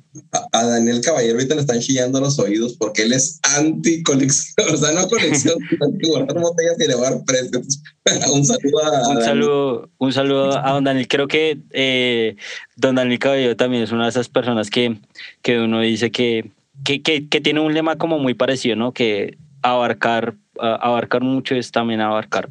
A, 0.51 0.65
Daniel 0.65 0.99
Caballero 1.01 1.35
ahorita 1.35 1.53
le 1.53 1.61
están 1.61 1.79
chillando 1.79 2.19
los 2.19 2.39
oídos 2.39 2.73
porque 2.73 3.03
él 3.03 3.13
es 3.13 3.39
anti-colección, 3.55 4.67
o 4.73 4.77
sea, 4.77 4.93
no 4.93 5.07
colección, 5.07 5.59
anti-guardar 5.79 6.35
botellas 6.41 6.75
y 6.79 6.83
elevar 6.85 7.23
precios. 7.23 7.83
un 8.33 8.43
saludo 8.43 8.83
a... 8.83 9.09
Un 9.09 9.21
saludo, 9.21 9.89
un 9.99 10.13
saludo 10.13 10.57
a 10.57 10.71
don 10.71 10.83
Daniel. 10.83 11.07
Creo 11.07 11.27
que 11.27 11.59
eh, 11.71 12.35
don 12.75 12.95
Daniel 12.95 13.19
Caballero 13.19 13.55
también 13.55 13.83
es 13.83 13.91
una 13.91 14.06
de 14.07 14.11
esas 14.11 14.29
personas 14.29 14.69
que, 14.69 14.97
que 15.41 15.59
uno 15.59 15.81
dice 15.81 16.11
que, 16.11 16.51
que, 16.83 17.01
que, 17.01 17.41
tiene 17.41 17.59
un 17.59 17.73
lema 17.73 17.97
como 17.97 18.19
muy 18.19 18.33
parecido, 18.33 18.75
¿no? 18.75 18.93
Que 18.93 19.37
abarcar, 19.61 20.35
abarcar 20.59 21.21
mucho 21.21 21.55
es 21.55 21.71
también 21.71 22.01
abarcar. 22.01 22.49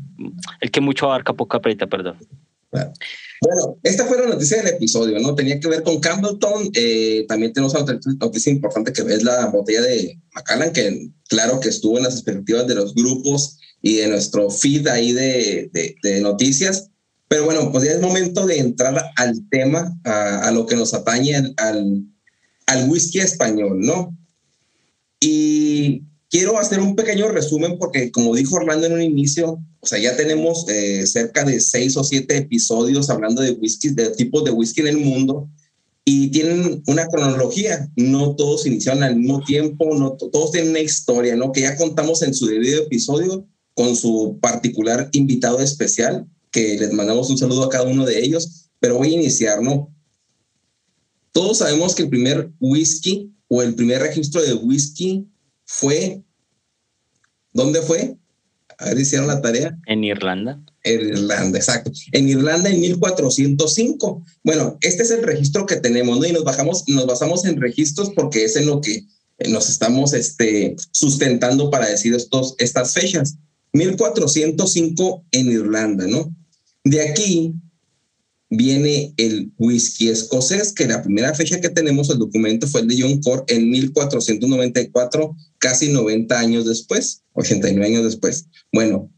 El 0.60 0.70
que 0.70 0.80
mucho 0.80 1.06
abarca, 1.06 1.32
poco 1.32 1.56
aprieta, 1.56 1.86
perdón. 1.86 2.16
Bueno, 3.40 3.78
esta 3.82 4.06
fue 4.06 4.18
la 4.18 4.28
noticia 4.28 4.58
del 4.58 4.74
episodio, 4.74 5.18
¿no? 5.18 5.34
Tenía 5.34 5.60
que 5.60 5.68
ver 5.68 5.82
con 5.82 6.00
Campbellton. 6.00 6.70
Eh, 6.74 7.24
también 7.28 7.52
tenemos 7.52 7.74
otra 7.74 7.98
noticia 8.18 8.50
importante 8.52 8.92
que 8.92 9.02
es 9.02 9.22
la 9.22 9.46
botella 9.46 9.82
de 9.82 10.18
Macallan, 10.34 10.72
que 10.72 11.10
claro 11.28 11.60
que 11.60 11.68
estuvo 11.68 11.98
en 11.98 12.04
las 12.04 12.14
expectativas 12.14 12.66
de 12.66 12.74
los 12.74 12.94
grupos 12.94 13.58
y 13.82 13.96
de 13.96 14.08
nuestro 14.08 14.50
feed 14.50 14.88
ahí 14.88 15.12
de, 15.12 15.70
de, 15.72 15.96
de 16.02 16.20
noticias. 16.20 16.90
Pero 17.28 17.44
bueno, 17.44 17.72
pues 17.72 17.84
ya 17.84 17.92
es 17.92 18.00
momento 18.00 18.46
de 18.46 18.58
entrar 18.58 19.12
al 19.16 19.48
tema, 19.50 19.98
a, 20.04 20.50
lo 20.52 20.66
que 20.66 20.76
nos 20.76 20.94
atañe 20.94 21.34
al, 21.56 22.04
al, 22.66 22.88
whisky 22.88 23.18
español, 23.18 23.80
¿no? 23.80 24.16
Y 25.18 26.04
quiero 26.30 26.58
hacer 26.58 26.80
un 26.80 26.94
pequeño 26.94 27.28
resumen 27.28 27.78
porque, 27.78 28.12
como 28.12 28.34
dijo 28.34 28.56
Orlando 28.56 28.86
en 28.86 28.92
un 28.92 29.02
inicio, 29.02 29.60
o 29.80 29.86
sea, 29.86 29.98
ya 29.98 30.16
tenemos 30.16 30.68
eh, 30.68 31.04
cerca 31.06 31.44
de 31.44 31.60
seis 31.60 31.96
o 31.96 32.04
siete 32.04 32.36
episodios 32.36 33.10
hablando 33.10 33.42
de 33.42 33.52
whisky, 33.52 33.90
de 33.90 34.10
tipos 34.10 34.44
de 34.44 34.52
whisky 34.52 34.82
en 34.82 34.88
el 34.88 34.98
mundo 34.98 35.48
y 36.04 36.28
tienen 36.30 36.82
una 36.86 37.08
cronología. 37.08 37.90
No 37.96 38.36
todos 38.36 38.66
iniciaron 38.66 39.02
al 39.02 39.16
mismo 39.16 39.42
tiempo, 39.42 39.96
no 39.96 40.12
todos 40.12 40.52
tienen 40.52 40.70
una 40.70 40.80
historia, 40.80 41.34
¿no? 41.34 41.50
Que 41.50 41.62
ya 41.62 41.76
contamos 41.76 42.22
en 42.22 42.34
su 42.34 42.46
debido 42.46 42.84
episodio 42.84 43.46
con 43.74 43.96
su 43.96 44.38
particular 44.40 45.08
invitado 45.12 45.60
especial 45.60 46.26
que 46.56 46.78
les 46.78 46.90
mandamos 46.90 47.28
un 47.28 47.36
saludo 47.36 47.64
a 47.64 47.68
cada 47.68 47.84
uno 47.84 48.06
de 48.06 48.18
ellos, 48.18 48.70
pero 48.80 48.96
voy 48.96 49.10
a 49.10 49.20
iniciar, 49.20 49.60
¿no? 49.60 49.94
Todos 51.30 51.58
sabemos 51.58 51.94
que 51.94 52.04
el 52.04 52.08
primer 52.08 52.50
whisky 52.58 53.30
o 53.46 53.60
el 53.60 53.74
primer 53.74 54.00
registro 54.00 54.40
de 54.40 54.54
whisky 54.54 55.28
fue, 55.66 56.22
¿dónde 57.52 57.82
fue? 57.82 58.16
A 58.78 58.86
ver, 58.86 58.98
hicieron 58.98 59.26
la 59.26 59.42
tarea. 59.42 59.78
En 59.84 60.02
Irlanda. 60.02 60.58
En 60.82 61.00
Irlanda, 61.00 61.58
exacto. 61.58 61.92
En 62.12 62.26
Irlanda 62.26 62.70
en 62.70 62.80
1405. 62.80 64.24
Bueno, 64.42 64.78
este 64.80 65.02
es 65.02 65.10
el 65.10 65.24
registro 65.24 65.66
que 65.66 65.76
tenemos, 65.76 66.18
¿no? 66.18 66.26
Y 66.26 66.32
nos, 66.32 66.44
bajamos, 66.44 66.84
nos 66.88 67.04
basamos 67.04 67.44
en 67.44 67.60
registros 67.60 68.12
porque 68.16 68.46
es 68.46 68.56
en 68.56 68.64
lo 68.64 68.80
que 68.80 69.04
nos 69.46 69.68
estamos 69.68 70.14
este, 70.14 70.74
sustentando 70.90 71.68
para 71.68 71.86
decir 71.86 72.14
estos, 72.14 72.54
estas 72.56 72.94
fechas. 72.94 73.36
1405 73.74 75.26
en 75.32 75.52
Irlanda, 75.52 76.06
¿no? 76.06 76.34
De 76.86 77.00
aquí 77.00 77.52
viene 78.48 79.12
el 79.16 79.50
whisky 79.58 80.08
escocés, 80.08 80.72
que 80.72 80.86
la 80.86 81.02
primera 81.02 81.34
fecha 81.34 81.60
que 81.60 81.68
tenemos 81.68 82.08
el 82.10 82.18
documento 82.20 82.68
fue 82.68 82.82
el 82.82 82.86
de 82.86 83.00
John 83.00 83.20
Core 83.22 83.42
en 83.48 83.68
1494, 83.70 85.36
casi 85.58 85.88
90 85.88 86.38
años 86.38 86.64
después, 86.64 87.24
89 87.32 87.84
años 87.84 88.04
después. 88.04 88.46
Bueno, 88.72 89.10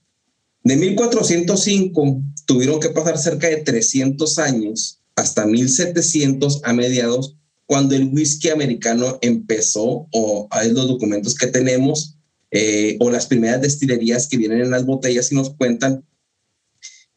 de 0.65 0.77
1405 0.77 2.23
tuvieron 2.47 2.81
que 2.81 2.89
pasar 2.89 3.19
cerca 3.19 3.49
de 3.49 3.59
300 3.59 4.39
años 4.39 5.01
hasta 5.15 5.45
1700 5.47 6.63
a 6.65 6.73
mediados, 6.73 7.37
cuando 7.67 7.95
el 7.95 8.07
whisky 8.07 8.49
americano 8.49 9.19
empezó, 9.21 10.09
o 10.11 10.49
hay 10.51 10.73
los 10.73 10.89
documentos 10.89 11.35
que 11.35 11.49
tenemos, 11.49 12.17
eh, 12.51 12.97
o 12.99 13.11
las 13.11 13.27
primeras 13.27 13.61
destilerías 13.61 14.27
que 14.27 14.39
vienen 14.39 14.63
en 14.63 14.71
las 14.71 14.87
botellas 14.87 15.31
y 15.31 15.35
nos 15.35 15.51
cuentan 15.51 16.08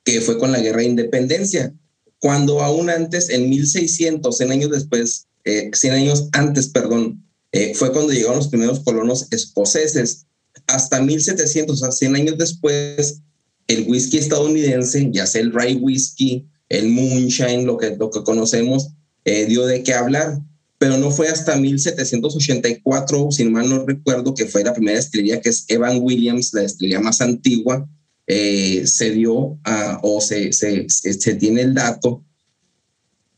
que 0.03 0.21
fue 0.21 0.37
con 0.37 0.51
la 0.51 0.59
guerra 0.59 0.79
de 0.79 0.85
independencia, 0.85 1.73
cuando 2.19 2.61
aún 2.61 2.89
antes, 2.89 3.29
en 3.29 3.49
1600, 3.49 4.37
100 4.37 4.51
años 4.51 4.71
después, 4.71 5.27
eh, 5.43 5.71
100 5.73 5.93
años 5.93 6.29
antes, 6.33 6.67
perdón, 6.67 7.23
eh, 7.51 7.73
fue 7.75 7.91
cuando 7.91 8.13
llegaron 8.13 8.37
los 8.37 8.47
primeros 8.47 8.81
colonos 8.81 9.27
escoceses. 9.31 10.27
Hasta 10.67 11.01
1700, 11.01 11.75
o 11.75 11.85
sea, 11.85 11.91
100 11.91 12.15
años 12.15 12.37
después, 12.37 13.21
el 13.67 13.87
whisky 13.87 14.17
estadounidense, 14.17 15.09
ya 15.11 15.25
sea 15.25 15.41
el 15.41 15.51
rye 15.51 15.75
whisky, 15.75 16.47
el 16.69 16.89
moonshine, 16.89 17.65
lo 17.65 17.77
que, 17.77 17.95
lo 17.97 18.11
que 18.11 18.23
conocemos, 18.23 18.89
eh, 19.25 19.45
dio 19.45 19.65
de 19.65 19.83
qué 19.83 19.93
hablar. 19.93 20.39
Pero 20.77 20.97
no 20.97 21.11
fue 21.11 21.27
hasta 21.27 21.55
1784, 21.57 23.31
si 23.31 23.45
mal 23.45 23.69
no 23.69 23.85
recuerdo, 23.85 24.33
que 24.33 24.45
fue 24.45 24.63
la 24.63 24.73
primera 24.73 24.97
destilería, 24.97 25.41
que 25.41 25.49
es 25.49 25.65
Evan 25.67 25.99
Williams, 26.01 26.53
la 26.53 26.61
destilería 26.61 26.99
más 26.99 27.21
antigua, 27.21 27.87
eh, 28.33 28.87
se 28.87 29.11
dio 29.11 29.59
o 30.03 30.21
se, 30.21 30.53
se, 30.53 30.87
se, 30.87 31.35
tiene 31.35 31.63
el 31.63 31.73
dato, 31.73 32.23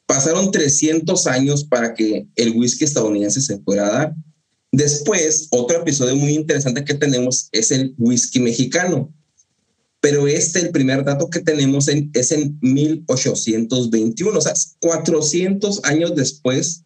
pasaron 0.06 0.52
300 0.52 1.26
años 1.26 1.64
para 1.64 1.96
que 1.96 2.28
el 2.36 2.52
whisky 2.52 2.84
estadounidense 2.84 3.42
se 3.42 3.58
pueda 3.58 3.92
dar. 3.92 4.16
Después, 4.72 5.48
otro 5.50 5.82
episodio 5.82 6.16
muy 6.16 6.36
interesante 6.36 6.86
que 6.86 6.94
tenemos 6.94 7.50
es 7.52 7.72
el 7.72 7.96
whisky 7.98 8.40
mexicano. 8.40 9.12
Pero 10.00 10.28
este, 10.28 10.60
el 10.60 10.70
primer 10.70 11.04
dato 11.04 11.28
que 11.28 11.40
tenemos 11.40 11.88
en, 11.88 12.12
es 12.14 12.32
en 12.32 12.60
1821, 12.62 14.38
o 14.38 14.42
sea, 14.42 14.54
400 14.80 15.86
años 15.86 16.16
después, 16.16 16.84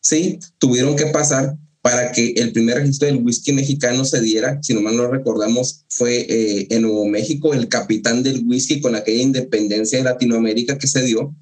¿sí? 0.00 0.38
Tuvieron 0.56 0.96
que 0.96 1.06
pasar 1.06 1.58
para 1.82 2.12
que 2.12 2.32
el 2.36 2.52
primer 2.52 2.76
registro 2.76 3.06
del 3.06 3.22
whisky 3.24 3.52
mexicano 3.52 4.04
se 4.04 4.20
diera, 4.20 4.58
si 4.62 4.74
no 4.74 4.82
mal 4.82 4.96
no 4.96 5.08
recordamos, 5.08 5.84
fue 5.88 6.26
eh, 6.28 6.66
en 6.70 6.82
Nuevo 6.82 7.06
México 7.06 7.54
el 7.54 7.68
capitán 7.68 8.22
del 8.22 8.44
whisky 8.46 8.80
con 8.80 8.94
aquella 8.94 9.22
independencia 9.22 9.98
de 9.98 10.04
Latinoamérica 10.04 10.78
que 10.78 10.86
se 10.86 11.02
dio. 11.02 11.34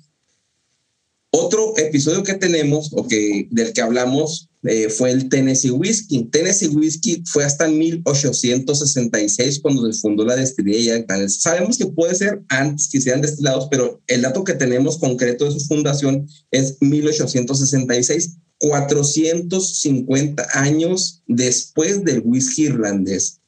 Otro 1.30 1.76
episodio 1.76 2.22
que 2.22 2.34
tenemos, 2.34 2.90
o 2.92 3.06
que, 3.06 3.48
del 3.50 3.72
que 3.72 3.82
hablamos, 3.82 4.48
eh, 4.64 4.88
fue 4.88 5.10
el 5.10 5.28
Tennessee 5.28 5.70
Whiskey. 5.70 6.24
Tennessee 6.30 6.68
Whiskey 6.68 7.22
fue 7.26 7.44
hasta 7.44 7.68
1866 7.68 9.60
cuando 9.60 9.92
se 9.92 10.00
fundó 10.00 10.24
la 10.24 10.36
destilería 10.36 11.04
Sabemos 11.28 11.76
que 11.76 11.86
puede 11.86 12.14
ser 12.14 12.42
antes 12.48 12.88
que 12.88 13.00
sean 13.00 13.20
destilados, 13.20 13.68
pero 13.70 14.00
el 14.06 14.22
dato 14.22 14.42
que 14.42 14.54
tenemos 14.54 14.98
concreto 14.98 15.44
de 15.44 15.52
su 15.52 15.60
fundación 15.66 16.26
es 16.50 16.76
1866 16.80 18.38
450 18.58 20.46
años 20.54 21.22
después 21.26 22.04
del 22.04 22.22
whisky 22.24 22.64
irlandés. 22.64 23.40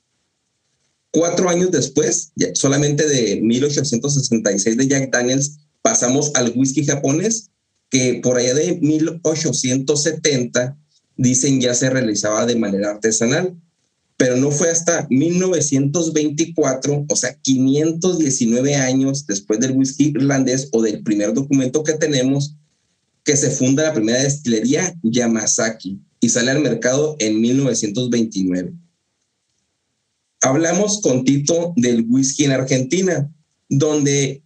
Cuatro 1.13 1.49
años 1.49 1.73
después, 1.73 2.33
solamente 2.55 3.09
de 3.09 3.41
1866 3.41 4.77
de 4.77 4.89
Jack 4.89 5.11
Daniels, 5.11 5.59
pasamos 5.83 6.31
al 6.35 6.53
whisky 6.55 6.85
japonés, 6.85 7.51
que 7.91 8.21
por 8.23 8.37
allá 8.37 8.55
de 8.55 8.79
1870 8.81 10.79
dicen 11.17 11.61
ya 11.61 11.75
se 11.75 11.91
realizaba 11.91 12.47
de 12.47 12.57
manera 12.57 12.91
artesanal, 12.91 13.57
pero 14.17 14.37
no 14.37 14.51
fue 14.51 14.71
hasta 14.71 15.07
1924, 15.11 17.07
o 17.09 17.17
sea, 17.17 17.35
519 17.41 18.77
años 18.77 19.27
después 19.27 19.59
del 19.61 19.73
whisky 19.73 20.09
irlandés 20.09 20.69
o 20.73 20.83
del 20.83 21.03
primer 21.03 21.33
documento 21.33 21.83
que 21.83 21.95
tenemos, 21.95 22.55
que 23.25 23.37
se 23.37 23.51
funda 23.51 23.85
la 23.85 23.95
primera 23.95 24.23
destilería 24.23 24.95
Yamazaki 25.03 26.01
y 26.21 26.29
sale 26.29 26.51
al 26.51 26.61
mercado 26.61 27.17
en 27.19 27.41
1929. 27.41 28.73
Hablamos 30.43 31.01
con 31.03 31.25
Tito 31.25 31.73
del 31.77 32.07
whisky 32.09 32.45
en 32.45 32.53
Argentina, 32.53 33.31
donde, 33.69 34.43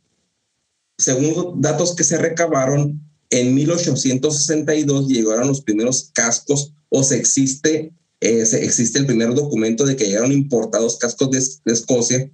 según 0.99 1.61
datos 1.61 1.95
que 1.95 2.05
se 2.05 2.19
recabaron, 2.19 3.01
en 3.31 3.55
1862 3.55 5.09
llegaron 5.09 5.49
los 5.49 5.63
primeros 5.63 6.11
cascos 6.13 6.73
o 6.89 7.03
se 7.03 7.17
existe, 7.17 7.93
eh, 8.21 8.45
existe 8.61 8.99
el 8.99 9.07
primer 9.07 9.35
documento 9.35 9.85
de 9.85 9.97
que 9.97 10.07
llegaron 10.07 10.33
importados 10.33 10.99
cascos 10.99 11.31
de, 11.31 11.41
de 11.65 11.73
Escocia, 11.73 12.31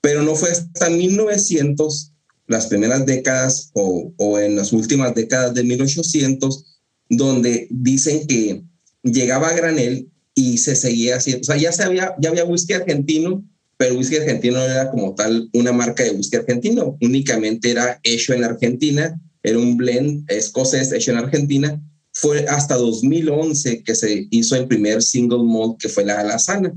pero 0.00 0.22
no 0.22 0.34
fue 0.34 0.50
hasta 0.50 0.90
1900 0.90 2.13
las 2.46 2.66
primeras 2.66 3.06
décadas 3.06 3.70
o, 3.74 4.38
en 4.38 4.56
las 4.56 4.72
últimas 4.72 5.14
décadas 5.14 5.54
de 5.54 5.64
1800, 5.64 6.80
donde 7.08 7.66
dicen 7.70 8.26
que 8.26 8.62
llegaba 9.02 9.48
a 9.48 9.54
granel 9.54 10.08
y 10.34 10.58
se 10.58 10.74
seguía 10.74 11.16
haciendo, 11.16 11.42
o 11.42 11.44
sea, 11.44 11.56
ya, 11.56 11.72
se 11.72 11.84
había, 11.84 12.14
ya 12.18 12.30
había 12.30 12.44
whisky 12.44 12.74
argentino, 12.74 13.44
pero 13.76 13.96
whisky 13.96 14.16
argentino 14.16 14.58
no 14.58 14.64
era 14.64 14.90
como 14.90 15.14
tal 15.14 15.48
una 15.52 15.72
marca 15.72 16.02
de 16.02 16.10
whisky 16.10 16.36
argentino, 16.36 16.96
únicamente 17.00 17.70
era 17.70 18.00
hecho 18.02 18.32
en 18.34 18.44
Argentina, 18.44 19.18
era 19.44 19.58
un 19.58 19.76
blend 19.76 20.24
escocés 20.30 20.90
hecho 20.90 21.12
en 21.12 21.18
Argentina. 21.18 21.80
Fue 22.12 22.46
hasta 22.46 22.76
2011 22.76 23.82
que 23.82 23.94
se 23.94 24.26
hizo 24.30 24.56
el 24.56 24.66
primer 24.66 25.02
single 25.02 25.44
malt 25.44 25.78
que 25.78 25.88
fue 25.88 26.04
la 26.04 26.20
alazana. 26.20 26.72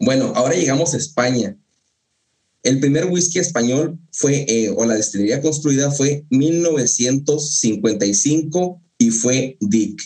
Bueno, 0.00 0.32
ahora 0.34 0.56
llegamos 0.56 0.92
a 0.92 0.96
España. 0.96 1.56
El 2.64 2.80
primer 2.80 3.06
whisky 3.06 3.38
español 3.38 3.96
fue, 4.10 4.44
eh, 4.48 4.70
o 4.70 4.84
la 4.86 4.94
destilería 4.94 5.42
construida 5.42 5.90
fue 5.90 6.24
1955 6.30 8.80
y 8.98 9.10
fue 9.10 9.58
Dick 9.60 10.00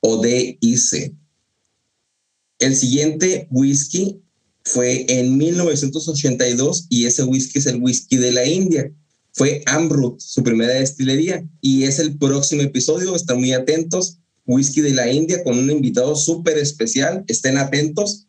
o 0.00 0.22
DIC. 0.22 1.14
El 2.58 2.76
siguiente 2.76 3.48
whisky 3.50 4.20
fue 4.62 5.06
en 5.08 5.38
1982 5.38 6.88
y 6.90 7.06
ese 7.06 7.24
whisky 7.24 7.58
es 7.58 7.64
el 7.66 7.82
whisky 7.82 8.18
de 8.18 8.32
la 8.32 8.46
India. 8.46 8.92
Fue 9.32 9.62
Amrut, 9.64 10.20
su 10.20 10.42
primera 10.42 10.74
destilería, 10.74 11.42
y 11.62 11.84
es 11.84 11.98
el 11.98 12.18
próximo 12.18 12.60
episodio. 12.60 13.16
Están 13.16 13.40
muy 13.40 13.54
atentos. 13.54 14.18
Whisky 14.44 14.82
de 14.82 14.92
la 14.92 15.10
India 15.10 15.42
con 15.42 15.58
un 15.58 15.70
invitado 15.70 16.14
súper 16.14 16.58
especial. 16.58 17.24
Estén 17.26 17.56
atentos. 17.56 18.26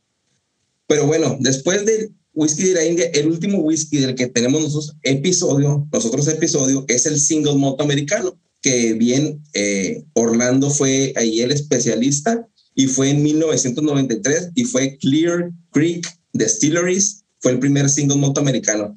Pero 0.88 1.06
bueno, 1.06 1.36
después 1.42 1.86
del 1.86 2.14
whisky 2.34 2.64
de 2.64 2.74
la 2.74 2.86
India, 2.86 3.06
el 3.14 3.28
último 3.28 3.60
whisky 3.60 3.98
del 3.98 4.16
que 4.16 4.28
tenemos 4.28 4.62
nosotros 4.62 4.96
episodio, 5.04 5.88
nosotros 5.92 6.28
episodio, 6.28 6.86
es 6.88 7.06
el 7.06 7.20
single 7.20 7.56
malt 7.56 7.80
americano, 7.82 8.38
que 8.62 8.94
bien 8.94 9.44
eh, 9.54 10.04
Orlando 10.14 10.70
fue 10.70 11.14
ahí 11.16 11.42
el 11.42 11.52
especialista 11.52 12.48
y 12.76 12.88
fue 12.88 13.12
en 13.12 13.22
1993 13.22 14.52
y 14.56 14.64
fue 14.66 14.98
Clear 14.98 15.52
Creek 15.72 16.08
Distilleries, 16.34 17.24
fue 17.40 17.52
el 17.52 17.60
primer 17.60 17.90
single 17.90 18.18
malt 18.18 18.38
americano. 18.38 18.96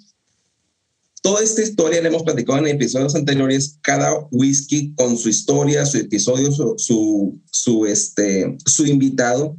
Toda 1.22 1.42
esta 1.42 1.62
historia 1.62 2.00
la 2.00 2.08
hemos 2.08 2.22
platicado 2.22 2.60
en 2.60 2.68
episodios 2.68 3.16
anteriores, 3.16 3.78
cada 3.82 4.12
whisky 4.30 4.94
con 4.94 5.18
su 5.18 5.28
historia, 5.28 5.84
su 5.84 5.98
episodio, 5.98 6.52
su, 6.52 7.40
su, 7.50 7.86
este, 7.86 8.56
su 8.64 8.86
invitado, 8.86 9.56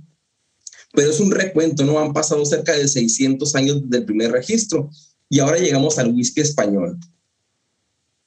pero 0.98 1.12
es 1.12 1.20
un 1.20 1.30
recuento, 1.30 1.86
¿no? 1.86 2.00
Han 2.00 2.12
pasado 2.12 2.44
cerca 2.44 2.74
de 2.74 2.88
600 2.88 3.54
años 3.54 3.88
del 3.88 4.04
primer 4.04 4.32
registro 4.32 4.90
y 5.30 5.38
ahora 5.38 5.60
llegamos 5.60 6.00
al 6.00 6.12
whisky 6.12 6.42
español. 6.42 6.98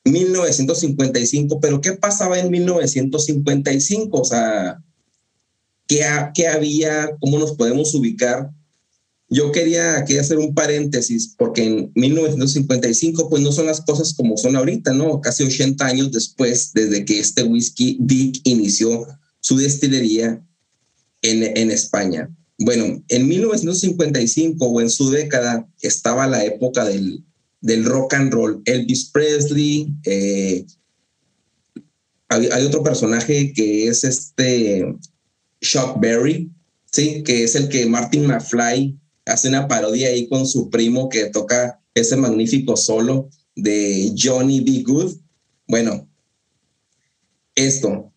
1955, 0.04 1.58
pero 1.58 1.80
¿qué 1.80 1.94
pasaba 1.94 2.38
en 2.38 2.48
1955? 2.48 4.16
O 4.16 4.24
sea, 4.24 4.80
¿qué, 5.88 6.06
qué 6.32 6.46
había? 6.46 7.10
¿Cómo 7.18 7.40
nos 7.40 7.56
podemos 7.56 7.92
ubicar? 7.92 8.52
Yo 9.28 9.50
quería, 9.50 10.04
hacer 10.20 10.38
un 10.38 10.54
paréntesis 10.54 11.34
porque 11.36 11.64
en 11.64 11.92
1955 11.96 13.28
pues 13.30 13.42
no 13.42 13.50
son 13.50 13.66
las 13.66 13.80
cosas 13.80 14.14
como 14.14 14.36
son 14.36 14.54
ahorita, 14.54 14.92
¿no? 14.92 15.20
Casi 15.20 15.42
80 15.42 15.84
años 15.84 16.12
después 16.12 16.70
desde 16.72 17.04
que 17.04 17.18
este 17.18 17.42
whisky 17.42 17.98
Dick 17.98 18.40
inició 18.44 19.08
su 19.40 19.56
destilería 19.56 20.40
en, 21.22 21.56
en 21.56 21.72
España. 21.72 22.30
Bueno, 22.62 23.02
en 23.08 23.26
1955 23.26 24.66
o 24.66 24.80
en 24.82 24.90
su 24.90 25.10
década 25.10 25.66
estaba 25.80 26.26
la 26.26 26.44
época 26.44 26.84
del, 26.84 27.24
del 27.62 27.86
rock 27.86 28.12
and 28.12 28.32
roll. 28.32 28.62
Elvis 28.66 29.06
Presley, 29.06 29.94
eh, 30.04 30.66
hay, 32.28 32.48
hay, 32.52 32.66
otro 32.66 32.82
personaje 32.82 33.54
que 33.54 33.86
es 33.86 34.04
este 34.04 34.94
Chuck 35.62 35.98
Berry, 36.00 36.52
¿sí? 36.92 37.22
que 37.22 37.44
es 37.44 37.54
el 37.54 37.70
que 37.70 37.86
Martin 37.86 38.26
McFly 38.26 38.94
hace 39.24 39.48
una 39.48 39.66
parodia 39.66 40.08
ahí 40.08 40.28
con 40.28 40.46
su 40.46 40.68
primo 40.68 41.08
que 41.08 41.30
toca 41.30 41.80
ese 41.94 42.16
magnífico 42.16 42.76
solo 42.76 43.30
de 43.56 44.12
Johnny 44.18 44.60
B. 44.60 44.82
Good. 44.82 45.16
Bueno, 45.66 46.06
esto. 47.54 48.12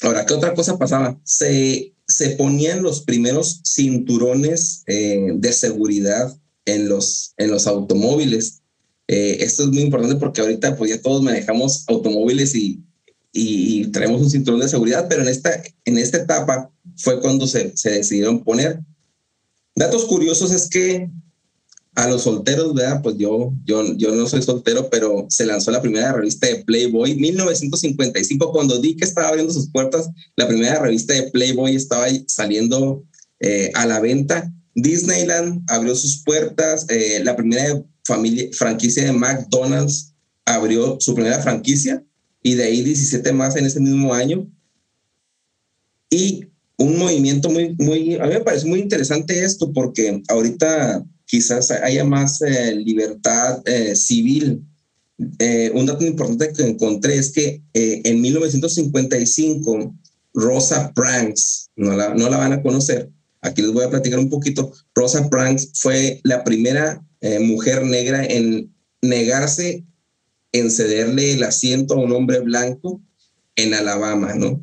Ahora, 0.00 0.24
¿qué 0.24 0.34
otra 0.34 0.54
cosa 0.54 0.78
pasaba? 0.78 1.20
Se, 1.24 1.93
se 2.06 2.30
ponían 2.30 2.82
los 2.82 3.02
primeros 3.02 3.60
cinturones 3.64 4.82
eh, 4.86 5.32
de 5.34 5.52
seguridad 5.52 6.36
en 6.66 6.88
los, 6.88 7.34
en 7.36 7.50
los 7.50 7.66
automóviles. 7.66 8.62
Eh, 9.08 9.38
esto 9.40 9.64
es 9.64 9.68
muy 9.70 9.82
importante 9.82 10.16
porque 10.16 10.40
ahorita 10.40 10.76
pues 10.76 10.90
ya 10.90 11.00
todos 11.00 11.22
manejamos 11.22 11.84
automóviles 11.88 12.54
y, 12.54 12.82
y, 13.32 13.86
traemos 13.88 14.22
un 14.22 14.30
cinturón 14.30 14.60
de 14.60 14.68
seguridad, 14.68 15.06
pero 15.08 15.22
en 15.22 15.28
esta, 15.28 15.62
en 15.84 15.98
esta 15.98 16.18
etapa 16.18 16.70
fue 16.96 17.20
cuando 17.20 17.46
se, 17.46 17.76
se 17.76 17.90
decidieron 17.90 18.44
poner. 18.44 18.80
Datos 19.74 20.04
curiosos 20.04 20.52
es 20.52 20.68
que 20.68 21.10
a 21.94 22.08
los 22.08 22.22
solteros, 22.22 22.74
¿verdad? 22.74 23.00
Pues 23.02 23.16
yo, 23.16 23.52
yo, 23.64 23.96
yo 23.96 24.14
no 24.14 24.26
soy 24.26 24.42
soltero, 24.42 24.88
pero 24.90 25.26
se 25.28 25.46
lanzó 25.46 25.70
la 25.70 25.80
primera 25.80 26.12
revista 26.12 26.46
de 26.46 26.64
Playboy 26.64 27.14
1955, 27.14 28.52
cuando 28.52 28.78
Dick 28.78 29.02
estaba 29.02 29.28
abriendo 29.28 29.52
sus 29.52 29.70
puertas, 29.70 30.10
la 30.36 30.48
primera 30.48 30.80
revista 30.80 31.14
de 31.14 31.30
Playboy 31.30 31.76
estaba 31.76 32.06
saliendo 32.26 33.04
eh, 33.40 33.70
a 33.74 33.86
la 33.86 34.00
venta. 34.00 34.52
Disneyland 34.74 35.62
abrió 35.68 35.94
sus 35.94 36.22
puertas, 36.24 36.86
eh, 36.88 37.20
la 37.22 37.36
primera 37.36 37.80
familia, 38.04 38.48
franquicia 38.52 39.04
de 39.04 39.12
McDonald's 39.12 40.12
abrió 40.44 40.96
su 41.00 41.14
primera 41.14 41.40
franquicia 41.40 42.04
y 42.42 42.54
de 42.54 42.64
ahí 42.64 42.82
17 42.82 43.32
más 43.32 43.56
en 43.56 43.66
ese 43.66 43.80
mismo 43.80 44.12
año. 44.12 44.50
Y 46.10 46.46
un 46.76 46.98
movimiento 46.98 47.50
muy, 47.50 47.74
muy, 47.78 48.16
a 48.16 48.26
mí 48.26 48.34
me 48.34 48.40
parece 48.40 48.66
muy 48.66 48.80
interesante 48.80 49.42
esto 49.42 49.72
porque 49.72 50.22
ahorita 50.28 51.04
quizás 51.26 51.70
haya 51.70 52.04
más 52.04 52.42
eh, 52.42 52.74
libertad 52.74 53.62
eh, 53.66 53.94
civil. 53.94 54.62
Eh, 55.38 55.70
un 55.74 55.86
dato 55.86 56.04
importante 56.04 56.52
que 56.52 56.68
encontré 56.68 57.16
es 57.16 57.30
que 57.30 57.62
en 57.72 58.20
1955 58.20 59.94
Rosa 60.34 60.92
Pranks, 60.94 61.70
no 61.76 61.96
la, 61.96 62.14
no 62.14 62.28
la 62.28 62.38
van 62.38 62.52
a 62.52 62.62
conocer, 62.62 63.10
aquí 63.40 63.62
les 63.62 63.72
voy 63.72 63.84
a 63.84 63.90
platicar 63.90 64.18
un 64.18 64.28
poquito, 64.28 64.72
Rosa 64.94 65.28
Pranks 65.30 65.70
fue 65.74 66.20
la 66.24 66.42
primera 66.42 67.00
mujer 67.40 67.84
negra 67.84 68.24
en 68.24 68.74
negarse 69.00 69.84
en 70.52 70.70
cederle 70.70 71.32
el 71.32 71.42
asiento 71.42 71.94
a 71.94 71.98
un 71.98 72.12
hombre 72.12 72.40
blanco 72.40 73.00
en 73.56 73.74
Alabama, 73.74 74.34
¿no? 74.34 74.62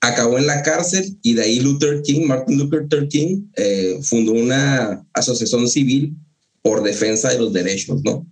Acabó 0.00 0.38
en 0.38 0.46
la 0.46 0.62
cárcel 0.62 1.18
y 1.22 1.34
de 1.34 1.42
ahí 1.42 1.60
Luther 1.60 2.02
King, 2.02 2.26
Martin 2.26 2.58
Luther 2.58 3.08
King, 3.08 3.46
eh, 3.56 3.98
fundó 4.02 4.32
una 4.32 5.06
asociación 5.12 5.68
civil 5.68 6.16
por 6.62 6.82
defensa 6.82 7.30
de 7.30 7.38
los 7.38 7.52
derechos, 7.52 8.02
¿no? 8.04 8.26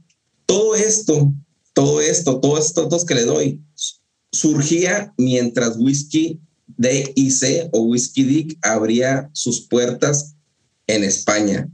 Todo 0.47 0.75
esto, 0.75 1.33
todo 1.73 2.01
esto, 2.01 2.41
todos 2.41 2.67
estos 2.67 2.85
datos 2.85 3.05
que 3.05 3.15
le 3.15 3.25
doy, 3.25 3.61
surgía 4.33 5.13
mientras 5.17 5.77
Whisky 5.77 6.41
DIC 6.77 7.71
o 7.73 7.83
Whisky 7.83 8.25
Dick 8.25 8.59
abría 8.63 9.31
sus 9.33 9.63
puertas 9.63 10.35
en 10.87 11.05
España. 11.05 11.71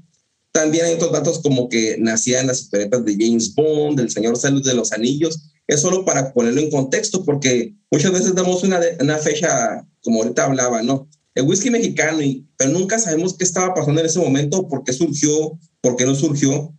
También 0.53 0.85
hay 0.85 0.95
otros 0.95 1.13
datos 1.13 1.39
como 1.41 1.69
que 1.69 1.97
nacían 1.99 2.47
las 2.47 2.61
historietas 2.61 3.05
de 3.05 3.17
James 3.19 3.55
Bond, 3.55 3.99
del 3.99 4.11
Señor 4.11 4.37
Salud 4.37 4.65
de 4.65 4.75
los 4.75 4.93
Anillos, 4.93 5.51
es 5.67 5.81
solo 5.81 6.05
para 6.05 6.33
ponerlo 6.33 6.61
en 6.61 6.71
contexto, 6.71 7.25
porque 7.25 7.75
muchas 7.91 8.13
veces 8.13 8.35
damos 8.35 8.63
una, 8.63 8.81
una 9.01 9.19
fecha, 9.19 9.87
como 10.03 10.23
ahorita 10.23 10.45
hablaba, 10.45 10.83
¿no? 10.83 11.09
El 11.35 11.45
whisky 11.45 11.71
mexicano, 11.71 12.21
y, 12.23 12.47
pero 12.57 12.73
nunca 12.73 12.99
sabemos 12.99 13.37
qué 13.37 13.45
estaba 13.45 13.75
pasando 13.75 14.01
en 14.01 14.07
ese 14.07 14.19
momento, 14.19 14.69
por 14.69 14.85
qué 14.85 14.93
surgió, 14.93 15.59
por 15.81 15.97
qué 15.97 16.05
no 16.05 16.15
surgió. 16.15 16.75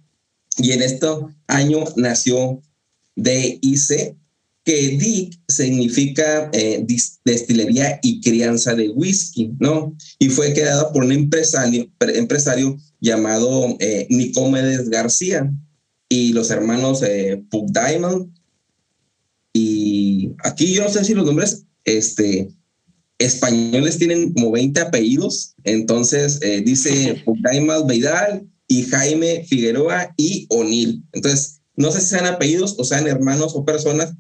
Y 0.57 0.71
en 0.71 0.83
este 0.83 1.07
año 1.47 1.83
nació 1.95 2.61
DIC, 3.15 4.15
que 4.63 4.97
DIC 4.97 5.39
significa 5.47 6.49
eh, 6.53 6.85
destilería 7.25 7.99
y 8.03 8.21
crianza 8.21 8.75
de 8.75 8.89
whisky, 8.89 9.53
¿no? 9.59 9.95
Y 10.19 10.29
fue 10.29 10.53
creada 10.53 10.91
por 10.93 11.03
un 11.03 11.11
empresario, 11.11 11.89
empresario 11.99 12.77
llamado 13.01 13.75
eh, 13.79 14.07
Nicomedes 14.09 14.89
García 14.89 15.51
y 16.07 16.31
los 16.33 16.51
hermanos 16.51 17.01
eh, 17.01 17.43
Pug 17.49 17.71
Diamond 17.71 18.31
y 19.53 20.31
aquí 20.43 20.73
yo 20.73 20.83
no 20.83 20.89
sé 20.89 21.05
si 21.05 21.13
los 21.13 21.25
nombres 21.25 21.65
este, 21.85 22.49
españoles 23.19 23.99
tienen 23.99 24.33
como 24.33 24.51
20 24.51 24.79
apellidos. 24.81 25.53
Entonces 25.63 26.39
eh, 26.41 26.61
dice 26.61 27.23
Jaime 27.43 27.73
Beidal 27.85 28.47
y 28.67 28.83
Jaime 28.83 29.45
Figueroa 29.47 30.13
y 30.17 30.47
O'Neill. 30.49 31.03
Entonces, 31.11 31.61
no 31.75 31.91
sé 31.91 32.01
si 32.01 32.07
sean 32.07 32.25
apellidos 32.25 32.75
o 32.77 32.83
sean 32.83 33.07
hermanos 33.07 33.53
o 33.55 33.65
personas, 33.65 34.13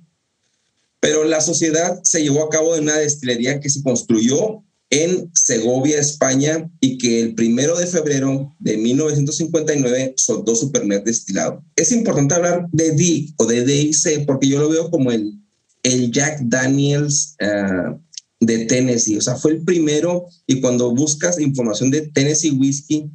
pero 0.99 1.23
la 1.23 1.41
sociedad 1.41 1.99
se 2.03 2.21
llevó 2.21 2.43
a 2.43 2.49
cabo 2.49 2.73
de 2.73 2.81
una 2.81 2.97
destilería 2.97 3.59
que 3.59 3.69
se 3.69 3.83
construyó 3.83 4.63
en 4.93 5.31
Segovia, 5.33 5.99
España, 5.99 6.69
y 6.79 6.99
que 6.99 7.19
el 7.19 7.33
primero 7.33 7.75
de 7.75 7.87
febrero 7.87 8.55
de 8.59 8.77
1959 8.77 10.13
soltó 10.17 10.55
su 10.55 10.71
primer 10.71 11.03
destilado. 11.03 11.63
Es 11.75 11.91
importante 11.91 12.35
hablar 12.35 12.67
de 12.71 12.91
D 12.91 13.33
o 13.37 13.47
de 13.47 13.65
DIC 13.65 14.27
porque 14.27 14.47
yo 14.47 14.59
lo 14.59 14.69
veo 14.69 14.91
como 14.91 15.11
el, 15.11 15.33
el 15.81 16.11
Jack 16.11 16.41
Daniels 16.43 17.35
uh, 17.41 17.97
de 18.39 18.65
Tennessee. 18.65 19.17
O 19.17 19.21
sea, 19.21 19.35
fue 19.35 19.53
el 19.53 19.63
primero 19.63 20.27
y 20.45 20.61
cuando 20.61 20.93
buscas 20.93 21.39
información 21.39 21.89
de 21.89 22.01
Tennessee 22.01 22.51
Whiskey 22.51 23.09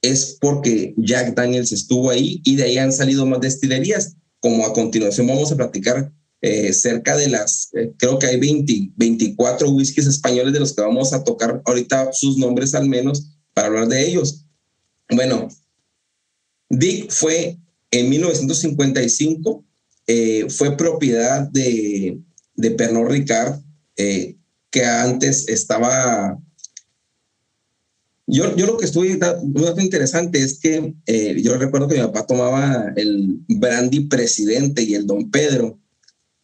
es 0.00 0.38
porque 0.40 0.94
Jack 0.96 1.34
Daniels 1.34 1.70
estuvo 1.70 2.08
ahí 2.08 2.40
y 2.44 2.56
de 2.56 2.62
ahí 2.62 2.78
han 2.78 2.94
salido 2.94 3.26
más 3.26 3.42
destilerías, 3.42 4.16
como 4.40 4.64
a 4.64 4.72
continuación 4.72 5.26
vamos 5.26 5.52
a 5.52 5.56
platicar 5.56 6.10
eh, 6.40 6.72
cerca 6.72 7.16
de 7.16 7.28
las, 7.28 7.70
eh, 7.74 7.92
creo 7.96 8.16
que 8.16 8.28
hay 8.28 8.38
20, 8.38 8.92
24 8.94 9.70
whiskies 9.70 10.06
españoles 10.06 10.52
de 10.52 10.60
los 10.60 10.72
que 10.72 10.82
vamos 10.82 11.12
a 11.12 11.24
tocar 11.24 11.60
ahorita 11.64 12.12
sus 12.12 12.38
nombres 12.38 12.76
al 12.76 12.88
menos 12.88 13.32
para 13.54 13.66
hablar 13.66 13.88
de 13.88 14.06
ellos. 14.06 14.44
Bueno, 15.10 15.48
Dick 16.70 17.10
fue 17.10 17.58
en 17.90 18.08
1955, 18.08 19.64
eh, 20.06 20.46
fue 20.48 20.76
propiedad 20.76 21.42
de, 21.48 22.20
de 22.54 22.70
Pernod 22.70 23.08
Ricard, 23.08 23.60
que 23.96 24.84
antes 24.84 25.48
estaba 25.48 26.38
yo, 28.28 28.54
yo 28.54 28.66
lo 28.66 28.76
que 28.76 28.84
estuve, 28.84 29.18
interesante 29.78 30.40
es 30.40 30.60
que 30.60 30.94
yo 31.42 31.56
recuerdo 31.56 31.88
que 31.88 31.96
mi 31.96 32.02
papá 32.02 32.26
tomaba 32.26 32.92
el 32.94 33.40
brandy 33.48 34.00
presidente 34.00 34.82
y 34.82 34.94
el 34.94 35.06
don 35.06 35.30
Pedro, 35.32 35.80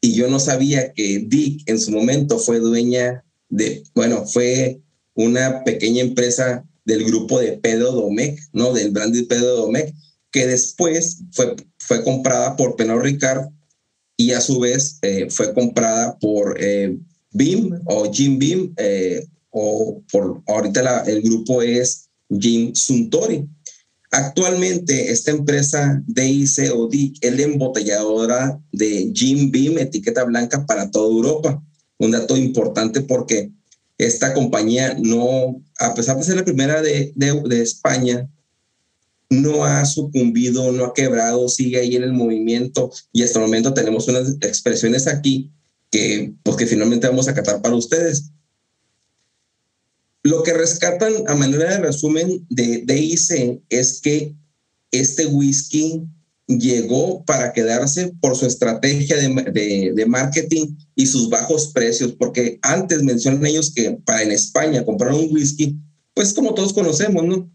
y 0.05 0.13
yo 0.13 0.29
no 0.29 0.39
sabía 0.39 0.93
que 0.93 1.25
Dick 1.27 1.63
en 1.65 1.81
su 1.81 1.91
momento 1.91 2.39
fue 2.39 2.59
dueña 2.61 3.25
de, 3.49 3.85
bueno, 3.95 4.27
fue 4.27 4.83
una 5.15 5.65
pequeña 5.65 6.03
empresa 6.03 6.63
del 6.85 7.05
grupo 7.05 7.41
de 7.41 7.53
Pedro 7.53 7.91
Domecq, 7.93 8.39
¿no? 8.53 8.75
Del 8.75 8.91
brandy 8.91 9.23
Pedro 9.23 9.57
Domecq, 9.57 9.95
que 10.31 10.47
después 10.47 11.23
fue, 11.33 11.57
fue 11.79 12.05
comprada 12.05 12.55
por 12.55 12.77
Pernod 12.77 13.01
Ricard 13.01 13.49
y 14.19 14.33
a 14.33 14.43
su 14.43 14.61
vez 14.61 14.99
eh, 15.01 15.31
fue 15.31 15.55
comprada 15.55 16.19
por 16.19 16.55
eh, 16.61 16.99
BIM 17.31 17.81
o 17.87 18.13
Jim 18.13 18.39
BIM, 18.39 18.75
eh, 18.77 19.27
o 19.49 20.03
por 20.13 20.43
ahorita 20.47 21.05
el 21.07 21.23
grupo 21.23 21.63
es 21.63 22.11
Jim 22.29 22.75
Suntory. 22.75 23.49
Actualmente, 24.17 25.11
esta 25.11 25.33
empresa 25.33 26.01
DIC 26.07 26.73
o 26.73 26.89
es 26.93 27.37
la 27.37 27.43
embotelladora 27.43 28.61
de 28.71 29.11
Jim 29.13 29.51
Beam, 29.51 29.77
etiqueta 29.79 30.23
blanca 30.23 30.65
para 30.67 30.89
toda 30.89 31.13
Europa. 31.13 31.61
Un 31.99 32.13
dato 32.13 32.37
importante 32.37 33.01
porque 33.01 33.51
esta 33.99 34.33
compañía 34.33 34.97
no, 35.03 35.61
a 35.81 35.95
pesar 35.95 36.17
de 36.17 36.23
ser 36.23 36.37
la 36.37 36.45
primera 36.45 36.81
de, 36.81 37.13
de, 37.17 37.61
España, 37.61 38.31
no 39.31 39.65
ha 39.65 39.85
sucumbido, 39.85 40.71
no 40.71 40.85
ha 40.85 40.95
quebrado, 40.95 41.49
sigue 41.49 41.81
ahí 41.81 41.97
en 41.97 42.05
el 42.05 42.13
movimiento 42.13 42.93
y 43.13 43.25
hasta 43.25 43.41
el 43.41 43.47
momento 43.47 43.75
tenemos 43.75 44.07
unas 44.07 44.37
expresiones 44.43 45.09
aquí 45.09 45.51
que, 45.91 46.33
pues 46.45 46.57
que 46.57 46.69
finalmente 46.69 47.09
vamos 47.09 47.27
a 47.27 47.35
catar 47.35 47.61
para 47.61 47.75
ustedes. 47.75 48.31
Lo 50.25 50.43
que 50.43 50.55
rescatan 50.55 51.13
a 51.27 51.35
manera 51.35 51.71
de 51.71 51.79
resumen 51.79 52.47
de 52.49 52.83
DIC 52.87 53.63
es 53.69 54.01
que 54.01 54.35
este 54.91 55.27
whisky 55.27 56.03
llegó 56.47 57.23
para 57.27 57.53
quedarse 57.53 58.11
por 58.23 58.35
su 58.35 58.47
estrategia 58.47 59.17
de, 59.19 60.07
marketing 60.09 60.77
y 60.95 61.07
sus 61.07 61.29
bajos 61.29 61.69
precios, 61.69 62.13
porque 62.19 62.59
antes 62.63 63.03
mencionan 63.03 63.45
ellos 63.45 63.73
que 63.75 63.99
para 64.07 64.23
en 64.23 64.33
España 64.33 64.85
comprar 64.85 65.13
un 65.13 65.29
whisky, 65.31 65.77
pues 66.15 66.33
como 66.33 66.55
todos 66.55 66.73
conocemos, 66.73 67.23
¿no? 67.27 67.51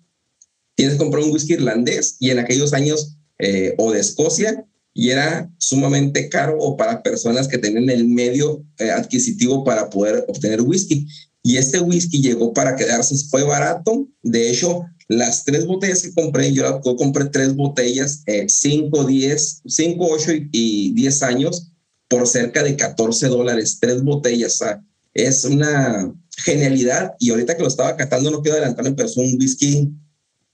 Tienes 0.75 0.93
que 0.93 0.99
comprar 0.99 1.23
un 1.23 1.31
whisky 1.31 1.53
irlandés 1.53 2.17
y 2.19 2.29
en 2.29 2.37
aquellos 2.37 2.73
años 2.73 3.17
eh, 3.39 3.73
o 3.79 3.91
de 3.91 3.99
Escocia 3.99 4.63
y 4.93 5.09
era 5.09 5.51
sumamente 5.57 6.29
caro 6.29 6.57
o 6.59 6.77
para 6.77 7.01
personas 7.01 7.47
que 7.47 7.57
tenían 7.57 7.89
el 7.89 8.07
medio 8.07 8.63
eh, 8.77 8.91
adquisitivo 8.91 9.63
para 9.63 9.89
poder 9.89 10.25
obtener 10.27 10.61
whisky 10.61 11.07
y 11.43 11.57
este 11.57 11.79
whisky 11.79 12.21
llegó 12.21 12.53
para 12.53 12.75
quedarse, 12.75 13.15
fue 13.29 13.43
barato, 13.43 14.07
de 14.23 14.49
hecho, 14.49 14.83
las 15.07 15.43
tres 15.43 15.65
botellas 15.65 16.03
que 16.03 16.13
compré, 16.13 16.53
yo, 16.53 16.81
compré 16.81 17.25
tres 17.25 17.55
botellas, 17.55 18.23
5, 18.47 19.05
10, 19.05 19.61
5, 19.65 20.07
8 20.07 20.31
y 20.51 20.93
10 20.93 21.23
años 21.23 21.71
por 22.07 22.27
cerca 22.27 22.61
de 22.63 22.75
14 22.75 23.27
dólares, 23.27 23.79
tres 23.81 24.03
botellas, 24.03 24.53
o 24.55 24.57
sea, 24.57 24.83
es 25.13 25.45
una 25.45 26.13
genialidad. 26.37 27.13
Y 27.19 27.31
ahorita 27.31 27.55
que 27.55 27.63
lo 27.63 27.67
estaba 27.67 27.95
catando 27.95 28.29
no 28.29 28.41
quiero 28.41 28.57
adelantarme, 28.57 28.93
pero 28.93 29.07
es 29.07 29.17
un 29.17 29.35
whisky 29.39 29.91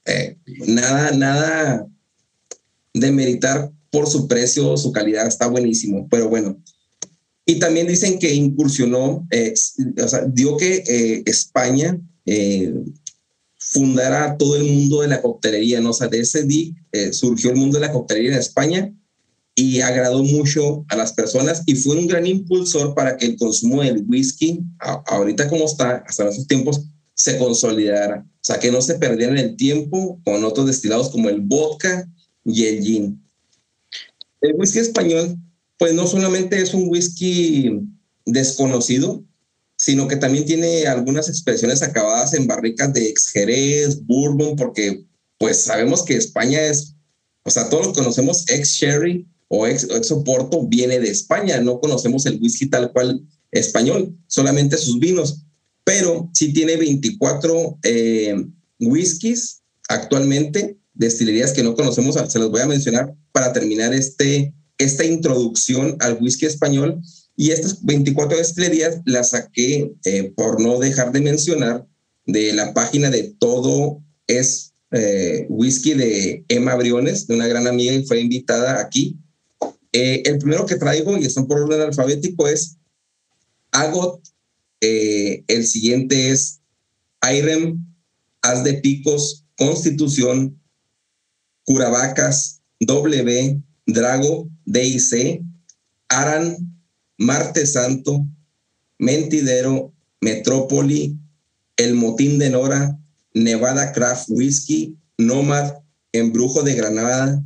eh, 0.06 0.38
nada, 0.68 1.12
nada 1.12 1.88
de 2.94 3.12
meritar 3.12 3.72
por 3.90 4.08
su 4.08 4.28
precio, 4.28 4.78
su 4.78 4.92
calidad, 4.92 5.28
está 5.28 5.48
buenísimo, 5.48 6.08
pero 6.10 6.30
bueno, 6.30 6.62
y 7.46 7.60
también 7.60 7.88
dicen 7.88 8.18
que 8.18 8.34
incursionó, 8.34 9.28
eh, 9.30 9.54
o 10.04 10.08
sea, 10.08 10.26
dio 10.26 10.58
que 10.58 10.84
eh, 10.88 11.24
España 11.28 12.00
eh, 12.26 12.74
fundara 13.58 14.36
todo 14.38 14.56
el 14.56 14.64
mundo 14.64 15.02
de 15.02 15.10
la 15.10 15.22
coctelería, 15.22 15.80
¿no? 15.80 15.92
O 15.92 15.94
sea, 15.94 16.08
de 16.08 16.20
ese 16.20 16.44
día 16.44 16.74
surgió 17.12 17.52
el 17.52 17.58
mundo 17.58 17.78
de 17.78 17.86
la 17.86 17.92
coctelería 17.92 18.32
en 18.32 18.40
España 18.40 18.94
y 19.54 19.82
agradó 19.82 20.24
mucho 20.24 20.86
a 20.90 20.96
las 20.96 21.14
personas 21.14 21.62
y 21.66 21.76
fue 21.76 21.98
un 21.98 22.08
gran 22.08 22.26
impulsor 22.26 22.96
para 22.96 23.18
que 23.18 23.26
el 23.26 23.38
consumo 23.38 23.82
del 23.82 24.06
whisky, 24.08 24.62
ahorita 24.80 25.50
como 25.50 25.66
está, 25.66 26.04
hasta 26.08 26.30
esos 26.30 26.48
tiempos, 26.48 26.82
se 27.14 27.38
consolidara. 27.38 28.26
O 28.26 28.40
sea, 28.42 28.60
que 28.60 28.72
no 28.72 28.82
se 28.82 28.96
perdieran 28.96 29.38
el 29.38 29.56
tiempo 29.56 30.20
con 30.24 30.44
otros 30.44 30.68
destilados 30.68 31.10
como 31.10 31.30
el 31.30 31.42
vodka 31.42 32.08
y 32.44 32.66
el 32.66 32.84
gin. 32.84 33.24
El 34.42 34.56
whisky 34.56 34.80
español 34.80 35.38
pues 35.78 35.94
no 35.94 36.08
solamente 36.08 36.62
es 36.62 36.74
un 36.74 36.90
whisky 36.90 37.80
desconocido, 38.26 39.24
sino 39.76 40.08
que 40.08 40.16
también 40.16 40.46
tiene 40.46 40.88
algunas 40.88 41.28
expresiones 41.28 41.82
acabadas 41.82 42.34
en 42.34 42.48
barricas 42.48 42.94
de 42.94 43.10
ex 43.10 43.30
Jerez, 43.30 44.06
Bourbon, 44.06 44.56
porque 44.56 45.06
pues 45.38 45.62
sabemos 45.62 46.04
que 46.04 46.16
España 46.16 46.62
es, 46.62 46.96
o 47.44 47.50
sea, 47.50 47.70
todos 47.70 47.94
conocemos 47.94 48.46
ex 48.50 48.70
Sherry 48.70 49.28
o 49.50 49.68
ex, 49.68 49.84
ex 49.84 50.12
Oporto 50.12 50.66
viene 50.66 51.00
de 51.00 51.10
España, 51.10 51.60
no 51.60 51.80
conocemos 51.80 52.26
el 52.26 52.40
whisky 52.42 52.68
tal 52.68 52.92
cual 52.94 53.22
español, 53.52 54.18
solamente 54.28 54.78
sus 54.78 55.00
vinos, 55.00 55.44
pero 55.84 56.30
sí 56.34 56.52
tiene 56.54 56.78
24 56.78 57.80
eh, 57.84 58.46
whiskies 58.80 59.62
actualmente, 59.88 60.78
destilerías 60.94 61.54
que 61.54 61.64
no 61.64 61.76
conocemos, 61.76 62.16
se 62.28 62.40
los 62.40 62.50
voy 62.50 62.62
a 62.62 62.68
mencionar 62.68 63.14
para 63.32 63.54
terminar 63.54 63.94
este 63.94 64.54
esta 64.78 65.06
introducción 65.06 65.98
al 66.00 66.18
whisky 66.22 66.46
español 66.46 67.02
y 67.38 67.52
estas 67.52 67.84
24 67.84 68.38
destilerías 68.38 69.02
las 69.06 69.32
saqué 69.32 69.94
eh, 70.06 70.34
por 70.36 70.62
no 70.62 70.80
dejar 70.80 71.12
de 71.12 71.22
mencionar 71.22 71.86
de 72.26 72.54
la 72.54 72.74
página 72.74 73.10
de 73.10 73.36
todo 73.40 74.02
es 74.28 74.74
eh, 74.92 75.46
whisky 75.50 75.94
de 75.94 76.46
Emma 76.48 76.76
Briones, 76.76 77.28
de 77.28 77.36
una 77.36 77.48
gran 77.48 77.68
amiga 77.68 77.94
y 77.94 78.06
fue 78.06 78.22
invitada 78.22 78.80
aquí. 78.80 79.18
Eh, 79.92 80.24
el 80.26 80.40
primero 80.40 80.66
que 80.66 80.76
traigo, 80.76 81.18
y 81.18 81.26
están 81.26 81.48
por 81.48 81.62
orden 81.62 81.82
alfabético, 81.82 82.48
es 82.48 82.78
Agot. 83.72 84.22
el 84.82 85.68
siguiente 85.68 86.32
es 86.32 86.62
Irem, 87.22 87.86
Haz 88.42 88.64
de 88.64 88.76
Picos, 88.76 89.46
Constitución, 89.58 90.60
Curavacas, 91.64 92.62
W, 92.80 93.62
Drago, 93.86 94.50
DIC, 94.66 95.42
Aran, 96.10 96.58
Marte 97.18 97.66
Santo, 97.66 98.26
Mentidero, 98.98 99.94
Metrópoli, 100.22 101.18
El 101.78 101.96
Motín 101.96 102.40
de 102.40 102.50
Nora, 102.50 102.98
Nevada 103.34 103.92
Craft 103.92 104.30
Whiskey, 104.30 104.98
Nomad, 105.18 105.74
Embrujo 106.12 106.64
de 106.64 106.76
Granada, 106.76 107.44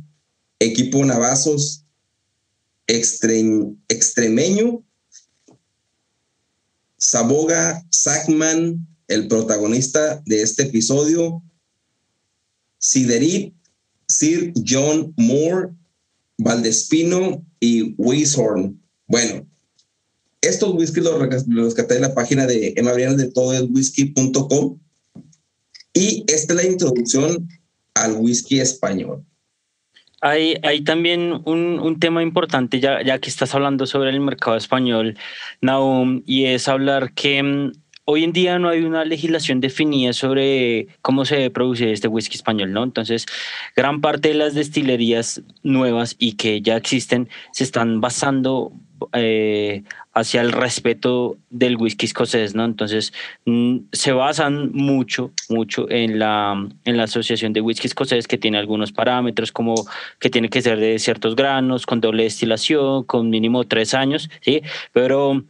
Equipo 0.58 1.04
Navazos, 1.04 1.84
Extremeño, 2.86 4.84
Saboga 6.96 7.84
Sackman, 7.90 8.86
el 9.08 9.26
protagonista 9.26 10.22
de 10.26 10.42
este 10.42 10.64
episodio, 10.64 11.42
Siderit, 12.78 13.54
Sir 14.06 14.52
John 14.66 15.12
Moore, 15.16 15.70
Valdespino 16.42 17.44
y 17.60 17.94
Weishorn. 17.98 18.80
Bueno, 19.06 19.46
estos 20.40 20.74
whiskies 20.74 21.04
los, 21.04 21.18
rescaté 21.48 21.96
en 21.96 22.02
la 22.02 22.14
página 22.14 22.46
de 22.46 22.72
Emma 22.76 22.92
Briana 22.92 23.16
de 23.16 23.30
whisky.com 23.70 24.78
y 25.92 26.24
esta 26.28 26.54
es 26.54 26.64
la 26.64 26.66
introducción 26.66 27.48
al 27.94 28.16
whisky 28.16 28.60
español. 28.60 29.24
Hay, 30.22 30.56
hay 30.62 30.84
también 30.84 31.42
un, 31.44 31.78
un, 31.80 31.98
tema 31.98 32.22
importante, 32.22 32.78
ya, 32.78 33.02
ya 33.02 33.18
que 33.18 33.30
estás 33.30 33.54
hablando 33.54 33.86
sobre 33.86 34.10
el 34.10 34.20
mercado 34.20 34.56
español, 34.56 35.16
Naum, 35.62 36.22
y 36.26 36.44
es 36.44 36.68
hablar 36.68 37.14
que 37.14 37.42
mm, 37.42 37.72
hoy 38.10 38.24
en 38.24 38.32
día 38.32 38.58
no 38.58 38.68
hay 38.68 38.82
una 38.82 39.04
legislación 39.04 39.60
definida 39.60 40.12
sobre 40.12 40.88
cómo 41.00 41.24
se 41.24 41.36
debe 41.36 41.50
producir 41.50 41.88
este 41.88 42.08
whisky 42.08 42.36
español, 42.36 42.72
¿no? 42.72 42.82
Entonces, 42.82 43.24
gran 43.76 44.00
parte 44.00 44.30
de 44.30 44.34
las 44.34 44.54
destilerías 44.54 45.42
nuevas 45.62 46.16
y 46.18 46.32
que 46.32 46.60
ya 46.60 46.76
existen 46.76 47.28
se 47.52 47.62
están 47.62 48.00
basando 48.00 48.72
eh, 49.12 49.84
hacia 50.12 50.40
el 50.40 50.50
respeto 50.50 51.36
del 51.50 51.76
whisky 51.76 52.06
escocés, 52.06 52.56
¿no? 52.56 52.64
Entonces, 52.64 53.12
mm, 53.44 53.76
se 53.92 54.10
basan 54.10 54.72
mucho, 54.72 55.30
mucho 55.48 55.88
en 55.88 56.18
la, 56.18 56.68
en 56.84 56.96
la 56.96 57.04
Asociación 57.04 57.52
de 57.52 57.60
Whisky 57.60 57.86
Escocés, 57.86 58.26
que 58.26 58.38
tiene 58.38 58.58
algunos 58.58 58.90
parámetros, 58.90 59.52
como 59.52 59.74
que 60.18 60.30
tiene 60.30 60.48
que 60.48 60.62
ser 60.62 60.80
de 60.80 60.98
ciertos 60.98 61.36
granos, 61.36 61.86
con 61.86 62.00
doble 62.00 62.24
destilación, 62.24 63.04
con 63.04 63.30
mínimo 63.30 63.64
tres 63.64 63.94
años, 63.94 64.28
¿sí? 64.40 64.62
Pero 64.92 65.44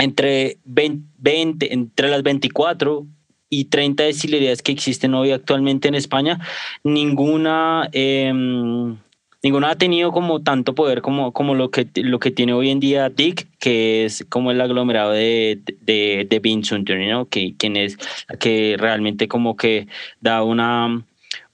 entre 0.00 0.58
20, 0.64 1.72
entre 1.72 2.08
las 2.08 2.22
24 2.22 3.06
y 3.50 3.64
30 3.66 4.04
destilerías 4.04 4.62
que 4.62 4.72
existen 4.72 5.14
hoy 5.14 5.32
actualmente 5.32 5.88
en 5.88 5.96
España, 5.96 6.38
ninguna, 6.84 7.88
em, 7.92 8.96
ninguna 9.42 9.70
ha 9.70 9.74
tenido 9.76 10.12
como 10.12 10.40
tanto 10.40 10.74
poder 10.74 11.02
como, 11.02 11.32
como 11.32 11.54
lo, 11.54 11.70
que, 11.70 11.88
lo 11.96 12.20
que 12.20 12.30
tiene 12.30 12.52
hoy 12.52 12.70
en 12.70 12.78
día 12.78 13.10
Dick, 13.10 13.48
que 13.58 14.04
es 14.04 14.24
como 14.28 14.52
el 14.52 14.60
aglomerado 14.60 15.10
de, 15.12 15.60
de, 15.80 16.26
de 16.30 17.08
¿no? 17.10 17.28
que, 17.28 17.54
quien 17.58 17.76
es 17.76 17.98
que 18.38 18.76
realmente 18.78 19.26
como 19.26 19.56
que 19.56 19.88
da 20.20 20.44
una, 20.44 21.04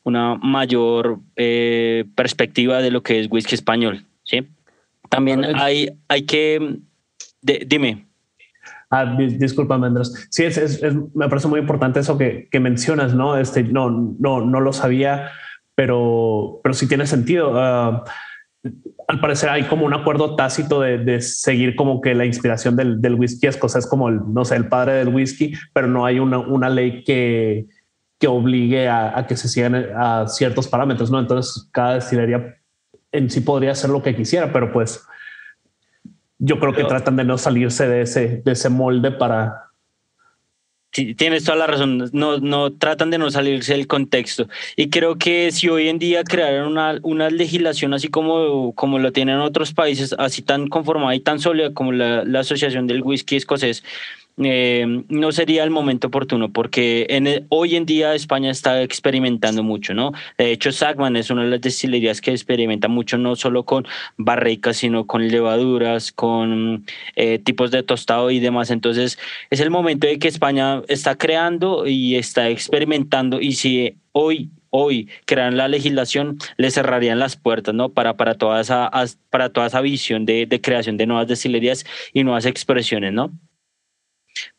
una 0.05 0.35
mayor 0.37 1.21
eh, 1.37 2.05
perspectiva 2.15 2.83
de 2.83 2.91
lo 2.91 3.03
que 3.03 3.21
es 3.21 3.29
whisky 3.31 3.55
español. 3.55 4.05
¿sí? 4.23 4.47
También 5.09 5.45
hay, 5.57 5.89
hay 6.09 6.23
que... 6.23 6.77
dime. 7.43 8.07
Ah, 8.99 9.17
discúlpame, 9.19 9.87
Andrés. 9.89 10.29
Sí, 10.31 10.45
es, 10.45 10.83
me 11.15 11.29
parece 11.29 11.49
muy 11.49 11.61
importante 11.61 12.01
eso 12.01 12.17
que, 12.17 12.49
mencionas, 12.61 13.15
¿no? 13.15 13.37
Este, 13.37 13.63
no, 13.63 13.91
no, 14.19 14.41
no 14.41 14.61
lo 14.61 14.73
sabía, 14.73 15.31
pero, 15.75 16.61
pero 16.63 16.75
sí 16.75 16.89
tiene 16.89 17.07
sentido. 17.07 17.53
Ah, 17.57 18.05
al 19.09 19.21
parecer 19.21 19.51
hay 19.51 19.65
como 19.65 19.87
un 19.87 19.95
acuerdo 19.95 20.35
tácito 20.35 20.81
de, 20.81 21.21
seguir 21.21 21.77
como 21.77 22.01
que 22.01 22.15
la 22.15 22.25
inspiración 22.25 22.77
del, 22.77 23.15
whisky 23.15 23.47
escocés 23.47 23.87
como 23.87 24.09
el, 24.09 24.21
no 24.33 24.45
sé, 24.45 24.57
el 24.57 24.69
padre 24.69 24.95
del 24.95 25.09
whisky, 25.09 25.55
pero 25.73 25.87
no 25.87 26.05
hay 26.05 26.19
una, 26.19 26.69
ley 26.69 27.05
que, 27.05 27.67
que 28.19 28.27
obligue 28.27 28.89
a, 28.89 29.25
que 29.29 29.37
se 29.37 29.49
sigan 29.49 29.75
a 29.75 30.27
ciertos 30.27 30.67
parámetros, 30.67 31.11
¿no? 31.11 31.21
Entonces 31.21 31.69
cada 31.73 31.95
destilería 31.95 32.57
en 33.13 33.31
sí 33.31 33.41
podría 33.41 33.73
hacer 33.73 33.91
lo 33.91 34.03
que 34.03 34.17
quisiera, 34.17 34.53
pero 34.53 34.73
pues 34.73 35.07
yo 36.39 36.59
creo 36.59 36.73
que 36.73 36.85
tratan 36.85 37.17
de 37.17 37.25
no 37.25 37.39
salirse 37.39 37.89
de 37.89 38.03
ese, 38.03 38.43
de 38.45 38.53
ese 38.53 38.69
molde 38.69 39.11
para... 39.11 39.63
Sí, 40.93 41.15
tienes 41.15 41.45
toda 41.45 41.59
la 41.59 41.67
razón, 41.67 42.09
no, 42.13 42.39
no 42.39 42.73
tratan 42.73 43.11
de 43.11 43.19
no 43.19 43.31
salirse 43.31 43.75
del 43.75 43.87
contexto. 43.87 44.49
Y 44.77 44.89
creo 44.89 45.17
que 45.17 45.53
si 45.53 45.69
hoy 45.69 45.89
en 45.89 45.99
día 45.99 46.25
crearan 46.25 46.67
una, 46.67 46.99
una 47.03 47.29
legislación 47.29 47.93
así 47.93 48.09
como, 48.09 48.75
como 48.75 48.99
lo 48.99 49.13
tienen 49.13 49.39
otros 49.41 49.75
países, 49.75 50.15
así 50.19 50.41
tan 50.41 50.69
conformada 50.69 51.15
y 51.15 51.21
tan 51.21 51.39
sólida 51.39 51.75
como 51.75 51.93
la, 51.93 52.25
la 52.25 52.41
Asociación 52.41 52.87
del 52.87 53.03
Whisky 53.03 53.37
Escocés, 53.37 53.85
eh, 54.39 55.05
no 55.09 55.33
sería 55.33 55.65
el 55.65 55.71
momento 55.71 56.09
oportuno 56.09 56.53
porque 56.53 57.07
en 57.09 57.47
hoy 57.49 57.75
en 57.75 57.87
día 57.87 58.15
España 58.15 58.51
está 58.51 58.83
experimentando 58.83 59.63
mucho, 59.63 59.95
¿no? 59.95 60.13
De 60.37 60.53
hecho, 60.53 60.73
Sagman 60.73 61.17
es 61.17 61.31
una 61.31 61.45
de 61.45 61.51
las 61.51 61.61
destilerías 61.63 62.21
que 62.21 62.33
experimenta 62.33 62.89
mucho, 62.89 63.17
no 63.17 63.35
solo 63.37 63.65
con 63.65 63.87
barricas, 64.19 64.77
sino 64.79 65.07
con 65.07 65.29
levaduras, 65.29 66.13
con 66.13 66.85
eh, 67.15 67.39
tipos 67.39 67.71
de 67.71 67.83
tostado 67.83 68.31
y 68.31 68.39
demás. 68.39 68.71
Entonces, 68.71 69.19
es 69.51 69.61
el 69.61 69.71
momento 69.71 70.07
de 70.07 70.19
que 70.19 70.29
España 70.29 70.83
está 70.89 71.17
creando 71.17 71.87
y 71.87 72.17
está 72.17 72.51
experimentando 72.51 73.41
y 73.41 73.53
si 73.53 73.97
hoy 74.13 74.51
hoy 74.71 75.09
crean 75.25 75.57
la 75.57 75.69
legislación, 75.69 76.39
le 76.59 76.71
cerrarían 76.71 77.19
las 77.19 77.37
puertas, 77.37 77.75
¿no? 77.75 77.91
Para, 77.91 78.17
para, 78.19 78.35
toda, 78.35 78.61
esa, 78.61 78.91
para 79.31 79.49
toda 79.49 79.69
esa 79.69 79.81
visión 79.81 80.27
de, 80.27 80.45
de 80.45 80.61
creación 80.61 80.99
de 80.99 81.07
nuevas 81.07 81.29
destilerías 81.29 81.87
y 82.13 82.25
nuevas 82.25 82.45
expresiones, 82.45 83.15
¿no? 83.15 83.33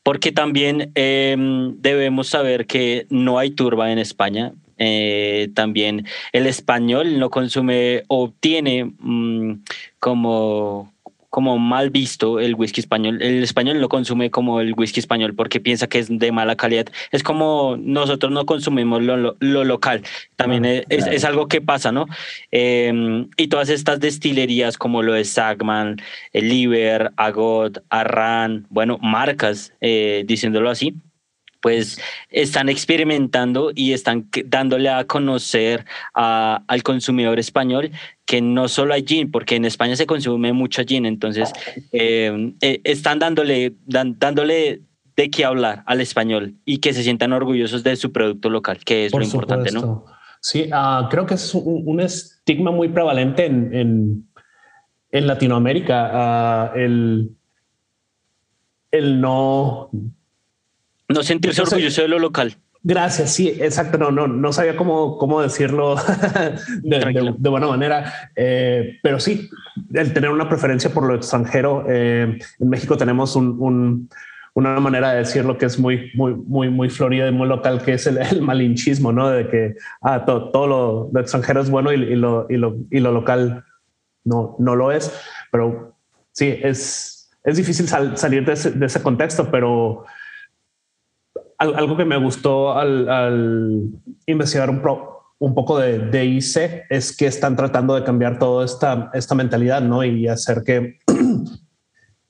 Porque 0.03 0.31
también 0.31 0.91
em, 0.95 1.75
debemos 1.79 2.27
saber 2.27 2.65
que 2.65 3.05
no 3.09 3.39
hay 3.39 3.51
turba 3.51 3.91
en 3.91 3.99
España. 3.99 4.53
Eh, 4.79 5.49
también 5.55 6.05
el 6.33 6.45
español 6.45 7.17
no 7.17 7.31
consume 7.31 8.03
o 8.09 8.31
tiene 8.39 8.93
mm, 8.99 9.63
como 9.99 10.93
como 11.37 11.59
mal 11.59 11.91
visto 11.91 12.39
el 12.39 12.55
whisky 12.55 12.81
español. 12.81 13.21
El 13.21 13.43
español 13.43 13.79
no 13.79 13.89
consume 13.89 14.31
como 14.31 14.59
el 14.59 14.73
whisky 14.73 14.99
español 14.99 15.35
porque 15.35 15.59
piensa 15.59 15.85
que 15.85 15.99
es 15.99 16.07
de 16.09 16.31
mala 16.31 16.55
calidad. 16.55 16.87
Es 17.11 17.21
como 17.21 17.77
nosotros 17.79 18.31
no 18.31 18.47
consumimos 18.47 19.03
lo, 19.03 19.35
local. 19.39 20.01
También 20.35 20.65
ah, 20.65 20.81
es, 20.89 21.23
algo 21.25 21.47
que 21.47 21.61
pasa, 21.61 21.91
¿no? 21.91 22.07
Em, 22.49 23.29
y 23.37 23.49
todas 23.49 23.69
estas 23.69 23.99
destilerías 23.99 24.79
como 24.79 25.03
lo 25.03 25.13
de 25.13 25.25
Sagman, 25.25 25.97
el 26.33 26.49
Liber, 26.49 27.11
Agot, 27.17 27.83
Arran, 27.91 28.65
bueno, 28.71 28.97
marcas, 28.99 29.73
eh, 29.79 30.23
diciéndolo 30.25 30.71
así, 30.71 30.95
pues 31.67 31.99
están 32.29 32.69
experimentando 32.69 33.73
y 33.75 33.91
están 33.91 34.29
dándole 34.45 34.87
a 34.87 35.03
conocer 35.03 35.83
al 36.13 36.81
consumidor 36.81 37.39
español 37.39 37.91
que 38.23 38.39
no 38.39 38.69
solo 38.69 38.93
hay 38.93 39.03
gin, 39.05 39.29
porque 39.31 39.57
en 39.57 39.65
España 39.65 39.97
se 39.97 40.05
consume 40.05 40.53
mucho 40.53 40.83
gin, 40.85 41.05
entonces 41.05 41.51
eh, 41.91 42.53
eh, 42.61 42.79
están 42.85 43.19
dándole, 43.19 43.73
dándole 43.85 44.79
de 45.17 45.29
qué 45.29 45.43
hablar 45.43 45.83
al 45.87 45.99
español 45.99 46.53
y 46.63 46.77
que 46.77 46.93
se 46.93 47.03
sientan 47.03 47.33
orgullosos 47.33 47.83
de 47.83 47.97
su 47.97 48.13
producto 48.13 48.49
local, 48.49 48.77
que 48.85 49.07
es 49.07 49.11
lo 49.11 49.21
importante, 49.21 49.69
¿no? 49.73 50.05
Sí, 50.39 50.69
ah, 50.71 51.09
creo 51.11 51.25
que 51.25 51.33
es 51.33 51.53
un, 51.53 51.99
estigma 51.99 52.71
muy 52.71 52.87
prevalente 52.87 53.45
en, 53.45 54.25
en, 55.11 55.27
Latinoamérica, 55.27 56.11
ah, 56.13 56.71
el, 56.77 57.35
el 58.89 59.19
no 59.19 59.89
no 61.09 61.23
sentirse 61.23 61.61
orgulloso 61.61 62.01
de 62.01 62.07
lo 62.07 62.19
local. 62.19 62.57
Gracias, 62.83 63.33
sí, 63.33 63.49
exacto. 63.59 63.97
No, 63.97 64.11
no, 64.11 64.27
no 64.27 64.53
sabía 64.53 64.77
cómo, 64.77 65.17
cómo 65.17 65.41
decirlo 65.41 65.95
de, 66.83 67.49
buena 67.49 67.67
manera, 67.67 68.31
eh, 68.35 68.97
pero 69.03 69.19
sí, 69.19 69.49
el 69.93 70.13
tener 70.13 70.29
una 70.29 70.47
preferencia 70.47 70.93
por 70.93 71.05
lo 71.05 71.15
extranjero. 71.15 71.85
Eh, 71.89 72.37
en 72.59 72.69
México 72.69 72.95
tenemos 72.95 73.35
un, 73.35 74.09
una 74.53 74.79
manera 74.79 75.11
de 75.11 75.19
decirlo 75.19 75.57
que 75.57 75.65
es 75.65 75.77
muy, 75.79 76.11
muy, 76.13 76.33
muy, 76.33 76.69
muy 76.69 76.89
florida 76.89 77.27
y 77.27 77.31
muy 77.31 77.47
local, 77.47 77.81
que 77.83 77.93
es 77.93 78.07
el, 78.07 78.41
malinchismo, 78.41 79.11
no 79.11 79.29
de 79.29 79.49
que 79.49 79.75
ah, 80.01 80.23
todo, 80.25 81.09
lo, 81.11 81.19
extranjero 81.19 81.61
es 81.61 81.69
bueno 81.69 81.91
y, 81.91 81.97
lo, 82.15 82.47
y, 82.49 82.57
lo, 82.57 82.77
y 82.89 82.99
lo 82.99 83.11
local 83.11 83.65
no, 84.23 84.55
no 84.59 84.75
lo 84.75 84.91
es. 84.91 85.11
Pero 85.51 85.97
sí, 86.31 86.57
es, 86.61 87.29
es 87.43 87.57
difícil 87.57 87.87
salir 87.87 88.45
de 88.45 88.53
ese, 88.53 88.71
de 88.71 88.85
ese 88.85 89.01
contexto, 89.01 89.49
pero 89.51 90.05
algo 91.57 91.97
que 91.97 92.05
me 92.05 92.17
gustó 92.17 92.73
al, 92.73 93.89
investigar 94.25 94.69
un, 94.69 94.81
un, 95.39 95.55
poco 95.55 95.79
de, 95.79 96.09
DIC 96.09 96.85
es 96.89 97.15
que 97.15 97.27
están 97.27 97.55
tratando 97.55 97.95
de 97.95 98.03
cambiar 98.03 98.37
toda 98.37 98.65
esta, 98.65 99.09
esta 99.13 99.35
mentalidad 99.35 99.81
¿no? 99.81 100.03
y 100.03 100.27
hacer 100.27 100.63
que, 100.63 100.99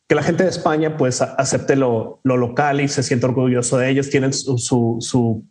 que 0.07 0.15
la 0.15 0.23
gente 0.23 0.43
de 0.43 0.49
España 0.49 0.95
pues 0.95 1.21
acepte 1.21 1.75
lo, 1.75 2.21
lo 2.23 2.37
local 2.37 2.79
y 2.79 2.87
se 2.87 3.03
sienta 3.03 3.27
orgulloso 3.27 3.77
de 3.77 3.89
ellos. 3.89 4.09
Tienen 4.09 4.31
su, 4.31 4.57
su, 4.57 5.43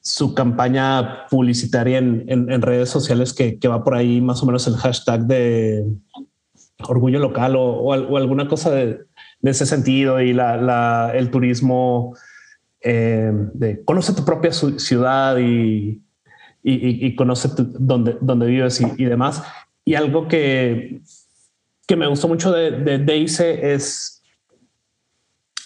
su, 0.00 0.34
campaña 0.34 1.26
publicitaria 1.28 1.98
en, 1.98 2.24
en, 2.28 2.62
redes 2.62 2.88
sociales 2.88 3.34
que, 3.34 3.58
que, 3.58 3.68
va 3.68 3.84
por 3.84 3.94
ahí 3.94 4.22
más 4.22 4.42
o 4.42 4.46
menos 4.46 4.66
el 4.66 4.76
hashtag 4.76 5.26
de 5.26 5.84
orgullo 6.88 7.18
local 7.18 7.56
o, 7.56 7.62
o, 7.62 8.16
alguna 8.16 8.48
cosa 8.48 8.70
de, 8.70 9.00
de, 9.40 9.50
ese 9.50 9.66
sentido 9.66 10.20
y 10.20 10.32
la, 10.32 10.56
la, 10.56 11.12
el 11.14 11.30
turismo 11.30 12.16
eh, 12.82 13.30
de 13.54 13.84
conoce 13.84 14.12
tu 14.12 14.24
propia 14.24 14.52
ciudad 14.52 15.36
y, 15.38 16.02
y, 16.64 17.14
conoce 17.14 17.48
dónde, 17.56 18.16
dónde 18.20 18.46
vives 18.46 18.80
y, 18.80 19.04
demás. 19.04 19.42
Y 19.84 19.94
algo 19.94 20.28
que, 20.28 21.02
que 21.86 21.96
me 21.96 22.06
gustó 22.06 22.28
mucho 22.28 22.52
de, 22.52 22.98
de, 22.98 23.24
es, 23.24 24.22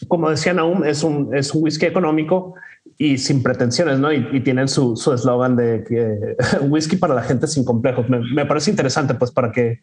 como 0.08 0.30
decía 0.30 0.54
Naum, 0.54 0.84
es 0.84 1.02
un, 1.02 1.34
es 1.34 1.54
un 1.54 1.64
whisky 1.64 1.86
económico 1.86 2.54
y 2.98 3.18
sin 3.18 3.42
pretensiones, 3.42 3.98
¿no? 3.98 4.12
Y, 4.12 4.40
tienen 4.40 4.68
su 4.68 4.94
eslogan 4.94 5.56
de 5.56 6.36
whisky 6.62 6.96
para 6.96 7.14
la 7.14 7.22
gente 7.22 7.46
sin 7.46 7.64
complejos. 7.64 8.08
Me, 8.08 8.20
me 8.20 8.46
parece 8.46 8.70
interesante, 8.70 9.14
pues, 9.14 9.30
para 9.30 9.52
que 9.52 9.80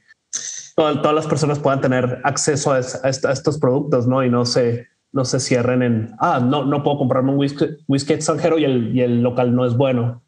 todas, 0.76 1.14
las 1.14 1.28
personas 1.28 1.60
puedan 1.60 1.82
tener 1.82 2.22
acceso 2.24 2.72
a, 2.72 2.78
a, 2.78 3.10
estos 3.10 3.60
productos, 3.60 4.08
¿no? 4.08 4.24
Y 4.24 4.30
no 4.30 4.46
se, 4.46 4.88
no 5.14 5.26
se 5.26 5.39
cierren 5.39 5.84
en, 5.84 6.16
ah, 6.20 6.39
no, 6.43 6.66
no 6.66 6.82
puedo 6.82 6.97
comprarme 6.97 7.32
un 7.32 7.38
whisky, 7.38 8.14
extranjero 8.14 8.57
y 8.57 8.66
el, 8.66 8.95
y 8.95 9.01
el 9.01 9.22
local 9.22 9.55
no 9.55 9.64
es 9.64 9.78
bueno. 9.78 10.24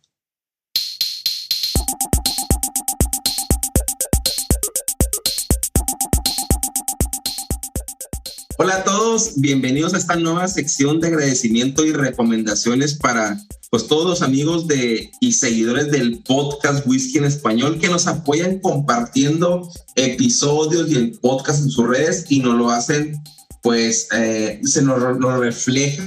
Hola 8.57 8.75
a 8.75 8.83
todos, 8.83 9.33
bienvenidos 9.41 9.95
a 9.95 9.97
esta 9.97 10.15
nueva 10.15 10.47
sección 10.47 11.01
de 11.01 11.07
agradecimiento 11.07 11.83
y 11.83 11.91
recomendaciones 11.91 12.93
para 12.93 13.37
pues 13.71 13.87
todos 13.87 14.05
los 14.05 14.21
amigos 14.21 14.67
de 14.67 15.11
y 15.19 15.33
seguidores 15.33 15.91
del 15.91 16.21
podcast 16.23 16.85
Whisky 16.87 17.17
en 17.17 17.25
Español 17.25 17.79
que 17.79 17.89
nos 17.89 18.05
apoyan 18.05 18.59
compartiendo 18.59 19.67
episodios 19.95 20.89
y 20.91 20.95
el 20.95 21.19
podcast 21.19 21.63
en 21.63 21.69
sus 21.71 21.87
redes 21.87 22.25
y 22.29 22.39
nos 22.39 22.55
lo 22.55 22.69
hacen 22.69 23.21
pues 23.65 24.09
eh, 24.15 24.61
se 24.63 24.83
nos, 24.83 25.01
refleja 25.39 26.03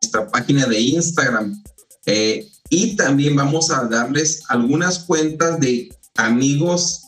nuestra 0.00 0.26
página 0.30 0.64
de 0.64 0.80
Instagram. 0.80 1.62
Eh, 2.06 2.48
y 2.70 2.96
también 2.96 3.36
vamos 3.36 3.70
a 3.70 3.84
darles 3.84 4.44
algunas 4.48 5.00
cuentas 5.00 5.60
de 5.60 5.94
amigos 6.16 7.02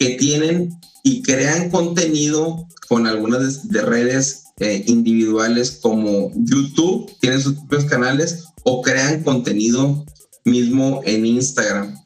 que 0.00 0.16
tienen 0.16 0.76
y 1.04 1.22
crean 1.22 1.70
contenido 1.70 2.66
con 2.88 3.06
algunas 3.06 3.68
de, 3.68 3.82
redes 3.82 4.46
eh, 4.58 4.82
individuales 4.88 5.78
como 5.80 6.32
YouTube, 6.34 7.08
tienen 7.20 7.40
sus 7.40 7.54
propios 7.54 7.84
canales 7.84 8.46
o 8.64 8.82
crean 8.82 9.22
contenido 9.22 10.04
mismo 10.44 11.00
en 11.04 11.26
Instagram. 11.26 11.96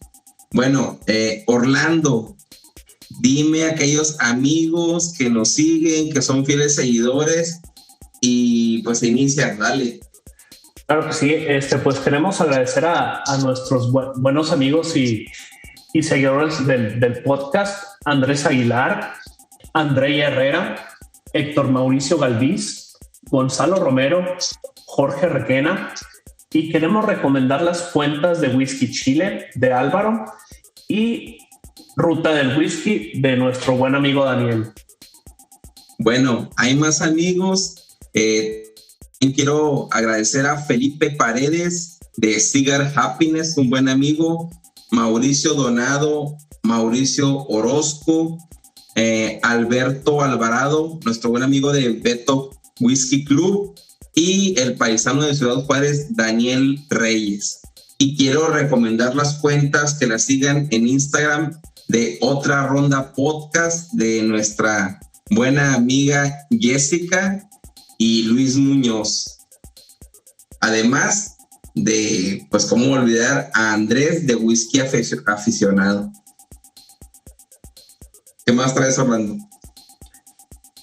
Bueno, 0.51 1.01
Orlando, 1.47 2.36
dime 3.27 3.65
aquellos 3.65 4.17
amigos 4.21 5.13
que 5.19 5.29
nos 5.29 5.49
siguen, 5.49 6.13
que 6.13 6.23
son 6.23 6.47
fieles 6.47 6.77
seguidores 6.77 7.61
y 8.21 8.85
pues 8.85 9.03
inicia, 9.03 9.57
dale. 9.57 9.99
Claro 10.87 11.09
que 11.09 11.13
sí, 11.13 11.35
este, 11.35 11.79
pues 11.79 11.99
queremos 11.99 12.41
agradecer 12.41 12.85
a, 12.85 13.25
nuestros 13.43 13.91
buenos 13.91 14.53
amigos 14.53 14.97
y, 14.97 15.27
seguidores 16.01 16.65
del, 16.67 17.01
del, 17.01 17.23
podcast, 17.25 17.83
Andrés 18.05 18.47
Aguilar, 18.47 19.15
André 19.73 20.19
Herrera, 20.21 20.77
Héctor 21.33 21.71
Mauricio 21.71 22.19
Galviz, 22.19 22.97
Gonzalo 23.23 23.77
Romero, 23.77 24.25
Jorge 24.85 25.27
Requena, 25.27 25.93
y 26.53 26.71
queremos 26.71 27.05
recomendar 27.05 27.63
las 27.63 27.83
cuentas 27.93 28.41
de 28.41 28.49
Whisky 28.49 28.91
Chile 28.93 29.47
de 29.55 29.73
Álvaro 29.73 30.27
y 30.87 31.39
Ruta 31.97 32.35
del 32.35 32.59
Whisky 32.59 33.13
de 33.21 33.37
nuestro 33.37 33.75
buen 33.75 33.95
amigo 33.95 34.23
Daniel. 34.23 34.67
Bueno, 35.99 36.51
hay 36.57 36.77
más 36.77 37.01
amigos. 37.01 37.75
Eh, 38.13 38.65
quiero 39.35 39.89
agradecer 39.91 40.45
a 40.45 40.59
Felipe 40.59 41.13
Paredes 41.13 41.99
de 42.19 42.39
Cigar 42.39 42.93
Happiness, 42.95 43.57
un 43.57 43.71
buen 43.71 43.89
amigo. 43.89 44.51
Mauricio 44.91 45.55
Donado, 45.55 46.37
Mauricio 46.63 47.47
Orozco, 47.47 48.39
eh, 48.95 49.41
Alberto 49.43 50.21
Alvarado, 50.21 51.01
nuestro 51.05 51.31
buen 51.31 51.43
amigo 51.43 51.73
de 51.73 51.89
Beto 51.89 52.51
Whisky 52.79 53.25
Club 53.25 53.75
y 54.15 54.55
el 54.61 54.75
paisano 54.75 55.23
de 55.23 55.35
Ciudad 55.35 55.65
Juárez, 55.65 56.15
Daniel 56.15 56.79
Reyes. 56.91 57.61
Y 57.99 58.17
quiero 58.17 58.49
recomendar 58.49 59.17
las 59.17 59.39
cuentas 59.39 59.95
que 59.95 60.07
la 60.07 60.19
sigan 60.19 60.69
en 60.71 60.87
Instagram 60.87 61.59
de 61.89 62.19
otra 62.21 62.67
ronda 62.67 63.13
podcast 63.13 63.93
de 63.93 64.23
nuestra 64.23 64.99
buena 65.31 65.75
amiga 65.75 66.47
Jessica 66.51 67.49
y 67.99 68.25
Luis 68.25 68.57
Muñoz. 68.57 69.39
Además 70.61 71.37
de, 71.75 72.47
pues, 72.51 72.67
cómo 72.67 72.93
olvidar 72.93 73.51
a 73.55 73.75
Andrés 73.75 74.27
de 74.27 74.35
Whisky 74.35 74.81
Aficionado. 75.27 76.11
¿Qué 78.45 78.53
más 78.53 78.75
traes, 78.75 78.99
Orlando? 78.99 79.37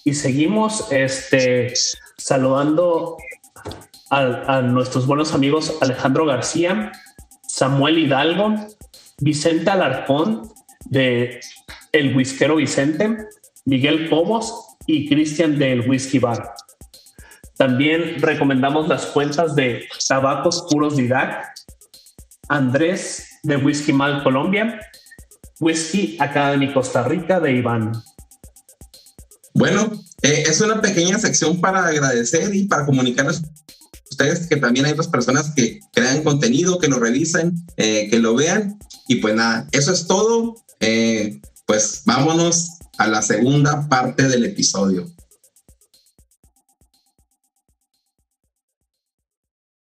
Y 0.06 0.14
seguimos 0.14 0.86
este, 0.91 1.74
saludando 2.18 3.18
a, 4.10 4.58
a 4.58 4.62
nuestros 4.62 5.08
buenos 5.08 5.34
amigos 5.34 5.74
Alejandro 5.82 6.26
García, 6.26 6.91
Samuel 7.47 7.97
Hidalgo, 7.97 8.56
Vicente 9.20 9.70
Alarcón, 9.70 10.53
de 10.86 11.40
El 11.92 12.16
Whiskero 12.16 12.58
Vicente, 12.58 13.18
Miguel 13.66 14.10
Cobos 14.10 14.78
y 14.88 15.08
Cristian 15.08 15.58
del 15.58 15.90
Whisky 15.90 16.20
Bar. 16.20 16.54
También 17.58 18.22
recomendamos 18.22 18.88
las 18.88 19.06
cuentas 19.06 19.56
de 19.56 19.86
Tabacos 20.08 20.66
Puros 20.70 20.98
Didac, 20.98 21.54
Andrés 22.50 23.40
de 23.44 23.58
Whisky 23.58 23.94
Mal 23.94 24.24
Colombia, 24.24 24.80
Whisky 25.60 26.18
Academy 26.20 26.74
Costa 26.74 27.04
Rica 27.04 27.40
de 27.40 27.54
Iván. 27.54 27.94
Bueno, 29.54 29.92
eh, 30.24 30.44
es 30.48 30.60
una 30.62 30.82
pequeña 30.82 31.20
sección 31.20 31.62
para 31.62 31.86
agradecer 31.86 32.54
y 32.56 32.66
para 32.66 32.86
comunicarles 32.86 33.44
a 33.44 33.48
ustedes 34.10 34.48
que 34.48 34.58
también 34.58 34.86
hay 34.86 34.94
otras 34.94 35.08
personas 35.08 35.52
que 35.56 35.80
crean 35.94 36.24
contenido, 36.24 36.80
que 36.80 36.88
lo 36.88 37.00
revisen, 37.00 37.56
eh, 37.78 38.10
que 38.10 38.20
lo 38.20 38.36
vean. 38.36 38.80
Y 39.08 39.18
pues 39.18 39.36
nada, 39.36 39.68
eso 39.72 39.94
es 39.94 40.08
todo. 40.08 40.56
Eh, 40.86 41.40
pues 41.66 42.02
vámonos 42.06 42.80
a 42.98 43.08
la 43.08 43.22
segunda 43.22 43.88
parte 43.88 44.28
del 44.28 44.44
episodio. 44.44 45.08